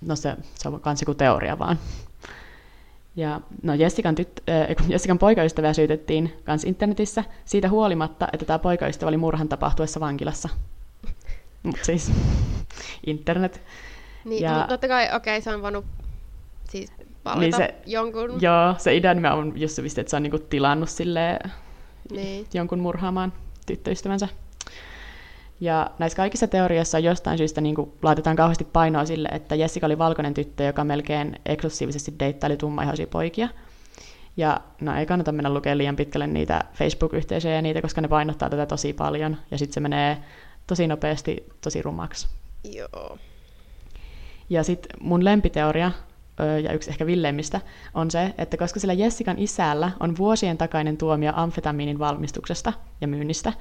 no 0.00 0.16
se, 0.16 0.36
se 0.54 0.68
on 0.68 0.80
kans 0.80 1.02
joku 1.02 1.14
teoria 1.14 1.58
vaan. 1.58 1.78
Ja 3.16 3.40
no 3.62 3.74
Jessikan, 3.74 4.14
tyt, 4.14 4.28
äh, 4.48 4.88
Jessikan 4.88 5.18
poikaystävää 5.18 5.72
syytettiin 5.72 6.32
kans 6.44 6.64
internetissä 6.64 7.24
siitä 7.44 7.68
huolimatta, 7.68 8.28
että 8.32 8.46
tämä 8.46 8.58
poikaystävä 8.58 9.08
oli 9.08 9.16
murhan 9.16 9.48
tapahtuessa 9.48 10.00
vankilassa. 10.00 10.48
Mutta 11.62 11.84
siis 11.84 12.12
internet. 13.06 13.62
Niin, 14.24 14.42
ja... 14.42 14.66
totta 14.68 14.88
kai, 14.88 15.04
okei, 15.04 15.16
okay, 15.16 15.40
se 15.40 15.54
on 15.54 15.62
voinut 15.62 15.84
siis 16.70 16.92
valita 17.24 17.40
niin 17.40 17.56
se, 17.56 17.74
jonkun. 17.86 18.42
Joo, 18.42 18.74
se 18.78 18.96
idea 18.96 19.34
on 19.34 19.52
just 19.56 19.74
se, 19.74 19.82
että 20.00 20.10
se 20.10 20.16
on 20.16 20.22
niinku 20.22 20.38
tilannut 20.38 20.88
silleen, 20.88 21.50
niin. 22.10 22.46
jonkun 22.54 22.80
murhaamaan 22.80 23.32
tyttöystävänsä. 23.66 24.28
Ja 25.62 25.90
näissä 25.98 26.16
kaikissa 26.16 26.46
teoriassa 26.46 26.98
jostain 26.98 27.38
syystä 27.38 27.60
niin 27.60 27.74
kuin 27.74 27.92
laitetaan 28.02 28.36
kauheasti 28.36 28.64
painoa 28.64 29.04
sille, 29.04 29.28
että 29.32 29.54
Jessica 29.54 29.86
oli 29.86 29.98
valkoinen 29.98 30.34
tyttö, 30.34 30.64
joka 30.64 30.84
melkein 30.84 31.40
eksklusiivisesti 31.46 32.14
deittaili 32.18 32.56
tummaihoisia 32.56 33.06
poikia. 33.06 33.48
Ja 34.36 34.60
no 34.80 34.96
ei 34.96 35.06
kannata 35.06 35.32
mennä 35.32 35.54
lukemaan 35.54 35.78
liian 35.78 35.96
pitkälle 35.96 36.26
niitä 36.26 36.64
Facebook-yhteisöjä 36.74 37.54
ja 37.54 37.62
niitä, 37.62 37.82
koska 37.82 38.00
ne 38.00 38.08
painottaa 38.08 38.50
tätä 38.50 38.66
tosi 38.66 38.92
paljon. 38.92 39.36
Ja 39.50 39.58
sitten 39.58 39.74
se 39.74 39.80
menee 39.80 40.18
tosi 40.66 40.86
nopeasti 40.86 41.46
tosi 41.60 41.82
rumaksi. 41.82 42.28
Joo. 42.64 43.18
Ja 44.50 44.62
sitten 44.62 44.90
mun 45.00 45.24
lempiteoria, 45.24 45.92
ja 46.62 46.72
yksi 46.72 46.90
ehkä 46.90 47.06
villeimmistä, 47.06 47.60
on 47.94 48.10
se, 48.10 48.34
että 48.38 48.56
koska 48.56 48.80
sillä 48.80 48.92
Jessikan 48.92 49.38
isällä 49.38 49.90
on 50.00 50.16
vuosien 50.16 50.58
takainen 50.58 50.96
tuomio 50.96 51.32
amfetamiinin 51.36 51.98
valmistuksesta 51.98 52.72
ja 53.00 53.08
myynnistä, 53.08 53.52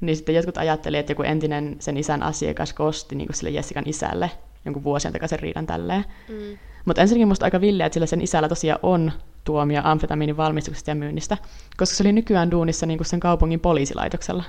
niin 0.00 0.16
sitten 0.16 0.34
jotkut 0.34 0.58
ajattelivat, 0.58 1.00
että 1.00 1.10
joku 1.10 1.22
entinen 1.22 1.76
sen 1.78 1.96
isän 1.96 2.22
asiakas 2.22 2.72
kosti 2.72 3.16
niin 3.16 3.34
sille 3.34 3.50
Jessikan 3.50 3.84
isälle 3.86 4.30
jonkun 4.64 4.84
vuosien 4.84 5.12
takaisen 5.12 5.38
riidan 5.38 5.66
tälleen. 5.66 6.04
Mm. 6.28 6.58
Mutta 6.84 7.02
ensinnäkin 7.02 7.28
musta 7.28 7.44
aika 7.44 7.60
villiä, 7.60 7.86
että 7.86 7.94
sillä 7.94 8.06
sen 8.06 8.20
isällä 8.20 8.48
tosiaan 8.48 8.80
on 8.82 9.12
tuomio 9.44 9.80
amfetamiinin 9.84 10.36
valmistuksesta 10.36 10.90
ja 10.90 10.94
myynnistä, 10.94 11.36
koska 11.76 11.96
se 11.96 12.02
oli 12.02 12.12
nykyään 12.12 12.50
duunissa 12.50 12.86
niin 12.86 13.04
sen 13.04 13.20
kaupungin 13.20 13.60
poliisilaitoksella. 13.60 14.44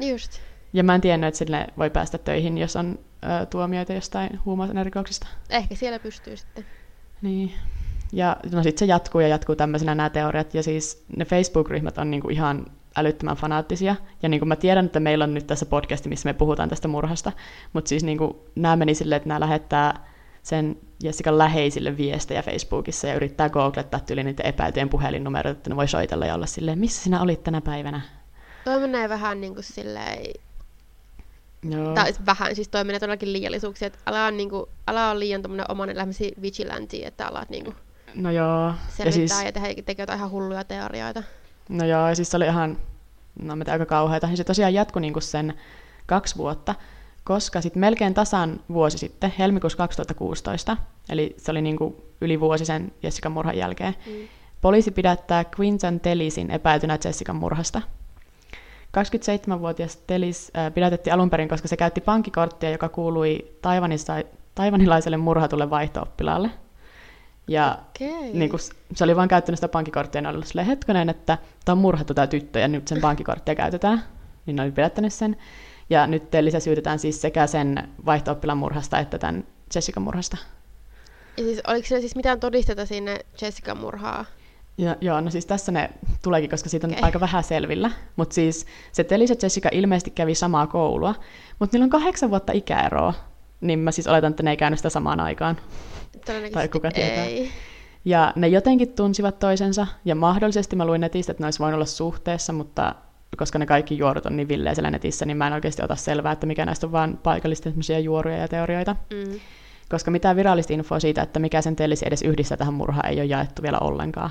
Just. 0.00 0.40
Ja 0.72 0.84
mä 0.84 0.94
en 0.94 1.00
tiennyt, 1.00 1.28
että 1.28 1.38
sille 1.38 1.66
voi 1.78 1.90
päästä 1.90 2.18
töihin, 2.18 2.58
jos 2.58 2.76
on 2.76 2.98
ö, 3.24 3.46
tuomioita 3.46 3.92
jostain 3.92 4.40
huumausainerikoksista. 4.44 5.26
Ehkä 5.50 5.74
siellä 5.74 5.98
pystyy 5.98 6.36
sitten. 6.36 6.64
Niin. 7.22 7.52
Ja 8.12 8.36
no 8.52 8.62
sitten 8.62 8.78
se 8.78 8.84
jatkuu 8.84 9.20
ja 9.20 9.28
jatkuu 9.28 9.56
tämmöisenä 9.56 9.94
nämä 9.94 10.10
teoriat. 10.10 10.54
Ja 10.54 10.62
siis 10.62 11.04
ne 11.16 11.24
Facebook-ryhmät 11.24 11.98
on 11.98 12.10
niinku 12.10 12.28
ihan 12.28 12.66
älyttömän 12.96 13.36
fanaattisia. 13.36 13.96
Ja 14.22 14.28
niin 14.28 14.40
kuin 14.40 14.48
mä 14.48 14.56
tiedän, 14.56 14.86
että 14.86 15.00
meillä 15.00 15.24
on 15.24 15.34
nyt 15.34 15.46
tässä 15.46 15.66
podcasti, 15.66 16.08
missä 16.08 16.28
me 16.28 16.32
puhutaan 16.32 16.68
tästä 16.68 16.88
murhasta, 16.88 17.32
mutta 17.72 17.88
siis 17.88 18.04
niin 18.04 18.18
kuin, 18.18 18.36
nämä 18.54 18.76
meni 18.76 18.94
silleen, 18.94 19.16
että 19.16 19.28
nämä 19.28 19.40
lähettää 19.40 20.06
sen 20.42 20.76
Jessican 21.02 21.38
läheisille 21.38 21.96
viestejä 21.96 22.42
Facebookissa 22.42 23.06
ja 23.06 23.14
yrittää 23.14 23.50
googlettaa 23.50 24.00
tyyli 24.00 24.24
niitä 24.24 24.42
epäiltyjen 24.42 24.88
puhelinnumeroita, 24.88 25.58
että 25.58 25.70
ne 25.70 25.76
voi 25.76 25.88
soitella 25.88 26.26
ja 26.26 26.34
olla 26.34 26.46
silleen, 26.46 26.78
missä 26.78 27.02
sinä 27.02 27.22
olit 27.22 27.42
tänä 27.42 27.60
päivänä? 27.60 28.00
Toi 28.64 28.80
menee 28.80 29.08
vähän 29.08 29.40
niin 29.40 29.54
kuin 29.54 29.64
silleen... 29.64 30.26
Joo. 31.70 31.94
Tai 31.94 32.12
vähän, 32.26 32.54
siis 32.54 32.68
toi 32.68 32.84
menee 32.84 33.00
todellakin 33.00 33.32
liiallisuuksia, 33.32 33.86
että 33.86 33.98
ala 34.06 34.26
on, 34.26 34.36
niin 34.36 34.50
kuin, 34.50 34.66
ala 34.86 35.10
on 35.10 35.20
liian 35.20 35.42
tommonen 35.42 35.70
oman 35.70 35.90
elämäsi 35.90 36.34
vigilante, 36.42 36.96
että 37.02 37.26
alat 37.26 37.50
niin 37.50 37.64
kuin 37.64 37.76
no 38.14 38.30
joo. 38.30 38.74
selvittää 38.88 39.42
ja, 39.44 39.52
siis... 39.52 39.76
ja 39.76 39.82
tekee 39.82 40.02
jotain 40.02 40.18
ihan 40.18 40.30
hulluja 40.30 40.64
teorioita. 40.64 41.22
No 41.68 41.84
joo, 41.84 42.14
siis 42.14 42.30
se 42.30 42.36
oli 42.36 42.46
ihan, 42.46 42.78
no 43.42 43.56
mä 43.56 43.64
aika 43.70 43.86
kauheata. 43.86 44.26
Ja 44.26 44.36
se 44.36 44.44
tosiaan 44.44 44.74
jatkui 44.74 45.02
niinku 45.02 45.20
sen 45.20 45.54
kaksi 46.06 46.36
vuotta, 46.36 46.74
koska 47.24 47.60
sitten 47.60 47.80
melkein 47.80 48.14
tasan 48.14 48.60
vuosi 48.68 48.98
sitten, 48.98 49.32
helmikuussa 49.38 49.78
2016, 49.78 50.76
eli 51.08 51.34
se 51.38 51.50
oli 51.50 51.62
niinku 51.62 52.04
yli 52.20 52.40
vuosi 52.40 52.64
sen 52.64 52.92
Jessican 53.02 53.32
murhan 53.32 53.58
jälkeen, 53.58 53.94
mm. 54.06 54.12
poliisi 54.60 54.90
pidättää 54.90 55.44
Quinton 55.60 56.00
Tellisin 56.00 56.50
epäiltynä 56.50 56.98
Jessican 57.04 57.36
murhasta. 57.36 57.82
27-vuotias 58.94 59.96
Tellis 59.96 60.52
äh, 60.56 60.74
pidätettiin 60.74 61.14
alun 61.14 61.30
perin, 61.30 61.48
koska 61.48 61.68
se 61.68 61.76
käytti 61.76 62.00
pankkikorttia, 62.00 62.70
joka 62.70 62.88
kuului 62.88 63.58
taivanilaiselle 64.54 65.16
murhatulle 65.16 65.70
vaihto-oppilaalle. 65.70 66.50
Ja 67.48 67.78
okay. 67.96 68.32
niin 68.32 68.50
kun, 68.50 68.58
se 68.94 69.04
oli 69.04 69.16
vain 69.16 69.28
käyttänyt 69.28 69.58
sitä 69.58 69.68
pankkikorttia, 69.68 70.20
ja 70.20 70.30
ollut 70.30 70.46
silleen, 70.46 70.66
hetkonen, 70.66 71.08
että 71.08 71.38
tämä 71.64 71.74
on 71.74 71.78
murhattu 71.78 72.14
tämä 72.14 72.26
tyttö, 72.26 72.58
ja 72.58 72.68
nyt 72.68 72.88
sen 72.88 73.00
pankkikorttia 73.00 73.54
käytetään. 73.54 74.02
Niin 74.46 74.56
ne 74.56 74.62
oli 74.62 74.72
pidättänyt 74.72 75.12
sen. 75.12 75.36
Ja 75.90 76.06
nyt 76.06 76.22
lisä 76.40 76.60
syytetään 76.60 76.98
siis 76.98 77.22
sekä 77.22 77.46
sen 77.46 77.88
vaihto 78.06 78.36
murhasta 78.54 78.98
että 78.98 79.18
tämän 79.18 79.44
Jessica 79.74 80.00
murhasta. 80.00 80.36
Ja 81.36 81.44
siis, 81.44 81.60
oliko 81.66 81.88
siellä 81.88 82.00
siis 82.00 82.16
mitään 82.16 82.40
todisteta 82.40 82.86
sinne 82.86 83.18
Jessica 83.42 83.74
murhaa? 83.74 84.24
Ja, 84.78 84.96
joo, 85.00 85.20
no 85.20 85.30
siis 85.30 85.46
tässä 85.46 85.72
ne 85.72 85.90
tuleekin, 86.22 86.50
koska 86.50 86.68
siitä 86.68 86.86
on 86.86 86.92
okay. 86.92 87.02
aika 87.04 87.20
vähän 87.20 87.44
selvillä. 87.44 87.90
Mutta 88.16 88.34
siis 88.34 88.66
se 88.92 89.04
Telis 89.04 89.30
ja 89.30 89.36
Jessica 89.42 89.68
ilmeisesti 89.72 90.10
kävi 90.10 90.34
samaa 90.34 90.66
koulua, 90.66 91.14
mutta 91.58 91.74
niillä 91.74 91.84
on 91.84 91.90
kahdeksan 91.90 92.30
vuotta 92.30 92.52
ikäeroa. 92.52 93.14
Niin 93.60 93.78
mä 93.78 93.92
siis 93.92 94.06
oletan, 94.06 94.30
että 94.30 94.42
ne 94.42 94.50
ei 94.50 94.56
käynyt 94.56 94.78
sitä 94.78 94.90
samaan 94.90 95.20
aikaan. 95.20 95.56
Tai 96.52 96.68
kuka 96.68 96.90
tietää. 96.90 97.24
Ei. 97.24 97.50
Ja 98.04 98.32
ne 98.36 98.48
jotenkin 98.48 98.92
tunsivat 98.92 99.38
toisensa, 99.38 99.86
ja 100.04 100.14
mahdollisesti 100.14 100.76
mä 100.76 100.86
luin 100.86 101.00
netistä, 101.00 101.32
että 101.32 101.42
ne 101.42 101.46
olisi 101.46 101.58
voinut 101.58 101.74
olla 101.74 101.86
suhteessa, 101.86 102.52
mutta 102.52 102.94
koska 103.36 103.58
ne 103.58 103.66
kaikki 103.66 103.98
juorut 103.98 104.26
on 104.26 104.36
niin 104.36 104.48
villejä 104.48 104.74
siellä 104.74 104.90
netissä, 104.90 105.26
niin 105.26 105.36
mä 105.36 105.46
en 105.46 105.52
oikeasti 105.52 105.82
ota 105.82 105.96
selvää, 105.96 106.32
että 106.32 106.46
mikä 106.46 106.66
näistä 106.66 106.86
on 106.86 106.92
vain 106.92 107.16
paikallisesti 107.16 108.02
juoruja 108.02 108.36
ja 108.36 108.48
teorioita. 108.48 108.96
Mm. 109.10 109.40
Koska 109.88 110.10
mitään 110.10 110.36
virallista 110.36 110.72
infoa 110.72 111.00
siitä, 111.00 111.22
että 111.22 111.40
mikä 111.40 111.62
sen 111.62 111.76
telisi 111.76 112.06
edes 112.06 112.22
yhdistää 112.22 112.56
tähän 112.56 112.74
murhaan, 112.74 113.08
ei 113.08 113.16
ole 113.16 113.24
jaettu 113.24 113.62
vielä 113.62 113.78
ollenkaan. 113.78 114.30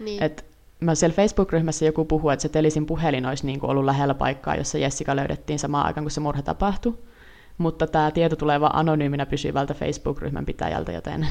Niin. 0.00 0.22
Et 0.22 0.44
mä 0.80 0.94
siellä 0.94 1.14
Facebook-ryhmässä 1.14 1.84
joku 1.84 2.04
puhuu, 2.04 2.30
että 2.30 2.42
se 2.42 2.48
Telisin 2.48 2.86
puhelin 2.86 3.26
olisi 3.26 3.46
niin 3.46 3.60
kuin 3.60 3.70
ollut 3.70 3.84
lähellä 3.84 4.14
paikkaa, 4.14 4.56
jossa 4.56 4.78
Jessica 4.78 5.16
löydettiin 5.16 5.58
samaan 5.58 5.86
aikaan, 5.86 6.04
kun 6.04 6.10
se 6.10 6.20
murha 6.20 6.42
tapahtui 6.42 6.98
mutta 7.58 7.86
tämä 7.86 8.10
tieto 8.10 8.36
tulee 8.36 8.60
vain 8.60 8.74
anonyyminä 8.74 9.26
pysyvältä 9.26 9.74
Facebook-ryhmän 9.74 10.46
pitäjältä, 10.46 10.92
joten... 10.92 11.26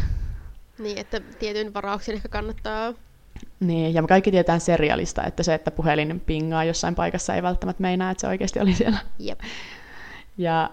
Niin, 0.80 0.98
että 0.98 1.20
tietyn 1.20 1.74
varauksen 1.74 2.16
ehkä 2.16 2.30
kannattaa... 2.30 2.94
Niin, 3.60 3.94
ja 3.94 4.02
me 4.02 4.08
kaikki 4.08 4.32
tietää 4.32 4.60
serialista, 4.60 5.24
että 5.24 5.44
se, 5.44 5.54
että 5.54 5.72
puhelin 5.72 6.22
pingaa 6.26 6.64
jossain 6.64 6.96
paikassa, 6.96 7.36
ei 7.36 7.44
välttämättä 7.44 7.82
meinaa, 7.82 8.12
että 8.12 8.22
se 8.22 8.28
oikeasti 8.28 8.60
oli 8.60 8.74
siellä. 8.74 8.98
Jep. 9.20 9.40
Ja 10.38 10.70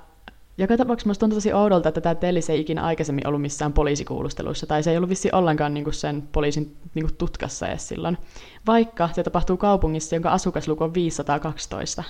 joka 0.59 0.77
tapauksessa 0.77 1.07
minusta 1.07 1.21
tuntuu 1.21 1.37
tosi 1.37 1.53
oudolta, 1.53 1.89
että 1.89 2.01
tämä 2.01 2.15
Tellis 2.15 2.51
ei 2.51 2.61
ikinä 2.61 2.83
aikaisemmin 2.83 3.27
ollut 3.27 3.43
missään 3.43 3.73
poliisikuulusteluissa, 3.73 4.67
tai 4.67 4.83
se 4.83 4.91
ei 4.91 4.97
ollut 4.97 5.11
vissi 5.11 5.31
ollenkaan 5.33 5.75
niin 5.75 5.85
kuin 5.85 5.95
sen 5.95 6.23
poliisin 6.33 6.77
niin 6.95 7.07
kuin 7.07 7.17
tutkassa 7.17 7.69
edes 7.69 7.89
silloin. 7.89 8.19
Vaikka 8.67 9.09
se 9.13 9.23
tapahtuu 9.23 9.57
kaupungissa, 9.57 10.17
jonka 10.17 10.31
asukasluku 10.31 10.85
on 10.85 10.95
512. 10.95 12.05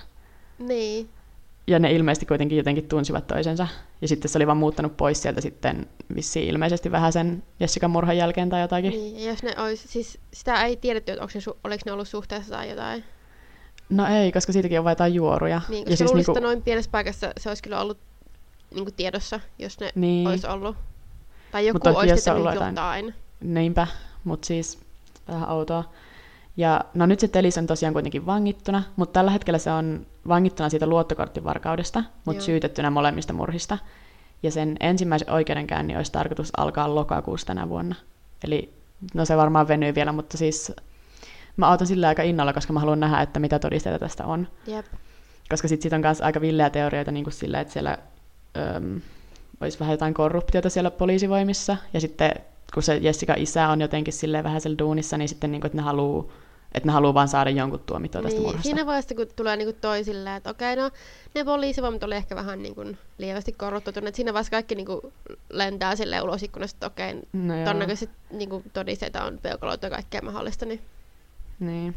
Niin 0.59 1.09
ja 1.71 1.79
ne 1.79 1.93
ilmeisesti 1.93 2.27
kuitenkin 2.27 2.59
jotenkin 2.59 2.89
tunsivat 2.89 3.27
toisensa. 3.27 3.69
Ja 4.01 4.09
sitten 4.09 4.31
se 4.31 4.39
oli 4.39 4.47
vaan 4.47 4.57
muuttanut 4.57 4.97
pois 4.97 5.23
sieltä 5.23 5.41
sitten 5.41 5.87
vissiin 6.15 6.49
ilmeisesti 6.49 6.93
vähän 6.93 7.13
sen 7.13 7.43
Jessican 7.61 7.91
murhan 7.91 8.17
jälkeen 8.17 8.49
tai 8.49 8.61
jotakin. 8.61 8.91
Niin, 8.91 9.29
jos 9.29 9.43
ne 9.43 9.55
olisi, 9.59 9.89
siis 9.89 10.19
sitä 10.33 10.63
ei 10.65 10.77
tiedetty, 10.77 11.13
että 11.13 11.23
onko 11.23 11.33
ne, 11.35 11.55
oliko 11.65 11.83
ne 11.87 11.93
ollut 11.93 12.09
suhteessa 12.09 12.55
tai 12.55 12.71
jotain. 12.71 13.05
No 13.89 14.07
ei, 14.07 14.33
koska 14.33 14.53
siitäkin 14.53 14.79
on 14.79 14.85
vain 14.85 14.93
jotain 14.93 15.15
juoruja. 15.15 15.61
Niin, 15.69 15.85
koska 15.85 15.93
ja 15.93 15.97
siis 15.97 16.13
niinku... 16.15 16.41
noin 16.41 16.63
pienessä 16.63 16.91
paikassa 16.91 17.33
se 17.39 17.49
olisi 17.49 17.63
kyllä 17.63 17.81
ollut 17.81 17.99
niinku 18.75 18.91
tiedossa, 18.91 19.41
jos 19.59 19.81
ne 19.81 19.91
niin. 19.95 20.29
olisi 20.29 20.47
ollut. 20.47 20.77
Tai 21.53 21.67
joku 21.67 21.79
olisi 21.85 22.25
tehnyt 22.25 22.45
jotain. 22.45 22.71
jotain. 22.71 23.15
Niinpä, 23.41 23.87
mutta 24.25 24.47
siis 24.47 24.79
vähän 25.29 25.49
outoa. 25.51 25.85
Ja 26.57 26.81
no 26.95 27.07
nyt 27.07 27.21
sitten 27.21 27.41
Elis 27.41 27.59
on 27.59 27.67
tosiaan 27.67 27.93
kuitenkin 27.93 28.27
vangittuna, 28.27 28.83
mutta 28.97 29.13
tällä 29.13 29.31
hetkellä 29.31 29.59
se 29.59 29.71
on 29.71 30.07
vangittuna 30.29 30.69
siitä 30.69 30.87
luottokorttivarkaudesta, 30.87 32.05
mutta 32.25 32.43
syytettynä 32.43 32.91
molemmista 32.91 33.33
murhista. 33.33 33.79
Ja 34.43 34.51
sen 34.51 34.77
ensimmäisen 34.81 35.31
oikeudenkäynnin 35.31 35.97
olisi 35.97 36.13
tarkoitus 36.13 36.51
alkaa 36.57 36.95
lokakuussa 36.95 37.47
tänä 37.47 37.69
vuonna. 37.69 37.95
Eli 38.45 38.75
no 39.15 39.25
se 39.25 39.37
varmaan 39.37 39.69
venyy 39.69 39.95
vielä, 39.95 40.13
mutta 40.13 40.39
siis 40.39 40.73
mä 41.57 41.71
otan 41.71 41.87
sillä 41.87 42.09
aika 42.09 42.23
innolla, 42.23 42.53
koska 42.53 42.73
mä 42.73 42.81
haluan 42.81 43.01
nähdä, 43.01 43.21
että 43.21 43.41
mitä 43.41 43.59
todisteita 43.59 43.99
tästä 43.99 44.25
on. 44.25 44.49
Jep. 44.67 44.87
Koska 45.49 45.69
sitten 45.69 45.83
sit 45.83 45.93
on 45.93 46.01
myös 46.01 46.21
aika 46.21 46.41
villeä 46.41 46.71
teorioita 46.71 47.11
niin 47.11 47.25
kuin 47.25 47.35
sillä, 47.35 47.61
että 47.61 47.73
siellä 47.73 47.99
öm, 48.77 49.01
olisi 49.61 49.81
vähän 49.81 49.93
jotain 49.93 50.15
korruptiota 50.15 50.71
siellä 50.71 50.91
poliisivoimissa. 50.91 51.77
Ja 51.93 52.01
sitten 52.01 52.33
kun 52.75 52.83
se 52.83 52.97
Jessica 52.97 53.35
isä 53.37 53.69
on 53.69 53.81
jotenkin 53.81 54.15
silleen 54.15 54.45
vähän 54.45 54.61
siellä 54.61 54.79
duunissa, 54.79 55.17
niin 55.17 55.29
sitten 55.29 55.53
niin 55.53 55.61
kuin, 55.61 55.67
että 55.67 55.77
ne 55.77 55.83
haluaa 55.83 56.25
että 56.75 56.87
ne 56.87 56.93
haluaa 56.93 57.15
vaan 57.15 57.29
saada 57.29 57.51
jonkun 57.51 57.81
tuomittua 57.81 58.23
tästä 58.23 58.35
niin, 58.35 58.47
murhasta. 58.47 58.63
Siinä 58.63 58.87
vaiheessa, 58.87 59.15
kun 59.15 59.27
tulee 59.37 59.57
niinku 59.57 59.79
toisille, 59.81 60.37
että 60.37 60.51
okei, 60.51 60.77
no 60.77 60.91
ne 61.35 61.45
poliisivoimat 61.45 62.03
oli 62.03 62.15
ehkä 62.15 62.37
vähän 62.37 62.63
niinku 62.63 62.85
lievästi 63.19 63.53
korruptoituneet. 63.53 64.15
Siinä 64.15 64.33
vaiheessa 64.33 64.51
kaikki 64.51 64.75
niinku 64.75 65.13
lentää 65.51 65.97
sille 65.97 66.23
ulos 66.23 66.43
ikkunasta, 66.43 66.77
että 66.77 66.87
okei, 66.87 67.15
no 67.33 67.55
todennäköisesti 67.65 68.15
niinku 68.31 68.63
todisteita 68.73 69.25
on 69.25 69.39
peukaloita 69.43 69.87
ja 69.87 69.91
kaikkea 69.91 70.23
mahdollista. 70.23 70.67
Niin. 70.67 70.81
niin. 71.61 71.95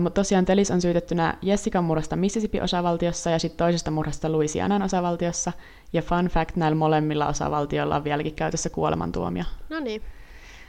Mutta 0.00 0.20
tosiaan 0.20 0.44
Telis 0.44 0.70
on 0.70 0.80
syytettynä 0.80 1.34
Jessican 1.42 1.84
murhasta 1.84 2.16
Mississippi-osavaltiossa 2.16 3.30
ja 3.30 3.38
sitten 3.38 3.58
toisesta 3.58 3.90
murhasta 3.90 4.32
Louisianan 4.32 4.82
osavaltiossa. 4.82 5.52
Ja 5.92 6.02
fun 6.02 6.26
fact, 6.26 6.56
näillä 6.56 6.76
molemmilla 6.76 7.26
osavaltioilla 7.26 7.96
on 7.96 8.04
vieläkin 8.04 8.34
käytössä 8.34 8.70
kuolemantuomio. 8.70 9.44
No 9.68 9.80
niin. 9.80 10.02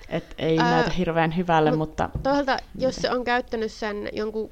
Et 0.09 0.35
ei 0.37 0.59
Ää, 0.59 0.71
näytä 0.71 0.89
hirveän 0.89 1.37
hyvälle, 1.37 1.71
mut 1.71 1.77
mutta... 1.77 2.09
Toisaalta, 2.23 2.57
jos 2.77 2.95
se 2.95 3.11
on 3.11 3.23
käyttänyt 3.23 3.71
sen 3.71 4.09
jonkun 4.13 4.49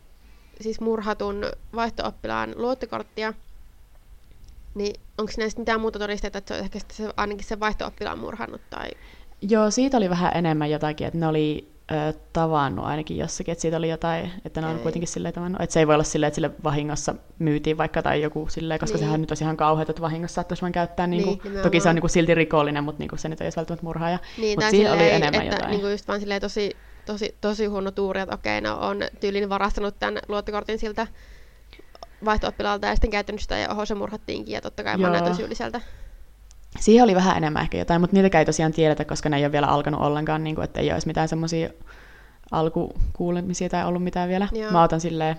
siis 0.62 0.82
murhatun 0.82 1.46
vaihtooppilaan 1.76 2.54
luottokorttia, 2.56 3.34
niin 4.76 4.96
onko 5.18 5.32
näistä 5.38 5.62
mitään 5.62 5.82
muuta 5.82 6.00
todisteita, 6.00 6.38
että 6.38 6.54
se 6.54 6.60
on 6.60 6.64
ehkä 6.64 6.80
se, 6.92 7.10
ainakin 7.18 7.46
se 7.46 7.60
vaihtooppilaan 7.60 8.20
murhannut? 8.20 8.62
Tai... 8.70 8.90
Joo, 9.42 9.72
siitä 9.72 9.98
oli 9.98 10.10
vähän 10.10 10.32
enemmän 10.36 10.72
jotakin, 10.72 11.08
että 11.08 11.20
ne 11.20 11.28
oli 11.28 11.75
ö, 11.92 12.14
tavannut 12.34 12.86
ainakin 12.86 13.18
jossakin, 13.18 13.52
että 13.52 13.62
siitä 13.62 13.78
oli 13.78 13.90
jotain, 13.90 14.32
että 14.46 14.62
ne 14.62 14.68
on 14.68 14.76
Ei. 14.76 14.82
kuitenkin 14.82 15.08
silleen 15.08 15.34
tavannut. 15.34 15.62
Että 15.62 15.74
se 15.74 15.80
ei 15.80 15.88
voi 15.88 15.96
olla 15.96 16.04
silleen, 16.04 16.28
että 16.28 16.36
sille 16.36 16.52
vahingossa 16.64 17.16
myytiin 17.40 17.78
vaikka 17.78 18.02
tai 18.02 18.22
joku 18.22 18.48
silleen, 18.50 18.80
koska 18.80 18.98
niin. 18.98 19.06
sehän 19.06 19.22
nyt 19.22 19.32
olisi 19.32 19.44
ihan 19.44 19.58
kauheata, 19.58 19.92
että 19.92 20.02
vahingossa 20.02 20.36
saattaisi 20.36 20.62
vain 20.62 20.74
käyttää. 20.74 21.08
Niin 21.08 21.24
kuin, 21.24 21.42
niin, 21.44 21.64
toki 21.64 21.80
se 21.80 21.90
on 21.90 21.96
niin 21.96 22.02
kuin 22.02 22.12
silti 22.12 22.36
rikollinen, 22.36 22.84
mutta 22.84 23.00
niin 23.00 23.10
kuin 23.10 23.20
se 23.20 23.30
nyt 23.30 23.42
ei 23.42 23.46
olisi 23.46 23.58
välttämättä 23.58 23.86
murhaaja. 23.86 24.20
Niin, 24.38 24.60
mutta 24.60 24.70
siinä 24.70 24.94
oli 24.94 25.12
enemmän 25.12 25.42
että, 25.42 25.56
jotain. 25.56 25.72
Niin 25.72 25.82
kuin 25.82 25.92
just 25.92 26.08
vaan 26.08 26.20
silleen 26.20 26.42
tosi, 26.42 26.72
tosi, 27.06 27.36
tosi 27.42 27.66
huono 27.66 27.92
tuuri, 27.92 28.22
että 28.22 28.36
okei, 28.36 28.62
no 28.62 28.78
on 28.80 28.98
tyylin 29.20 29.50
varastanut 29.50 30.00
tämän 30.00 30.20
luottokortin 30.28 30.80
siltä 30.80 31.08
vaihto 32.26 32.54
ja 32.82 32.96
sitten 32.96 33.10
käyttänyt 33.10 33.42
sitä 33.42 33.58
ja 33.58 33.70
oho, 33.70 33.86
se 33.86 33.96
murhattiinkin 33.96 34.54
ja 34.54 34.62
totta 34.62 34.84
kai 34.84 34.98
mä 34.98 35.10
näytän 35.10 35.36
syylliseltä. 35.36 35.82
Siihen 36.80 37.04
oli 37.04 37.16
vähän 37.16 37.38
enemmän 37.38 37.62
ehkä 37.62 37.78
jotain, 37.78 38.02
mutta 38.02 38.16
niitä 38.16 38.40
ei 38.40 38.46
tosiaan 38.46 38.72
tiedetä, 38.72 39.06
koska 39.06 39.30
ne 39.30 39.38
ei 39.38 39.44
ole 39.44 39.52
vielä 39.52 39.68
alkanut 39.68 40.02
ollenkaan, 40.02 40.44
niin 40.44 40.56
kuin, 40.56 40.66
että 40.66 40.80
ei 40.80 40.94
olisi 40.94 41.08
mitään 41.08 41.28
semmoisia 41.28 41.70
alkukuulemisia 42.52 43.70
tai 43.70 43.86
ollut 43.86 44.04
mitään 44.04 44.30
vielä. 44.30 44.48
Joo. 44.52 44.72
Mä 44.72 44.84
otan 44.84 45.02
silleen, 45.02 45.36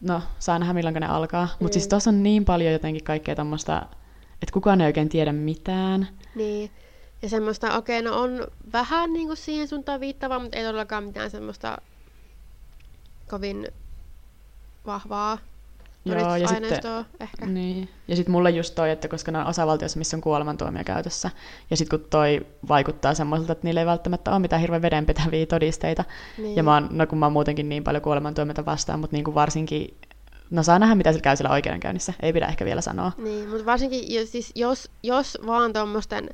no 0.00 0.22
saa 0.38 0.58
nähdä 0.58 0.74
milloin 0.74 0.94
ne 0.94 1.06
alkaa. 1.06 1.48
Mutta 1.60 1.72
siis 1.72 1.88
tuossa 1.88 2.10
on 2.10 2.22
niin 2.22 2.44
paljon 2.44 2.72
jotenkin 2.72 3.04
kaikkea 3.04 3.34
tämmöistä, 3.34 3.82
että 4.42 4.52
kukaan 4.52 4.80
ei 4.80 4.86
oikein 4.86 5.08
tiedä 5.08 5.32
mitään. 5.32 6.08
Niin. 6.34 6.70
Ja 7.22 7.28
semmoista, 7.28 7.76
okei, 7.76 8.00
okay, 8.00 8.12
no 8.12 8.20
on 8.20 8.46
vähän 8.72 9.12
niin 9.12 9.26
kuin 9.26 9.36
siihen 9.36 9.68
suuntaan 9.68 10.00
viittavaa, 10.00 10.38
mutta 10.38 10.56
ei 10.56 10.64
todellakaan 10.64 11.04
mitään 11.04 11.30
semmoista 11.30 11.78
kovin 13.30 13.68
vahvaa 14.86 15.38
Joo, 16.06 16.36
ja 16.36 16.48
sitten, 16.48 16.80
ehkä. 17.20 17.46
Niin. 17.46 17.88
Ja 18.08 18.16
sitten 18.16 18.32
mulle 18.32 18.50
just 18.50 18.74
toi, 18.74 18.90
että 18.90 19.08
koska 19.08 19.32
ne 19.32 19.38
on 19.38 19.46
osavaltiossa, 19.46 19.98
missä 19.98 20.16
on 20.16 20.20
kuolemantuomio 20.20 20.84
käytössä, 20.84 21.30
ja 21.70 21.76
sitten 21.76 22.00
kun 22.00 22.08
toi 22.10 22.46
vaikuttaa 22.68 23.14
semmoiselta, 23.14 23.52
että 23.52 23.66
niillä 23.66 23.80
ei 23.80 23.86
välttämättä 23.86 24.30
ole 24.30 24.38
mitään 24.38 24.60
hirveän 24.60 24.82
vedenpitäviä 24.82 25.46
todisteita, 25.46 26.04
niin. 26.38 26.56
ja 26.56 26.62
mä 26.62 26.74
oon, 26.74 26.88
no 26.90 27.06
kun 27.06 27.18
mä 27.18 27.26
oon 27.26 27.32
muutenkin 27.32 27.68
niin 27.68 27.84
paljon 27.84 28.02
kuolemantuomiota 28.02 28.64
vastaan, 28.64 29.00
mutta 29.00 29.16
niin 29.16 29.24
kuin 29.24 29.34
varsinkin 29.34 29.96
No 30.50 30.62
saa 30.62 30.78
nähdä, 30.78 30.94
mitä 30.94 31.12
sillä 31.12 31.22
käy 31.22 31.36
siellä 31.36 31.52
oikeudenkäynnissä. 31.52 32.12
Ei 32.22 32.32
pidä 32.32 32.46
ehkä 32.46 32.64
vielä 32.64 32.80
sanoa. 32.80 33.12
Niin, 33.18 33.48
mutta 33.48 33.66
varsinkin 33.66 34.14
jos, 34.14 34.32
siis 34.32 34.52
jos, 34.54 34.90
jos 35.02 35.38
vaan 35.46 35.72
tuommoisten 35.72 36.30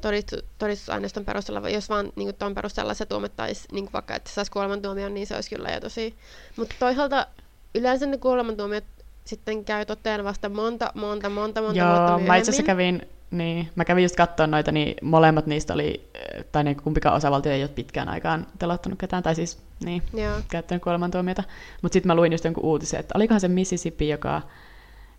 todistu, 0.00 0.36
todistusaineiston 0.58 1.24
perusteella, 1.24 1.68
jos 1.68 1.88
vaan 1.88 2.12
niin 2.16 2.34
tuon 2.34 2.54
perusteella 2.54 2.94
se 2.94 3.06
tuomittaisi, 3.06 3.68
niin 3.72 3.88
vaikka 3.92 4.14
että 4.14 4.30
saisi 4.30 4.50
kuolemantuomion, 4.50 5.14
niin 5.14 5.26
se 5.26 5.34
olisi 5.34 5.50
kyllä 5.50 5.68
jo 5.68 5.80
tosi... 5.80 6.14
Mutta 6.56 6.74
toisaalta 6.78 7.26
yleensä 7.74 8.06
ne 8.06 8.18
kuolemantuomiot 8.18 8.84
sitten 9.24 9.64
käy 9.64 9.86
toteen 9.86 10.24
vasta 10.24 10.48
monta, 10.48 10.92
monta, 10.94 11.30
monta, 11.30 11.62
monta 11.62 11.78
Joo, 11.78 11.88
vuotta 11.88 12.18
mä 12.18 12.36
itse 12.36 12.50
asiassa 12.50 12.66
kävin, 12.66 13.02
niin, 13.30 13.68
mä 13.74 13.84
kävin 13.84 14.02
just 14.02 14.16
katsoa 14.16 14.46
noita, 14.46 14.72
niin 14.72 14.94
molemmat 15.02 15.46
niistä 15.46 15.74
oli, 15.74 16.10
tai 16.52 16.64
niin 16.64 16.76
kumpikaan 16.76 17.16
osavaltio 17.16 17.52
ei 17.52 17.62
ole 17.62 17.68
pitkään 17.68 18.08
aikaan 18.08 18.46
telottanut 18.58 18.98
ketään, 18.98 19.22
tai 19.22 19.34
siis 19.34 19.58
niin, 19.84 20.02
Joo. 20.14 20.40
käyttänyt 20.50 20.82
kuolemantuomiota. 20.82 21.42
Mutta 21.82 21.92
sitten 21.92 22.08
mä 22.08 22.14
luin 22.14 22.32
just 22.32 22.44
jonkun 22.44 22.64
uutisen, 22.64 23.00
että 23.00 23.14
olikohan 23.16 23.40
se 23.40 23.48
Mississippi, 23.48 24.08
joka, 24.08 24.42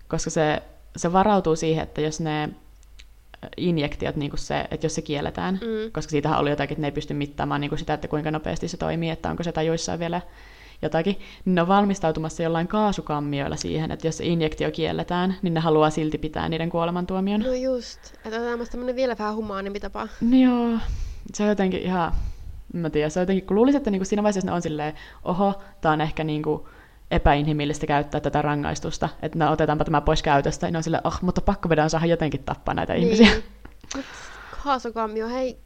koska 0.08 0.30
se, 0.30 0.62
se 0.96 1.14
varautuu 1.14 1.56
siihen, 1.56 1.84
että 1.84 2.02
jos 2.02 2.20
ne 2.20 2.50
injektiot, 3.58 4.16
niin 4.16 4.32
se, 4.36 4.68
että 4.72 4.86
jos 4.86 4.96
se 4.96 5.02
kielletään, 5.02 5.54
mm. 5.54 5.92
koska 5.92 6.12
siitähän 6.12 6.40
oli 6.40 6.50
jotakin, 6.50 6.74
että 6.74 6.82
ne 6.82 6.88
ei 6.88 6.92
pysty 6.92 7.14
mittaamaan 7.14 7.62
niin 7.62 7.78
sitä, 7.78 7.94
että 7.94 8.08
kuinka 8.08 8.32
nopeasti 8.32 8.68
se 8.68 8.78
toimii, 8.78 9.10
että 9.10 9.30
onko 9.30 9.44
se 9.44 9.52
tajuissaan 9.52 10.00
vielä 10.00 10.22
jotakin, 10.82 11.20
niin 11.46 11.56
ne 11.56 11.62
on 11.62 11.68
valmistautumassa 11.68 12.44
jollain 12.44 12.68
kaasukammioilla 12.68 13.56
siihen, 13.56 13.92
että 13.92 14.08
jos 14.08 14.18
se 14.18 14.26
injektio 14.26 14.72
kielletään, 14.72 15.36
niin 15.42 15.54
ne 15.54 15.60
haluaa 15.60 15.90
silti 15.90 16.18
pitää 16.18 16.50
niiden 16.50 16.70
kuolemantuomion. 16.70 17.42
No 17.42 17.54
just, 17.54 18.00
että 18.26 18.42
on 18.42 18.68
tämmöinen 18.72 18.96
vielä 18.96 19.16
vähän 19.20 19.36
humaanimpi 19.36 19.80
tapa. 19.80 20.08
No 20.22 20.38
joo, 20.38 20.80
se 21.34 21.44
on 21.44 21.50
jotenkin 21.50 21.82
ihan, 21.82 22.12
mä 22.74 22.90
tiedän, 22.90 23.12
se 23.12 23.20
on 23.20 23.22
jotenkin, 23.22 23.46
kun 23.46 23.56
luulisin, 23.56 23.78
että 23.78 23.92
niinku 23.92 24.06
siinä 24.06 24.24
vaiheessa 24.24 24.52
ne 24.52 24.56
on 24.56 24.62
silleen, 24.62 24.94
oho, 25.24 25.54
tää 25.82 25.92
on 25.92 26.02
ehkä 26.02 26.24
niinku 26.24 26.70
epäinhimillistä 27.12 27.88
käyttää 27.88 28.22
tätä 28.22 28.42
rangaistusta, 28.42 29.10
että 29.22 29.40
no 29.40 29.52
otetaanpa 29.52 29.86
tämä 29.86 30.02
pois 30.02 30.24
käytöstä, 30.24 30.68
niin 30.68 30.76
on 30.76 30.84
silleen, 30.84 31.08
oh, 31.08 31.20
mutta 31.22 31.42
pakko 31.42 31.70
vedän 31.70 31.90
saada 31.90 32.06
jotenkin 32.06 32.44
tappaa 32.44 32.74
näitä 32.74 32.94
niin. 32.94 33.04
ihmisiä. 33.04 33.42
kaasukammio, 34.64 35.28
hei, 35.28 35.65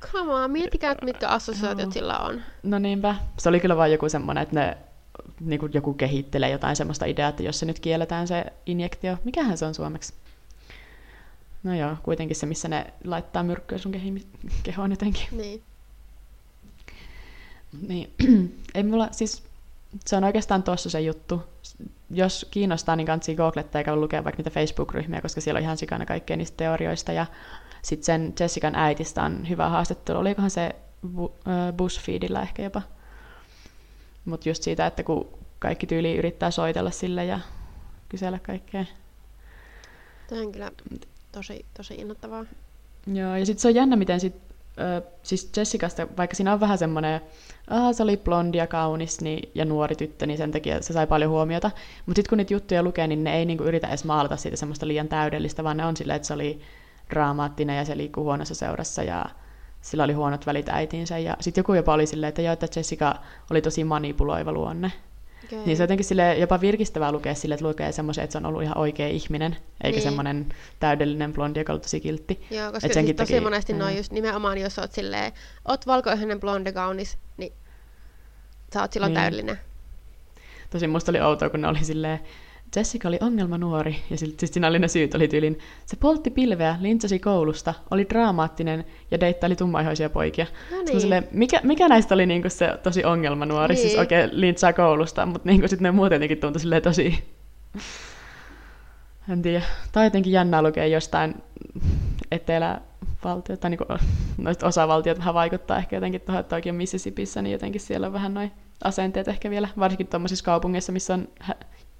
Come 0.00 0.32
on, 0.32 0.50
miettikää, 0.50 0.94
mitkä 1.02 1.28
assosiaatiot 1.28 1.92
sillä 1.92 2.18
on. 2.18 2.42
No 2.62 2.78
niinpä. 2.78 3.14
Se 3.38 3.48
oli 3.48 3.60
kyllä 3.60 3.76
vain 3.76 3.92
joku 3.92 4.08
semmoinen, 4.08 4.42
että 4.42 4.54
ne 4.54 4.76
niin 5.40 5.60
kuin 5.60 5.72
joku 5.74 5.94
kehittelee 5.94 6.50
jotain 6.50 6.76
semmoista 6.76 7.04
ideaa, 7.04 7.28
että 7.28 7.42
jos 7.42 7.58
se 7.58 7.66
nyt 7.66 7.80
kielletään 7.80 8.28
se 8.28 8.44
injektio, 8.66 9.18
mikähän 9.24 9.58
se 9.58 9.66
on 9.66 9.74
suomeksi? 9.74 10.14
No 11.62 11.74
joo, 11.74 11.96
kuitenkin 12.02 12.36
se, 12.36 12.46
missä 12.46 12.68
ne 12.68 12.92
laittaa 13.04 13.42
myrkkyä 13.42 13.78
sun 13.78 13.92
kehoon 14.62 14.90
jotenkin. 14.90 15.26
Niin. 15.32 15.62
Niin, 17.88 18.10
ei 18.74 18.82
mulla, 18.82 19.08
siis 19.10 19.42
se 20.06 20.16
on 20.16 20.24
oikeastaan 20.24 20.62
tuossa 20.62 20.90
se 20.90 21.00
juttu. 21.00 21.42
Jos 22.10 22.46
kiinnostaa, 22.50 22.96
niin 22.96 23.06
kannattaa 23.06 23.34
googlettaa 23.34 23.78
eikä 23.78 23.96
lukea 23.96 24.24
vaikka 24.24 24.40
niitä 24.40 24.50
Facebook-ryhmiä, 24.50 25.20
koska 25.20 25.40
siellä 25.40 25.58
on 25.58 25.62
ihan 25.62 25.76
sikana 25.76 26.06
kaikkea 26.06 26.36
niistä 26.36 26.56
teorioista 26.56 27.12
ja 27.12 27.26
sitten 27.82 28.04
sen 28.04 28.32
Jessican 28.40 28.74
äitistä 28.74 29.22
on 29.22 29.48
hyvä 29.48 29.68
haastattelu. 29.68 30.18
Olikohan 30.18 30.50
se 30.50 30.76
bu- 31.06 31.72
BuzzFeedillä 31.76 32.42
ehkä 32.42 32.62
jopa. 32.62 32.82
Mutta 34.24 34.48
just 34.48 34.62
siitä, 34.62 34.86
että 34.86 35.02
kun 35.02 35.28
kaikki 35.58 35.86
tyyli 35.86 36.16
yrittää 36.16 36.50
soitella 36.50 36.90
sille 36.90 37.24
ja 37.24 37.40
kysellä 38.08 38.38
kaikkea. 38.38 38.84
Tämä 40.28 40.40
on 40.40 40.52
kyllä 40.52 40.70
tosi, 41.32 41.64
tosi 41.76 41.94
innoittavaa. 41.94 42.44
Joo, 43.14 43.36
ja 43.36 43.46
sitten 43.46 43.62
se 43.62 43.68
on 43.68 43.74
jännä, 43.74 43.96
miten 43.96 44.20
sit, 44.20 44.34
äh, 44.80 45.12
siis 45.22 45.50
Jessicasta, 45.56 46.08
vaikka 46.16 46.36
siinä 46.36 46.52
on 46.52 46.60
vähän 46.60 46.78
semmoinen, 46.78 47.20
ah, 47.68 47.94
se 47.94 48.02
oli 48.02 48.16
blondi 48.16 48.58
ja 48.58 48.66
kaunis 48.66 49.20
niin, 49.20 49.50
ja 49.54 49.64
nuori 49.64 49.96
tyttö, 49.96 50.26
niin 50.26 50.38
sen 50.38 50.52
takia 50.52 50.82
se 50.82 50.92
sai 50.92 51.06
paljon 51.06 51.30
huomiota. 51.30 51.70
Mutta 52.06 52.18
sitten 52.18 52.28
kun 52.28 52.38
niitä 52.38 52.54
juttuja 52.54 52.82
lukee, 52.82 53.06
niin 53.06 53.24
ne 53.24 53.36
ei 53.38 53.44
niinku 53.44 53.64
yritä 53.64 53.88
edes 53.88 54.04
maalata 54.04 54.36
siitä 54.36 54.56
semmoista 54.56 54.88
liian 54.88 55.08
täydellistä, 55.08 55.64
vaan 55.64 55.76
ne 55.76 55.86
on 55.86 55.96
silleen, 55.96 56.16
että 56.16 56.28
se 56.28 56.34
oli 56.34 56.60
draamaattinen 57.10 57.76
ja 57.76 57.84
se 57.84 57.96
liikkuu 57.96 58.24
huonossa 58.24 58.54
seurassa 58.54 59.02
ja 59.02 59.24
sillä 59.80 60.04
oli 60.04 60.12
huonot 60.12 60.46
välit 60.46 60.68
äitiinsä. 60.68 61.18
Ja 61.18 61.36
sitten 61.40 61.62
joku 61.62 61.74
jopa 61.74 61.94
oli 61.94 62.06
silleen, 62.06 62.28
että 62.28 62.42
joo, 62.42 62.52
että 62.52 62.66
Jessica 62.76 63.14
oli 63.50 63.62
tosi 63.62 63.84
manipuloiva 63.84 64.52
luonne. 64.52 64.92
Okay. 65.44 65.66
Niin 65.66 65.76
se 65.76 65.82
on 65.82 65.84
jotenkin 65.84 66.04
sille 66.04 66.38
jopa 66.38 66.60
virkistävää 66.60 67.12
lukea 67.12 67.34
sille, 67.34 67.54
että 67.54 67.66
lukee 67.66 67.92
semmoisen, 67.92 68.24
että 68.24 68.32
se 68.32 68.38
on 68.38 68.46
ollut 68.46 68.62
ihan 68.62 68.78
oikea 68.78 69.08
ihminen, 69.08 69.56
eikä 69.84 69.96
niin. 69.96 70.02
semmoinen 70.02 70.46
täydellinen 70.80 71.32
blondi, 71.32 71.60
joka 71.60 71.72
on 71.72 71.80
tosi 71.80 72.00
kiltti. 72.00 72.46
Joo, 72.50 72.72
koska 72.72 72.80
siis 72.80 72.94
tosi 72.94 73.14
takia, 73.14 73.40
monesti 73.40 73.72
noin 73.72 73.96
just 73.96 74.12
nimenomaan, 74.12 74.58
jos 74.58 74.78
oot 74.78 74.92
silleen, 74.92 75.32
oot 75.68 75.86
valkoihainen 75.86 76.40
blondi 76.40 76.72
kaunis, 76.72 77.18
niin 77.36 77.52
sä 78.74 78.80
oot 78.80 78.92
silloin 78.92 79.10
niin. 79.10 79.20
täydellinen. 79.20 79.58
Tosi 80.70 80.86
musta 80.86 81.12
oli 81.12 81.20
outoa, 81.20 81.50
kun 81.50 81.60
ne 81.60 81.68
oli 81.68 81.84
silleen, 81.84 82.20
Jessica 82.76 83.08
oli 83.08 83.18
ongelma 83.20 83.58
nuori, 83.58 83.96
ja 84.10 84.18
sitten 84.18 84.48
siinä 84.48 84.68
oli 84.68 84.78
ne 84.78 84.88
syyt, 84.88 85.14
oli 85.14 85.28
tyylin, 85.28 85.58
se 85.86 85.96
poltti 85.96 86.30
pilveä, 86.30 86.76
lintsasi 86.80 87.18
koulusta, 87.18 87.74
oli 87.90 88.06
dramaattinen 88.08 88.84
ja 89.10 89.20
deittaili 89.20 89.56
tummaihoisia 89.56 90.10
poikia. 90.10 90.46
No 90.70 90.82
niin. 90.82 91.00
Silleen, 91.00 91.28
mikä, 91.32 91.60
mikä 91.62 91.88
näistä 91.88 92.14
oli 92.14 92.26
niinku 92.26 92.48
se 92.48 92.78
tosi 92.82 93.04
ongelma 93.04 93.46
nuori, 93.46 93.74
siis 93.74 93.84
niin. 93.84 93.90
siis 93.90 93.98
oikein 93.98 94.30
lintsaa 94.32 94.72
koulusta, 94.72 95.26
mutta 95.26 95.48
niinku 95.48 95.68
sitten 95.68 95.82
ne 95.82 95.90
muuten 95.90 96.16
jotenkin 96.16 96.38
tuntui 96.38 96.60
silleen 96.60 96.82
tosi... 96.82 97.18
En 99.28 99.42
tiedä. 99.42 99.62
Tai 99.92 100.06
jotenkin 100.06 100.32
jännää 100.32 100.62
lukea 100.62 100.86
jostain 100.86 101.34
etelävaltiota, 102.30 103.60
tai 103.60 103.70
niinku, 103.70 103.84
noista 104.38 104.66
osavaltiot 104.66 105.18
vähän 105.18 105.34
vaikuttaa 105.34 105.78
ehkä 105.78 105.96
jotenkin 105.96 106.20
tuohon, 106.20 106.40
että 106.40 106.56
oikein 106.56 106.74
Mississippissä, 106.74 107.42
niin 107.42 107.52
jotenkin 107.52 107.80
siellä 107.80 108.06
on 108.06 108.12
vähän 108.12 108.34
noin 108.34 108.52
asenteet 108.84 109.28
ehkä 109.28 109.50
vielä, 109.50 109.68
varsinkin 109.78 110.06
tuommoisissa 110.06 110.44
kaupungeissa, 110.44 110.92
missä 110.92 111.14
on 111.14 111.28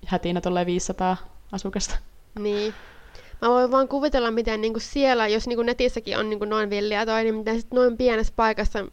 hätinä 0.07 0.41
tolleen 0.41 0.67
500 0.67 1.17
asukasta. 1.53 1.99
Niin. 2.39 2.75
Mä 3.43 3.49
voin 3.49 3.71
vaan 3.71 3.89
kuvitella, 3.89 4.31
miten 4.31 4.61
niinku 4.61 4.81
siellä, 4.81 5.29
jos 5.29 5.47
niinku 5.47 5.63
netissäkin 5.63 6.19
on 6.19 6.31
niinku 6.31 6.45
noin 6.45 6.71
villiä 6.71 7.07
toi, 7.07 7.25
niin 7.25 7.35
miten 7.35 7.61
sit 7.61 7.73
noin 7.73 7.97
pienessä 7.97 8.33
paikassa, 8.37 8.87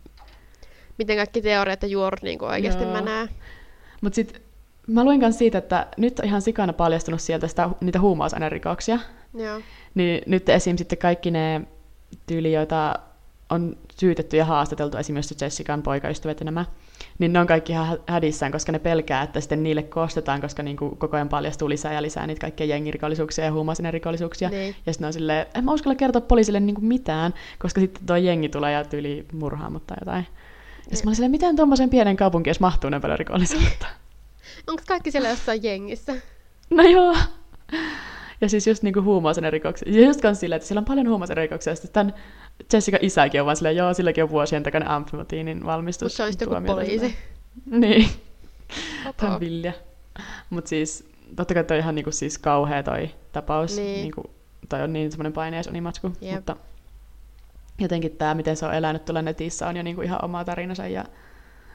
miten 0.97 1.18
kaikki 1.18 1.41
teoriat 1.41 1.82
ja 1.82 1.88
juorut 1.88 2.22
niinku 2.22 2.45
oikeasti 2.45 2.84
Joo. 2.84 2.93
menee. 2.93 3.30
Mut 4.01 4.14
sit 4.14 4.41
mä 4.88 5.03
luin 5.03 5.20
myös 5.20 5.38
siitä, 5.38 5.58
että 5.58 5.88
nyt 5.97 6.20
on 6.20 6.26
ihan 6.26 6.41
sikana 6.41 6.74
paljastunut 6.74 7.22
sieltä 7.22 7.47
sitä, 7.47 7.70
niitä 7.82 7.99
huumausainerikoksia. 7.99 8.99
Joo. 9.34 9.62
Niin 9.95 10.22
nyt 10.26 10.49
esim. 10.49 10.78
sitten 10.78 10.97
kaikki 10.97 11.32
ne 11.32 11.62
tyyli, 12.26 12.53
joita 12.53 12.99
on 13.50 13.78
syytetty 14.00 14.38
ja 14.38 14.45
haastateltu 14.45 14.98
esimerkiksi 14.98 15.36
Jessican 15.41 15.84
poikaystävät 15.84 16.39
ja 16.39 16.43
nämä, 16.45 16.66
niin 17.20 17.34
ne 17.34 17.39
on 17.39 17.48
kaikki 17.48 17.72
ihan 17.72 17.98
hädissään, 18.08 18.52
koska 18.52 18.72
ne 18.72 18.80
pelkää, 18.80 19.24
että 19.24 19.39
sitten 19.39 19.64
niille 19.64 19.84
kostetaan, 19.84 20.41
koska 20.41 20.64
niin 20.64 20.78
kuin 20.78 20.98
koko 20.98 21.16
ajan 21.16 21.30
paljastuu 21.30 21.70
lisää 21.70 21.93
ja 21.93 22.02
lisää 22.02 22.28
niitä 22.28 22.41
kaikkia 22.41 22.66
jengirikollisuuksia 22.66 23.45
ja 23.45 23.91
rikollisuuksia. 23.91 24.50
Niin. 24.50 24.76
Ja 24.86 24.93
sitten 24.93 25.08
on 25.08 25.14
silleen, 25.14 25.45
en 25.56 25.66
mä 25.66 25.74
uskalla 25.74 25.95
kertoa 25.95 26.22
poliisille 26.22 26.60
niin 26.60 26.76
kuin 26.76 26.86
mitään, 26.86 27.34
koska 27.60 27.82
sitten 27.82 28.06
tuo 28.06 28.16
jengi 28.16 28.50
tulee 28.50 28.74
ja 28.74 28.84
tyyli 28.84 29.26
murhaa 29.34 29.70
mutta 29.70 29.95
jotain. 30.00 30.28
Ja 30.89 30.95
sitten 30.95 31.08
mä 31.08 31.10
olin 31.10 31.16
silleen, 31.16 31.32
miten 31.32 31.56
tuommoisen 31.56 31.89
pienen 31.89 32.18
kaupunkiin 32.18 32.52
edes 32.52 32.60
mahtuu 32.60 32.89
ne 32.89 33.00
paljon 33.00 33.20
rikollisuutta? 33.20 33.88
Onko 34.68 34.84
kaikki 34.88 35.12
siellä 35.12 35.30
jossain 35.30 35.64
jengissä? 35.64 36.16
No 36.70 36.84
joo. 36.84 37.16
Ja 38.41 38.50
siis 38.50 38.68
just 38.68 38.84
niinku 38.84 39.02
huumausainerikoksia. 39.02 39.91
Ja 39.91 40.06
just 40.06 40.22
kans 40.22 40.39
silleen, 40.39 40.58
että 40.58 40.68
siellä 40.68 40.80
on 40.80 40.86
paljon 40.86 41.08
huumausainerikoksia. 41.08 41.72
Ja 41.72 41.76
sitten 41.76 41.91
tämän 41.93 42.14
Jessica 42.74 42.97
isäkin 43.01 43.41
on 43.41 43.45
vaan 43.45 43.58
silleen, 43.58 43.76
joo, 43.76 43.93
silläkin 43.93 44.24
on 44.24 44.30
vuosien 44.30 44.64
takana 44.64 44.95
amfimatiinin 44.95 45.66
valmistus. 45.66 46.05
Mutta 46.05 46.18
se 46.18 46.24
on 46.24 46.32
sitten 46.32 46.49
joku 46.51 46.66
poliisi. 46.66 47.16
Niin. 47.66 48.10
Tämä 49.18 49.34
on 49.34 49.39
vilja. 49.39 49.74
Mutta 50.49 50.70
siis, 50.70 51.10
totta 51.36 51.53
kai 51.53 51.64
toi 51.64 51.78
ihan 51.78 51.95
niinku 51.95 52.12
siis 52.12 52.38
kauhea 52.38 52.84
toi 52.84 53.10
tapaus. 53.32 53.76
Niin. 53.76 54.01
Niinku, 54.01 54.30
toi 54.70 54.82
on 54.82 54.93
niin 54.93 55.12
semmoinen 55.12 55.34
painees 55.34 55.68
unimatsku. 55.68 56.12
Yep. 56.22 56.36
Mutta 56.36 56.55
jotenkin 57.80 58.18
tämä, 58.18 58.36
miten 58.36 58.58
se 58.58 58.66
on 58.66 58.74
elänyt 58.74 59.05
tuolla 59.05 59.22
netissä, 59.22 59.68
on 59.68 59.78
jo 59.78 59.84
niinku 59.84 60.01
ihan 60.01 60.26
oma 60.26 60.45
tarinansa 60.45 60.88
ja 60.88 61.05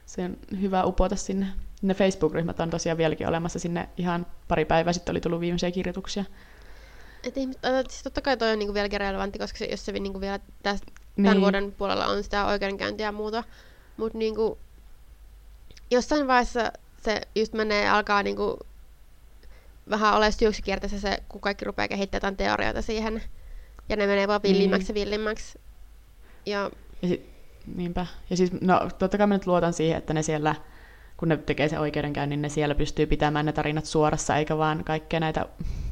se 0.06 0.24
on 0.24 0.36
hyvä 0.60 0.84
upota 0.84 1.16
sinne. 1.16 1.46
Ne 1.82 1.94
Facebook-ryhmät 1.94 2.60
on 2.60 2.70
tosiaan 2.70 2.98
vieläkin 2.98 3.28
olemassa. 3.28 3.58
Sinne 3.58 3.88
ihan 3.96 4.26
pari 4.48 4.64
päivää 4.64 4.92
sitten 4.92 5.12
oli 5.12 5.20
tullut 5.20 5.40
viimeisiä 5.40 5.70
kirjoituksia. 5.70 6.24
Et 7.24 7.36
ihmiset, 7.36 7.90
siis 7.90 8.02
totta 8.02 8.20
kai 8.20 8.36
toi 8.36 8.52
on 8.52 8.58
niinku 8.58 8.74
vieläkin 8.74 9.00
relevantti, 9.00 9.38
koska 9.38 9.58
se, 9.58 9.64
jos 9.64 9.84
se 9.84 9.92
niinku 9.92 10.20
vielä 10.20 10.40
tästä, 10.62 10.86
tämän 11.16 11.32
niin. 11.32 11.40
vuoden 11.40 11.72
puolella 11.72 12.06
on 12.06 12.22
sitä 12.22 12.46
oikeudenkäyntiä 12.46 13.06
ja 13.06 13.12
muuta. 13.12 13.44
Mutta 13.96 14.18
niinku, 14.18 14.58
jossain 15.90 16.26
vaiheessa 16.26 16.72
se 17.04 17.20
just 17.34 17.52
menee, 17.52 17.90
alkaa 17.90 18.22
niinku 18.22 18.58
vähän 19.90 20.14
ole 20.14 20.32
syöksykierteessä 20.32 21.00
se, 21.00 21.22
kun 21.28 21.40
kaikki 21.40 21.64
rupeaa 21.64 21.88
kehittämään 21.88 22.36
teorioita 22.36 22.82
siihen. 22.82 23.22
Ja 23.88 23.96
ne 23.96 24.06
menee 24.06 24.28
vaan 24.28 24.42
villimmäksi 24.42 24.92
niin. 24.92 25.00
ja 25.00 25.04
villimmäksi. 25.04 25.58
Ja, 26.46 26.70
ja 27.02 27.08
sit, 27.08 27.26
niinpä. 27.76 28.06
Ja 28.30 28.36
siis, 28.36 28.52
no 28.60 28.90
totta 28.98 29.18
kai 29.18 29.26
mä 29.26 29.34
nyt 29.34 29.46
luotan 29.46 29.72
siihen, 29.72 29.98
että 29.98 30.14
ne 30.14 30.22
siellä 30.22 30.54
kun 31.22 31.28
ne 31.28 31.36
tekee 31.36 31.68
sen 31.68 31.80
oikeudenkäynnin, 31.80 32.42
ne 32.42 32.48
siellä 32.48 32.74
pystyy 32.74 33.06
pitämään 33.06 33.46
ne 33.46 33.52
tarinat 33.52 33.84
suorassa, 33.84 34.36
eikä 34.36 34.58
vaan 34.58 34.84
kaikkea 34.84 35.20
näitä 35.20 35.46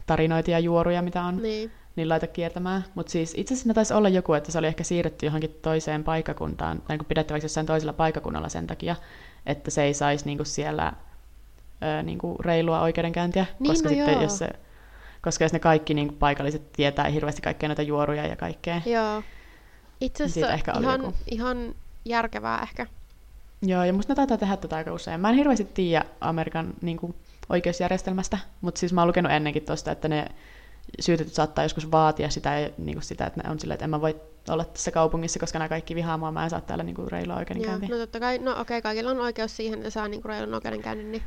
tarinoita 0.06 0.50
ja 0.50 0.58
juoruja, 0.58 1.02
mitä 1.02 1.22
on, 1.22 1.42
niin, 1.42 1.70
niin 1.96 2.08
laita 2.08 2.26
kiertämään. 2.26 2.84
Mutta 2.94 3.12
siis 3.12 3.34
itse 3.36 3.54
asiassa 3.54 3.74
taisi 3.74 3.94
olla 3.94 4.08
joku, 4.08 4.32
että 4.32 4.52
se 4.52 4.58
oli 4.58 4.66
ehkä 4.66 4.84
siirretty 4.84 5.26
johonkin 5.26 5.58
toiseen 5.62 6.04
paikakuntaan, 6.04 6.82
tai 6.82 6.96
niin 6.96 7.06
pidettäväksi 7.06 7.44
jossain 7.44 7.66
toisella 7.66 7.92
paikakunnalla 7.92 8.48
sen 8.48 8.66
takia, 8.66 8.96
että 9.46 9.70
se 9.70 9.82
ei 9.82 9.94
saisi 9.94 10.26
niinku 10.26 10.44
siellä 10.44 10.92
ö, 11.82 12.02
niinku 12.02 12.36
reilua 12.40 12.80
oikeudenkäyntiä, 12.80 13.46
niin, 13.58 13.70
koska 13.70 13.88
no 13.88 13.94
sitten 13.94 14.12
joo. 14.12 14.22
jos 14.22 14.38
se 14.38 14.48
koska 15.22 15.44
jos 15.44 15.52
ne 15.52 15.58
kaikki 15.58 15.94
niin 15.94 16.16
paikalliset 16.18 16.72
tietää 16.72 17.08
hirveästi 17.08 17.42
kaikkea 17.42 17.68
näitä 17.68 17.82
juoruja 17.82 18.26
ja 18.26 18.36
kaikkea. 18.36 18.80
Joo. 18.86 19.22
Itse 20.00 20.24
niin 20.24 20.30
asiassa 20.30 20.54
ehkä 20.54 20.72
ihan, 20.80 21.12
ihan 21.30 21.74
järkevää 22.04 22.62
ehkä. 22.62 22.86
Joo, 23.62 23.84
ja 23.84 23.92
musta 23.92 24.12
ne 24.12 24.16
taitaa 24.16 24.38
tehdä 24.38 24.56
tätä 24.56 24.76
aika 24.76 24.92
usein. 24.92 25.20
Mä 25.20 25.28
en 25.28 25.34
hirveästi 25.34 25.64
tiedä 25.64 26.04
Amerikan 26.20 26.74
niin 26.82 26.96
kuin, 26.96 27.14
oikeusjärjestelmästä, 27.48 28.38
mutta 28.60 28.78
siis 28.78 28.92
mä 28.92 29.00
oon 29.00 29.08
lukenut 29.08 29.32
ennenkin 29.32 29.64
tuosta, 29.64 29.92
että 29.92 30.08
ne 30.08 30.26
syytetyt 31.00 31.34
saattaa 31.34 31.64
joskus 31.64 31.90
vaatia 31.90 32.30
sitä, 32.30 32.70
niin 32.78 32.94
kuin 32.94 33.02
sitä 33.02 33.26
että 33.26 33.40
ne 33.42 33.50
on 33.50 33.60
silleen, 33.60 33.74
että 33.74 33.84
en 33.84 33.90
mä 33.90 34.00
voi 34.00 34.20
olla 34.48 34.64
tässä 34.64 34.90
kaupungissa, 34.90 35.40
koska 35.40 35.58
nämä 35.58 35.68
kaikki 35.68 35.94
vihaa 35.94 36.18
mua, 36.18 36.32
mä 36.32 36.44
en 36.44 36.50
saa 36.50 36.60
täällä 36.60 36.84
niin 36.84 36.94
kuin, 36.94 37.10
reilua 37.10 37.36
oikeudenkäyntiä. 37.36 37.88
Joo, 37.88 37.98
no 37.98 38.04
totta 38.04 38.20
kai, 38.20 38.38
no 38.38 38.50
okei, 38.50 38.60
okay, 38.60 38.82
kaikilla 38.82 39.10
on 39.10 39.20
oikeus 39.20 39.56
siihen, 39.56 39.78
että 39.78 39.90
saa 39.90 40.08
niin 40.08 40.22
kuin, 40.22 40.30
reilun 40.30 40.54
oikeudenkäynnin. 40.54 41.12
Niin... 41.12 41.22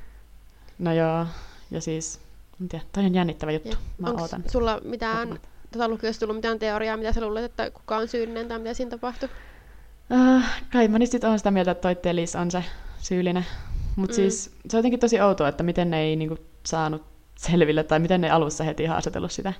No 0.79 0.93
joo, 0.93 1.25
ja 1.71 1.81
siis, 1.81 2.19
en 2.61 2.69
tiedä, 2.69 2.85
toi 2.93 3.05
on 3.05 3.15
jännittävä 3.15 3.51
juttu. 3.51 3.69
Joo. 3.69 3.77
Mä 3.97 4.09
Onks 4.09 4.21
ootan. 4.21 4.43
sulla 4.47 4.81
mitään, 4.83 5.39
tota 5.71 5.87
lukiossa 5.87 6.19
tullut 6.19 6.35
mitään 6.35 6.59
teoriaa, 6.59 6.97
mitä 6.97 7.13
sä 7.13 7.21
luulet, 7.21 7.43
että 7.43 7.71
kuka 7.71 7.97
on 7.97 8.07
syyllinen 8.07 8.47
tai 8.47 8.59
mitä 8.59 8.73
siinä 8.73 8.91
tapahtuu? 8.91 9.29
Uh, 10.13 10.43
kai 10.73 10.87
mä 10.87 10.99
nyt 10.99 11.23
on 11.23 11.37
sitä 11.37 11.51
mieltä, 11.51 11.71
että 11.71 11.81
toi 11.81 11.95
Telis 11.95 12.35
on 12.35 12.51
se 12.51 12.63
syyllinen. 12.97 13.45
Mutta 13.95 14.13
mm. 14.13 14.15
siis 14.15 14.43
se 14.69 14.77
on 14.77 14.79
jotenkin 14.79 14.99
tosi 14.99 15.21
outoa, 15.21 15.47
että 15.47 15.63
miten 15.63 15.89
ne 15.89 16.01
ei 16.01 16.15
niinku 16.15 16.37
saanut 16.65 17.03
selville, 17.37 17.83
tai 17.83 17.99
miten 17.99 18.21
ne 18.21 18.29
alussa 18.29 18.63
heti 18.63 18.85
haastatellut 18.85 19.31
sitä. 19.31 19.53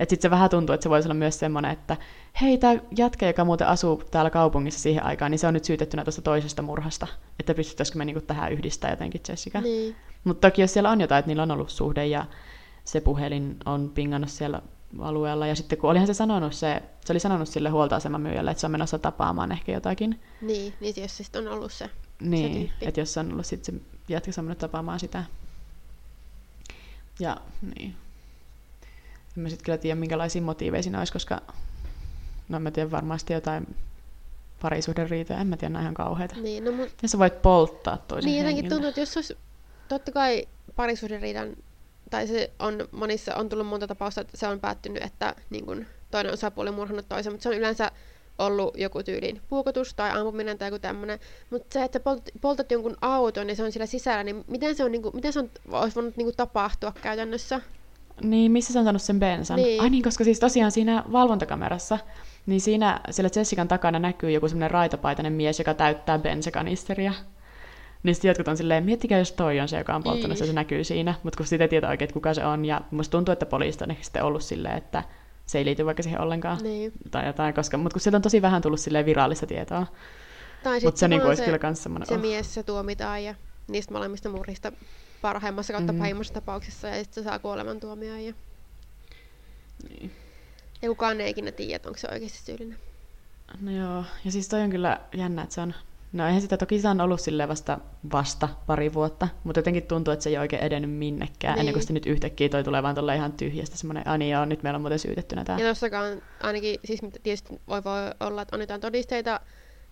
Että 0.00 0.10
sitten 0.10 0.28
se 0.28 0.30
vähän 0.30 0.50
tuntuu, 0.50 0.74
että 0.74 0.82
se 0.82 0.90
voisi 0.90 1.08
olla 1.08 1.14
myös 1.14 1.38
semmoinen, 1.38 1.70
että 1.70 1.96
hei, 2.40 2.58
tämä 2.58 2.74
jätkä, 2.98 3.26
joka 3.26 3.44
muuten 3.44 3.66
asuu 3.66 4.02
täällä 4.10 4.30
kaupungissa 4.30 4.80
siihen 4.80 5.04
aikaan, 5.04 5.30
niin 5.30 5.38
se 5.38 5.46
on 5.46 5.54
nyt 5.54 5.64
syytettynä 5.64 6.04
tuosta 6.04 6.22
toisesta 6.22 6.62
murhasta. 6.62 7.06
Että 7.40 7.54
pystyttäisikö 7.54 7.98
me 7.98 8.04
niinku 8.04 8.20
tähän 8.20 8.52
yhdistää 8.52 8.90
jotenkin 8.90 9.20
Jessica. 9.28 9.60
Niin. 9.60 9.96
Mutta 10.24 10.50
toki 10.50 10.62
jos 10.62 10.72
siellä 10.72 10.90
on 10.90 11.00
jotain, 11.00 11.18
että 11.18 11.28
niillä 11.28 11.42
on 11.42 11.50
ollut 11.50 11.70
suhde 11.70 12.06
ja 12.06 12.24
se 12.84 13.00
puhelin 13.00 13.56
on 13.66 13.90
pingannut 13.94 14.30
siellä 14.30 14.62
alueella. 15.00 15.46
Ja 15.46 15.54
sitten 15.54 15.78
kun 15.78 15.90
olihan 15.90 16.06
se 16.06 16.14
sanonut 16.14 16.52
se, 16.52 16.82
se 17.04 17.12
oli 17.12 17.20
sanonut 17.20 17.48
sille 17.48 17.68
huoltoaseman 17.68 18.20
myyjälle, 18.20 18.50
että 18.50 18.60
se 18.60 18.66
on 18.66 18.70
menossa 18.70 18.98
tapaamaan 18.98 19.52
ehkä 19.52 19.72
jotakin. 19.72 20.20
Niin, 20.40 20.74
niin 20.80 20.94
jos 20.96 21.16
se 21.16 21.24
sitten 21.24 21.46
on 21.46 21.52
ollut 21.52 21.72
se, 21.72 21.90
Niin, 22.20 22.72
että 22.80 23.00
jos 23.00 23.14
se 23.14 23.20
on 23.20 23.32
ollut 23.32 23.46
sitten 23.46 23.74
se 23.74 23.80
jätkä 24.08 24.30
on 24.38 24.44
mennyt 24.44 24.58
tapaamaan 24.58 25.00
sitä. 25.00 25.24
Ja 27.20 27.36
niin. 27.74 27.96
En 29.36 29.42
mä 29.42 29.48
sitten 29.48 29.64
kyllä 29.64 29.78
tiedä, 29.78 30.00
minkälaisia 30.00 30.42
motiiveja 30.42 30.82
siinä 30.82 30.98
olisi, 30.98 31.12
koska 31.12 31.42
no 32.48 32.60
mä 32.60 32.70
tiedän 32.70 32.90
varmasti 32.90 33.32
jotain 33.32 33.76
parisuhderiitoja, 34.62 35.38
en 35.38 35.46
mä 35.46 35.56
tiedä, 35.56 35.80
ihan 35.80 35.94
kauheita. 35.94 36.36
Niin, 36.36 36.64
no, 36.64 36.72
mut... 36.72 36.88
Ja 37.02 37.08
sä 37.08 37.18
voit 37.18 37.42
polttaa 37.42 37.98
toisen 37.98 38.30
Niin, 38.30 38.38
jotenkin 38.38 38.68
tuntuu, 38.68 38.88
että 38.88 39.00
jos 39.00 39.16
olisi, 39.16 39.36
totta 39.88 40.12
kai 40.12 40.48
parisuhderiidan 40.76 41.56
tai 42.10 42.26
se 42.26 42.50
on 42.58 42.88
monissa, 42.92 43.34
on 43.34 43.48
tullut 43.48 43.66
monta 43.66 43.86
tapausta, 43.86 44.20
että 44.20 44.36
se 44.36 44.48
on 44.48 44.60
päättynyt, 44.60 45.02
että 45.02 45.34
niin 45.50 45.66
kun, 45.66 45.86
toinen 46.10 46.32
osapuoli 46.32 46.68
on 46.68 46.74
murhannut 46.74 47.08
toisen, 47.08 47.32
mutta 47.32 47.42
se 47.42 47.48
on 47.48 47.54
yleensä 47.56 47.90
ollut 48.38 48.78
joku 48.78 49.02
tyyliin 49.02 49.40
puukotus 49.48 49.94
tai 49.94 50.10
ampuminen 50.10 50.58
tai 50.58 50.68
joku 50.68 50.78
tämmöinen. 50.78 51.18
Mutta 51.50 51.66
se, 51.72 51.84
että 51.84 52.00
poltat, 52.00 52.28
poltat 52.40 52.70
jonkun 52.70 52.96
auton 53.00 53.48
ja 53.48 53.56
se 53.56 53.64
on 53.64 53.72
siellä 53.72 53.86
sisällä, 53.86 54.24
niin 54.24 54.44
miten 54.48 54.74
se, 54.74 54.84
on, 54.84 54.92
niin 54.92 55.02
kuin, 55.02 55.16
miten 55.16 55.32
se 55.32 55.38
on, 55.38 55.50
olisi 55.72 55.94
voinut 55.94 56.16
niin 56.16 56.26
kuin, 56.26 56.36
tapahtua 56.36 56.92
käytännössä? 57.02 57.60
Niin, 58.22 58.52
missä 58.52 58.72
se 58.72 58.78
on 58.78 58.84
saanut 58.84 59.02
sen 59.02 59.20
bensan? 59.20 59.56
Niin. 59.56 59.82
Ai 59.82 59.90
niin, 59.90 60.02
koska 60.02 60.24
siis 60.24 60.40
tosiaan 60.40 60.72
siinä 60.72 61.04
valvontakamerassa, 61.12 61.98
niin 62.46 62.60
siinä 62.60 63.00
siellä 63.10 63.30
Jessican 63.36 63.68
takana 63.68 63.98
näkyy 63.98 64.30
joku 64.30 64.48
semmoinen 64.48 64.70
raitopaitainen 64.70 65.32
mies, 65.32 65.58
joka 65.58 65.74
täyttää 65.74 66.18
bensakanisteria. 66.18 67.12
Niin 68.06 68.14
sitten 68.14 68.28
jotkut 68.28 68.48
on 68.48 68.56
silleen, 68.56 68.84
miettikää 68.84 69.18
jos 69.18 69.32
toi 69.32 69.60
on 69.60 69.68
se, 69.68 69.78
joka 69.78 69.94
on 69.94 70.02
polttanut, 70.02 70.38
niin. 70.38 70.46
se 70.46 70.52
näkyy 70.52 70.84
siinä, 70.84 71.14
mutta 71.22 71.36
kun 71.36 71.46
sitä 71.46 71.64
ei 71.64 71.68
tiedä 71.68 71.88
oikein, 71.88 72.12
kuka 72.12 72.34
se 72.34 72.46
on, 72.46 72.64
ja 72.64 72.80
musta 72.90 73.10
tuntuu, 73.10 73.32
että 73.32 73.46
poliisit 73.46 73.82
on 73.82 73.90
ehkä 73.90 74.04
sitten 74.04 74.24
ollut 74.24 74.42
silleen, 74.42 74.78
että 74.78 75.02
se 75.46 75.58
ei 75.58 75.64
liity 75.64 75.86
vaikka 75.86 76.02
siihen 76.02 76.20
ollenkaan, 76.20 76.62
niin. 76.62 76.92
tai 77.10 77.26
jotain, 77.26 77.54
koska, 77.54 77.76
mutta 77.76 77.94
kun 77.94 78.00
sieltä 78.00 78.16
on 78.16 78.22
tosi 78.22 78.42
vähän 78.42 78.62
tullut 78.62 78.80
silleen 78.80 79.06
virallista 79.06 79.46
tietoa. 79.46 79.86
Tai 80.62 80.80
mutta 80.84 80.98
se, 80.98 81.08
niinku 81.08 81.36
se, 81.36 81.44
kyllä 81.44 81.58
kans 81.58 81.82
semmoinen, 81.82 82.06
se 82.08 82.14
oh. 82.14 82.20
mies 82.20 82.54
se 82.54 82.62
tuomitaan 82.62 83.24
ja 83.24 83.34
niistä 83.68 83.92
molemmista 83.92 84.28
murhista 84.28 84.72
parhaimmassa 85.22 85.72
kautta 85.72 85.92
mm. 85.92 85.98
pahimmassa 85.98 86.34
tapauksessa 86.34 86.88
ja 86.88 86.94
sitten 86.94 87.24
se 87.24 87.28
saa 87.28 87.38
kuolemantuomioon. 87.38 88.20
Ja... 88.20 88.32
Niin. 89.88 90.12
ja 90.82 90.88
kukaan 90.88 91.20
ei 91.20 91.30
ikinä 91.30 91.52
tiedä, 91.52 91.82
onko 91.86 91.98
se 91.98 92.08
oikeasti 92.12 92.38
syyllinen. 92.38 92.78
No 93.60 93.70
joo, 93.70 94.04
ja 94.24 94.32
siis 94.32 94.48
toi 94.48 94.60
on 94.60 94.70
kyllä 94.70 95.00
jännä, 95.14 95.42
että 95.42 95.54
se 95.54 95.60
on 95.60 95.74
No 96.16 96.26
eihän 96.26 96.42
sitä 96.42 96.56
toki 96.56 96.80
se 96.80 96.88
on 96.88 97.00
ollut 97.00 97.20
sille 97.20 97.48
vasta, 97.48 97.78
vasta 98.12 98.48
pari 98.66 98.94
vuotta, 98.94 99.28
mutta 99.44 99.58
jotenkin 99.58 99.82
tuntuu, 99.82 100.12
että 100.12 100.22
se 100.22 100.30
ei 100.30 100.38
oikein 100.38 100.62
edennyt 100.62 100.90
minnekään, 100.90 101.54
niin. 101.54 101.60
ennen 101.60 101.72
kuin 101.72 101.80
niin. 101.80 101.86
se 101.86 101.92
nyt 101.92 102.06
yhtäkkiä 102.06 102.48
toi 102.48 102.64
tulee 102.64 102.82
vaan 102.82 102.96
ihan 103.16 103.32
tyhjästä 103.32 103.76
semmoinen, 103.76 104.08
ani 104.08 104.30
joo, 104.30 104.44
nyt 104.44 104.62
meillä 104.62 104.76
on 104.76 104.80
muuten 104.80 104.98
syytettynä 104.98 105.44
tämä. 105.44 105.58
Ja 105.58 105.66
tossakaan 105.66 106.22
ainakin, 106.42 106.80
siis 106.84 107.00
tietysti 107.22 107.60
voi, 107.68 107.84
voi 107.84 108.00
olla, 108.20 108.42
että 108.42 108.56
on 108.56 108.60
jotain 108.60 108.80
todisteita, 108.80 109.40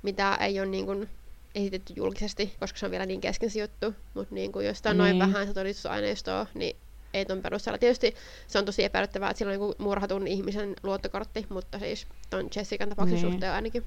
mitä 0.03 0.35
ei 0.35 0.61
ole 0.61 0.67
niin 0.67 0.87
kuin 0.87 1.09
esitetty 1.55 1.93
julkisesti, 1.97 2.55
koska 2.61 2.79
se 2.79 2.87
on 2.87 2.93
vielä 2.93 3.07
niin 3.07 3.21
kesken 3.21 3.51
juttu, 3.61 3.95
mutta 4.15 4.35
niin 4.35 4.53
kuin, 4.53 4.67
jos 4.67 4.83
on 4.87 4.99
niin. 4.99 5.19
noin 5.19 5.19
vähän 5.19 5.47
se 5.47 5.55
todistusaineistoa, 5.55 6.47
niin 6.55 6.77
ei 7.15 7.25
tuon 7.25 7.43
perusteella. 7.43 7.79
Tietysti 7.79 8.15
se 8.47 8.59
on 8.59 8.65
tosi 8.65 8.85
epäilyttävää, 8.85 9.31
että 9.31 9.39
sillä 9.39 9.53
on 9.53 9.59
niin 9.61 9.75
murhatun 9.79 10.27
ihmisen 10.27 10.77
luottokortti, 10.83 11.47
mutta 11.49 11.79
siis 11.79 12.07
tuon 12.31 12.49
Jessican 12.57 12.89
tapauksen 12.89 13.19
niin. 13.19 13.31
suhteen 13.31 13.53
ainakin. 13.53 13.85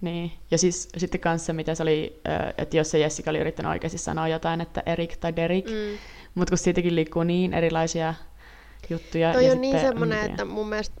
Niin, 0.00 0.32
ja 0.50 0.58
siis 0.58 0.88
sitten 0.96 1.20
kanssa, 1.20 1.52
mitä 1.52 1.74
se 1.74 1.82
oli, 1.82 2.20
että 2.58 2.76
jos 2.76 2.90
se 2.90 2.98
Jessica 2.98 3.30
oli 3.30 3.38
yrittänyt 3.38 3.70
oikeasti 3.70 3.98
sanoa 3.98 4.28
jotain, 4.28 4.60
että 4.60 4.82
Erik 4.86 5.16
tai 5.16 5.36
Derek, 5.36 5.64
mm. 5.64 5.98
mutta 6.34 6.50
kun 6.50 6.58
siitäkin 6.58 6.94
liikkuu 6.94 7.22
niin 7.22 7.54
erilaisia 7.54 8.14
juttuja. 8.90 9.32
Toi 9.32 9.46
ja 9.46 9.52
on 9.52 9.60
niin 9.60 9.80
semmoinen, 9.80 10.30
että 10.30 10.44
mun 10.44 10.68
mielestä 10.68 11.00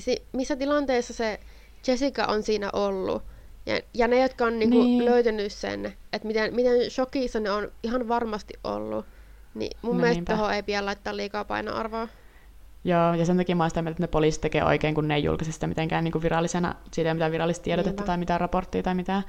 si- 0.00 0.22
missä 0.32 0.56
tilanteessa 0.56 1.14
se 1.14 1.40
Jessica 1.86 2.26
on 2.26 2.42
siinä 2.42 2.70
ollut, 2.72 3.22
ja, 3.66 3.80
ja 3.94 4.08
ne, 4.08 4.20
jotka 4.20 4.44
on 4.44 4.58
niinku 4.58 4.82
niin. 4.82 5.04
löytänyt 5.04 5.52
sen, 5.52 5.86
että 6.12 6.28
miten, 6.28 6.54
miten 6.54 6.90
shokissa 6.90 7.40
ne 7.40 7.50
on 7.50 7.72
ihan 7.82 8.08
varmasti 8.08 8.54
ollut, 8.64 9.06
niin 9.54 9.76
mun 9.82 9.96
no 9.96 10.00
mielestä 10.00 10.36
tuohon 10.36 10.54
ei 10.54 10.62
pidä 10.62 10.86
laittaa 10.86 11.16
liikaa 11.16 11.44
painoarvoa. 11.44 12.08
Joo, 12.86 13.14
ja 13.14 13.26
sen 13.26 13.36
takia 13.36 13.56
mä 13.56 13.62
oon 13.62 13.70
sitä 13.70 13.82
mieltä, 13.82 13.94
että 13.94 14.02
ne 14.02 14.06
poliisit 14.06 14.40
tekee 14.40 14.64
oikein, 14.64 14.94
kun 14.94 15.08
ne 15.08 15.14
ei 15.14 15.24
julkaise 15.24 15.52
sitä 15.52 15.66
mitenkään 15.66 16.04
niin 16.04 16.12
kuin 16.12 16.22
virallisena, 16.22 16.74
siitä 16.92 17.10
ei 17.10 17.14
mitään 17.14 17.32
virallista 17.32 17.62
tiedotetta 17.62 17.90
Niinpä. 18.00 18.06
tai 18.06 18.18
mitään 18.18 18.40
raporttia 18.40 18.82
tai 18.82 18.94
mitään. 18.94 19.22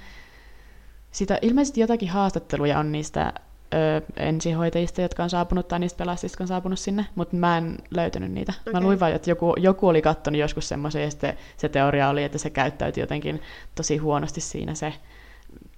Sitä, 1.11 1.39
ilmeisesti 1.41 1.81
jotakin 1.81 2.09
haastatteluja 2.09 2.79
on 2.79 2.91
niistä 2.91 3.33
ö, 3.73 4.01
ensihoitajista, 4.17 5.01
jotka 5.01 5.23
on 5.23 5.29
saapunut, 5.29 5.67
tai 5.67 5.79
niistä 5.79 5.97
pelastajista, 5.97 6.33
jotka 6.33 6.43
on 6.43 6.47
saapunut 6.47 6.79
sinne, 6.79 7.05
mutta 7.15 7.35
mä 7.35 7.57
en 7.57 7.77
löytänyt 7.91 8.31
niitä. 8.31 8.53
Okay. 8.61 8.73
Mä 8.73 8.81
luin 8.81 8.99
vain, 8.99 9.15
että 9.15 9.31
joku, 9.31 9.53
joku 9.57 9.87
oli 9.87 10.01
kattonut 10.01 10.39
joskus 10.39 10.69
semmoisen, 10.69 11.03
ja 11.03 11.11
sitten 11.11 11.37
se 11.57 11.69
teoria 11.69 12.09
oli, 12.09 12.23
että 12.23 12.37
se 12.37 12.49
käyttäytyi 12.49 13.01
jotenkin 13.01 13.41
tosi 13.75 13.97
huonosti 13.97 14.41
siinä 14.41 14.75
se 14.75 14.93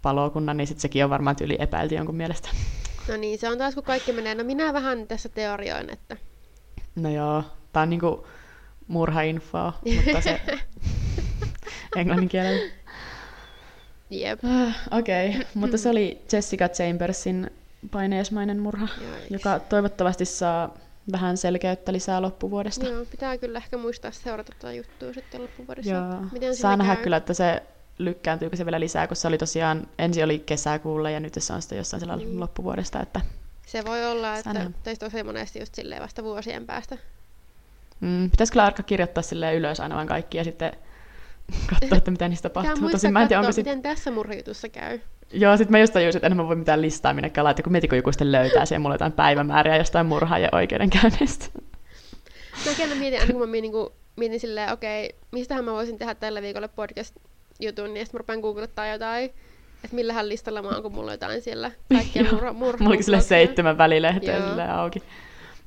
palokunnan, 0.01 0.57
niin 0.57 0.67
sitten 0.67 0.81
sekin 0.81 1.03
on 1.03 1.09
varmaan 1.09 1.35
tyyli 1.35 1.57
epäilty 1.59 1.95
jonkun 1.95 2.15
mielestä. 2.15 2.49
No 3.07 3.17
niin, 3.17 3.39
se 3.39 3.49
on 3.49 3.57
taas 3.57 3.75
kun 3.75 3.83
kaikki 3.83 4.11
menee. 4.11 4.35
No 4.35 4.43
minä 4.43 4.73
vähän 4.73 5.07
tässä 5.07 5.29
teorioin, 5.29 5.89
että... 5.89 6.17
No 6.95 7.09
joo, 7.09 7.43
tää 7.73 7.83
on 7.83 7.89
niinku 7.89 8.27
murhainfoa, 8.87 9.73
mutta 10.05 10.21
se 10.21 10.41
englannin 11.95 12.29
kielellä. 12.29 12.73
Jep. 14.09 14.43
Uh, 14.43 14.73
Okei, 14.99 15.29
okay. 15.29 15.43
mutta 15.53 15.77
se 15.77 15.89
oli 15.89 16.21
Jessica 16.31 16.69
Chambersin 16.69 17.51
paineesmainen 17.91 18.59
murha, 18.59 18.87
Jaiks. 19.01 19.31
joka 19.31 19.59
toivottavasti 19.59 20.25
saa 20.25 20.77
vähän 21.11 21.37
selkeyttä 21.37 21.93
lisää 21.93 22.21
loppuvuodesta. 22.21 22.87
Joo, 22.87 23.05
pitää 23.05 23.37
kyllä 23.37 23.57
ehkä 23.57 23.77
muistaa 23.77 24.11
seurata 24.11 24.51
tätä 24.59 24.73
juttua 24.73 25.13
sitten 25.13 25.41
loppuvuodessa. 25.41 25.91
Joo. 25.91 26.25
Miten 26.31 26.55
saa 26.55 26.77
nähdä 26.77 26.95
käy? 26.95 27.03
kyllä, 27.03 27.17
että 27.17 27.33
se 27.33 27.63
lykkääntyykö 27.97 28.55
se 28.57 28.65
vielä 28.65 28.79
lisää, 28.79 29.07
kun 29.07 29.17
se 29.17 29.27
oli 29.27 29.37
tosiaan, 29.37 29.87
ensi 29.99 30.23
oli 30.23 30.39
kesäkuulla 30.39 31.09
ja 31.09 31.19
nyt 31.19 31.33
se 31.37 31.53
on 31.53 31.61
sitten 31.61 31.77
jossain 31.77 32.01
siellä 32.01 32.15
niin. 32.15 32.39
loppuvuodesta. 32.39 33.01
Että 33.01 33.21
se 33.65 33.85
voi 33.85 34.05
olla, 34.05 34.37
että 34.37 34.71
teistä 34.83 35.05
tosi 35.05 35.23
monesti 35.23 35.59
just 35.59 35.75
silleen 35.75 36.01
vasta 36.01 36.23
vuosien 36.23 36.65
päästä. 36.65 36.97
Mm, 37.99 38.31
pitäisi 38.31 38.53
kyllä 38.53 38.65
alkaa 38.65 38.83
kirjoittaa 38.83 39.23
silleen 39.23 39.55
ylös 39.55 39.79
aina 39.79 39.95
vaan 39.95 40.07
kaikki 40.07 40.37
ja 40.37 40.43
sitten 40.43 40.71
katsoa, 41.69 41.97
että 41.97 42.11
mitä 42.11 42.27
niistä 42.27 42.49
tapahtuu. 42.49 42.89
Tosin 42.89 43.13
mä 43.13 43.21
en 43.21 43.27
tiedä, 43.27 43.39
onko 43.39 43.51
sit... 43.51 43.65
miten 43.65 43.81
tässä 43.81 44.11
murhajutussa 44.11 44.69
käy. 44.69 44.99
Joo, 45.33 45.57
sitten 45.57 45.71
mä 45.71 45.79
just 45.79 45.93
tajusin, 45.93 46.17
että 46.17 46.27
en 46.27 46.37
mä 46.37 46.47
voi 46.47 46.55
mitään 46.55 46.81
listaa 46.81 47.13
minnekään 47.13 47.45
laittaa, 47.45 47.63
kun 47.63 47.71
mietin, 47.71 47.89
kun 47.89 47.97
joku 47.97 48.11
sitten 48.11 48.31
löytää 48.31 48.65
siihen 48.65 48.81
mulle 48.81 48.95
jotain 48.95 49.11
päivämääriä 49.11 49.77
jostain 49.77 50.05
murhaa 50.05 50.39
ja 50.39 50.49
oikeudenkäynnistä. 50.51 51.45
Mäkin 52.65 52.97
mietin, 52.97 53.19
aina 53.19 53.31
kun 53.31 53.41
mä 53.41 53.47
mietin, 53.47 53.71
kun 53.71 53.91
mietin 54.15 54.39
silleen, 54.39 54.73
okei, 54.73 55.05
okay, 55.05 55.19
mistähän 55.31 55.65
mä 55.65 55.71
voisin 55.71 55.97
tehdä 55.97 56.15
tällä 56.15 56.41
viikolla 56.41 56.67
podcast-jutun, 56.67 57.93
niin 57.93 58.05
sitten 58.05 58.17
mä 58.17 58.21
rupean 58.21 58.39
googlettaa 58.39 58.87
jotain, 58.87 59.25
että 59.83 59.95
millähän 59.95 60.29
listalla 60.29 60.61
mä 60.61 60.69
oon, 60.69 60.83
kun 60.83 60.93
mulla 60.93 61.11
on 61.11 61.13
jotain 61.13 61.41
siellä 61.41 61.71
kaikkia 61.93 62.23
murhaa. 62.31 62.53
Murha, 62.53 62.83
mulla 62.83 62.95
oli 62.95 63.03
sille 63.03 63.21
seitsemän 63.21 63.77
välilehteä 63.77 64.75
auki. 64.75 65.03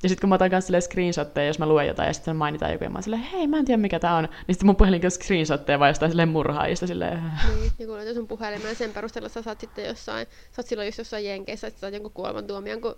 Ja 0.03 0.09
sitten 0.09 0.21
kun 0.21 0.29
mä 0.29 0.35
otan 0.35 0.49
kanssa 0.49 0.81
screenshotteja, 0.81 1.47
jos 1.47 1.59
mä 1.59 1.65
luen 1.65 1.87
jotain 1.87 2.07
ja 2.07 2.13
sitten 2.13 2.35
mainitaan 2.35 2.71
joku, 2.71 2.83
ja 2.83 2.89
mä 2.89 2.95
oon 2.95 3.03
silleen, 3.03 3.21
hei, 3.21 3.47
mä 3.47 3.59
en 3.59 3.65
tiedä 3.65 3.81
mikä 3.81 3.99
tää 3.99 4.15
on. 4.15 4.23
Niin 4.23 4.55
sitten 4.55 4.65
mun 4.65 4.75
puhelinkin 4.75 5.07
on 5.07 5.11
screenshotteja 5.11 5.79
vai 5.79 5.89
jostain 5.89 6.11
silleen 6.11 6.29
murhaajista 6.29 6.87
silleen. 6.87 7.31
Niin, 7.55 7.71
joku 7.79 7.93
löytyy 7.93 8.13
sun 8.13 8.27
puhelimen 8.27 8.69
ja 8.69 8.75
sen 8.75 8.91
perusteella 8.91 9.29
sä 9.29 9.41
saat 9.41 9.59
sitten 9.59 9.85
jossain, 9.85 10.27
sä 10.27 10.61
oot 10.61 10.67
silloin 10.67 10.87
just 10.87 10.97
jossain 10.97 11.25
jenkeissä, 11.25 11.67
että 11.67 11.77
sä 11.77 11.81
saat 11.81 11.93
jonkun 11.93 12.11
kuolemantuomion, 12.11 12.81
kun 12.81 12.95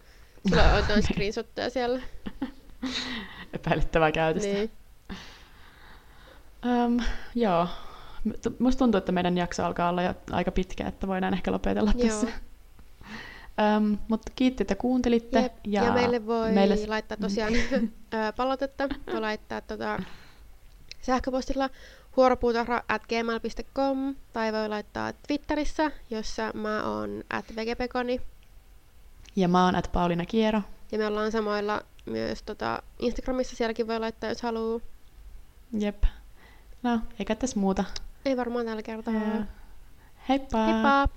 sulla 0.49 0.64
on 0.64 0.78
jotain 0.78 1.03
screenshotteja 1.14 1.70
siellä. 1.70 2.01
Epäilyttävää 3.53 4.12
käytöstä. 4.12 4.53
Niin. 4.53 4.72
Um, 6.66 6.99
joo. 7.36 7.68
Musta 8.60 8.80
tuntuu, 8.80 8.97
että 8.97 9.12
meidän 9.12 9.38
jakso 9.38 9.66
alkaa 9.66 9.89
olla 9.89 10.03
jo 10.03 10.14
aika 10.32 10.51
pitkä, 10.51 10.88
että 10.88 11.08
voidaan 11.08 11.34
ehkä 11.34 11.51
lopetella 11.51 11.91
joo. 11.95 12.08
tässä. 12.08 12.28
Um, 13.78 13.97
mutta 14.08 14.32
kiitti, 14.36 14.64
että 14.64 14.76
kuuntelitte. 14.76 15.41
Jep. 15.41 15.53
Ja, 15.68 15.84
ja 15.84 15.91
meille 15.91 16.26
voi 16.26 16.51
meille... 16.51 16.78
laittaa 16.88 17.18
tosiaan 17.18 17.53
palautetta. 18.38 18.89
Voi 19.12 19.22
laittaa 19.22 19.62
tota, 19.62 19.99
sähköpostilla 21.01 21.70
huoropuutarha.gmail.com 22.16 24.16
tai 24.34 24.53
voi 24.53 24.70
laittaa 24.70 25.14
Twitterissä, 25.28 25.91
jossa 26.10 26.51
mä 26.53 26.84
oon 26.84 27.24
at 27.30 27.45
vegepekoni. 27.56 28.22
Ja 29.36 29.47
mä 29.47 29.66
oon 29.66 29.76
at 29.76 29.89
Pauliina 29.93 30.26
Kiero. 30.26 30.62
Ja 30.91 30.97
me 30.97 31.08
ollaan 31.08 31.32
samoilla 31.32 31.82
myös 32.06 32.43
tota 32.43 32.84
Instagramissa, 32.99 33.56
sielläkin 33.56 33.88
voi 33.88 33.99
laittaa, 33.99 34.30
jos 34.30 34.41
haluaa. 34.41 34.80
Jep. 35.80 36.03
No, 36.84 36.99
eikä 37.20 37.36
tässä 37.36 37.60
muuta. 37.60 37.84
Ei 38.26 38.38
varmaan 38.38 38.66
tällä 38.66 38.84
kertaa. 38.84 39.14
Heippa! 40.30 40.66
Heippa! 40.66 41.08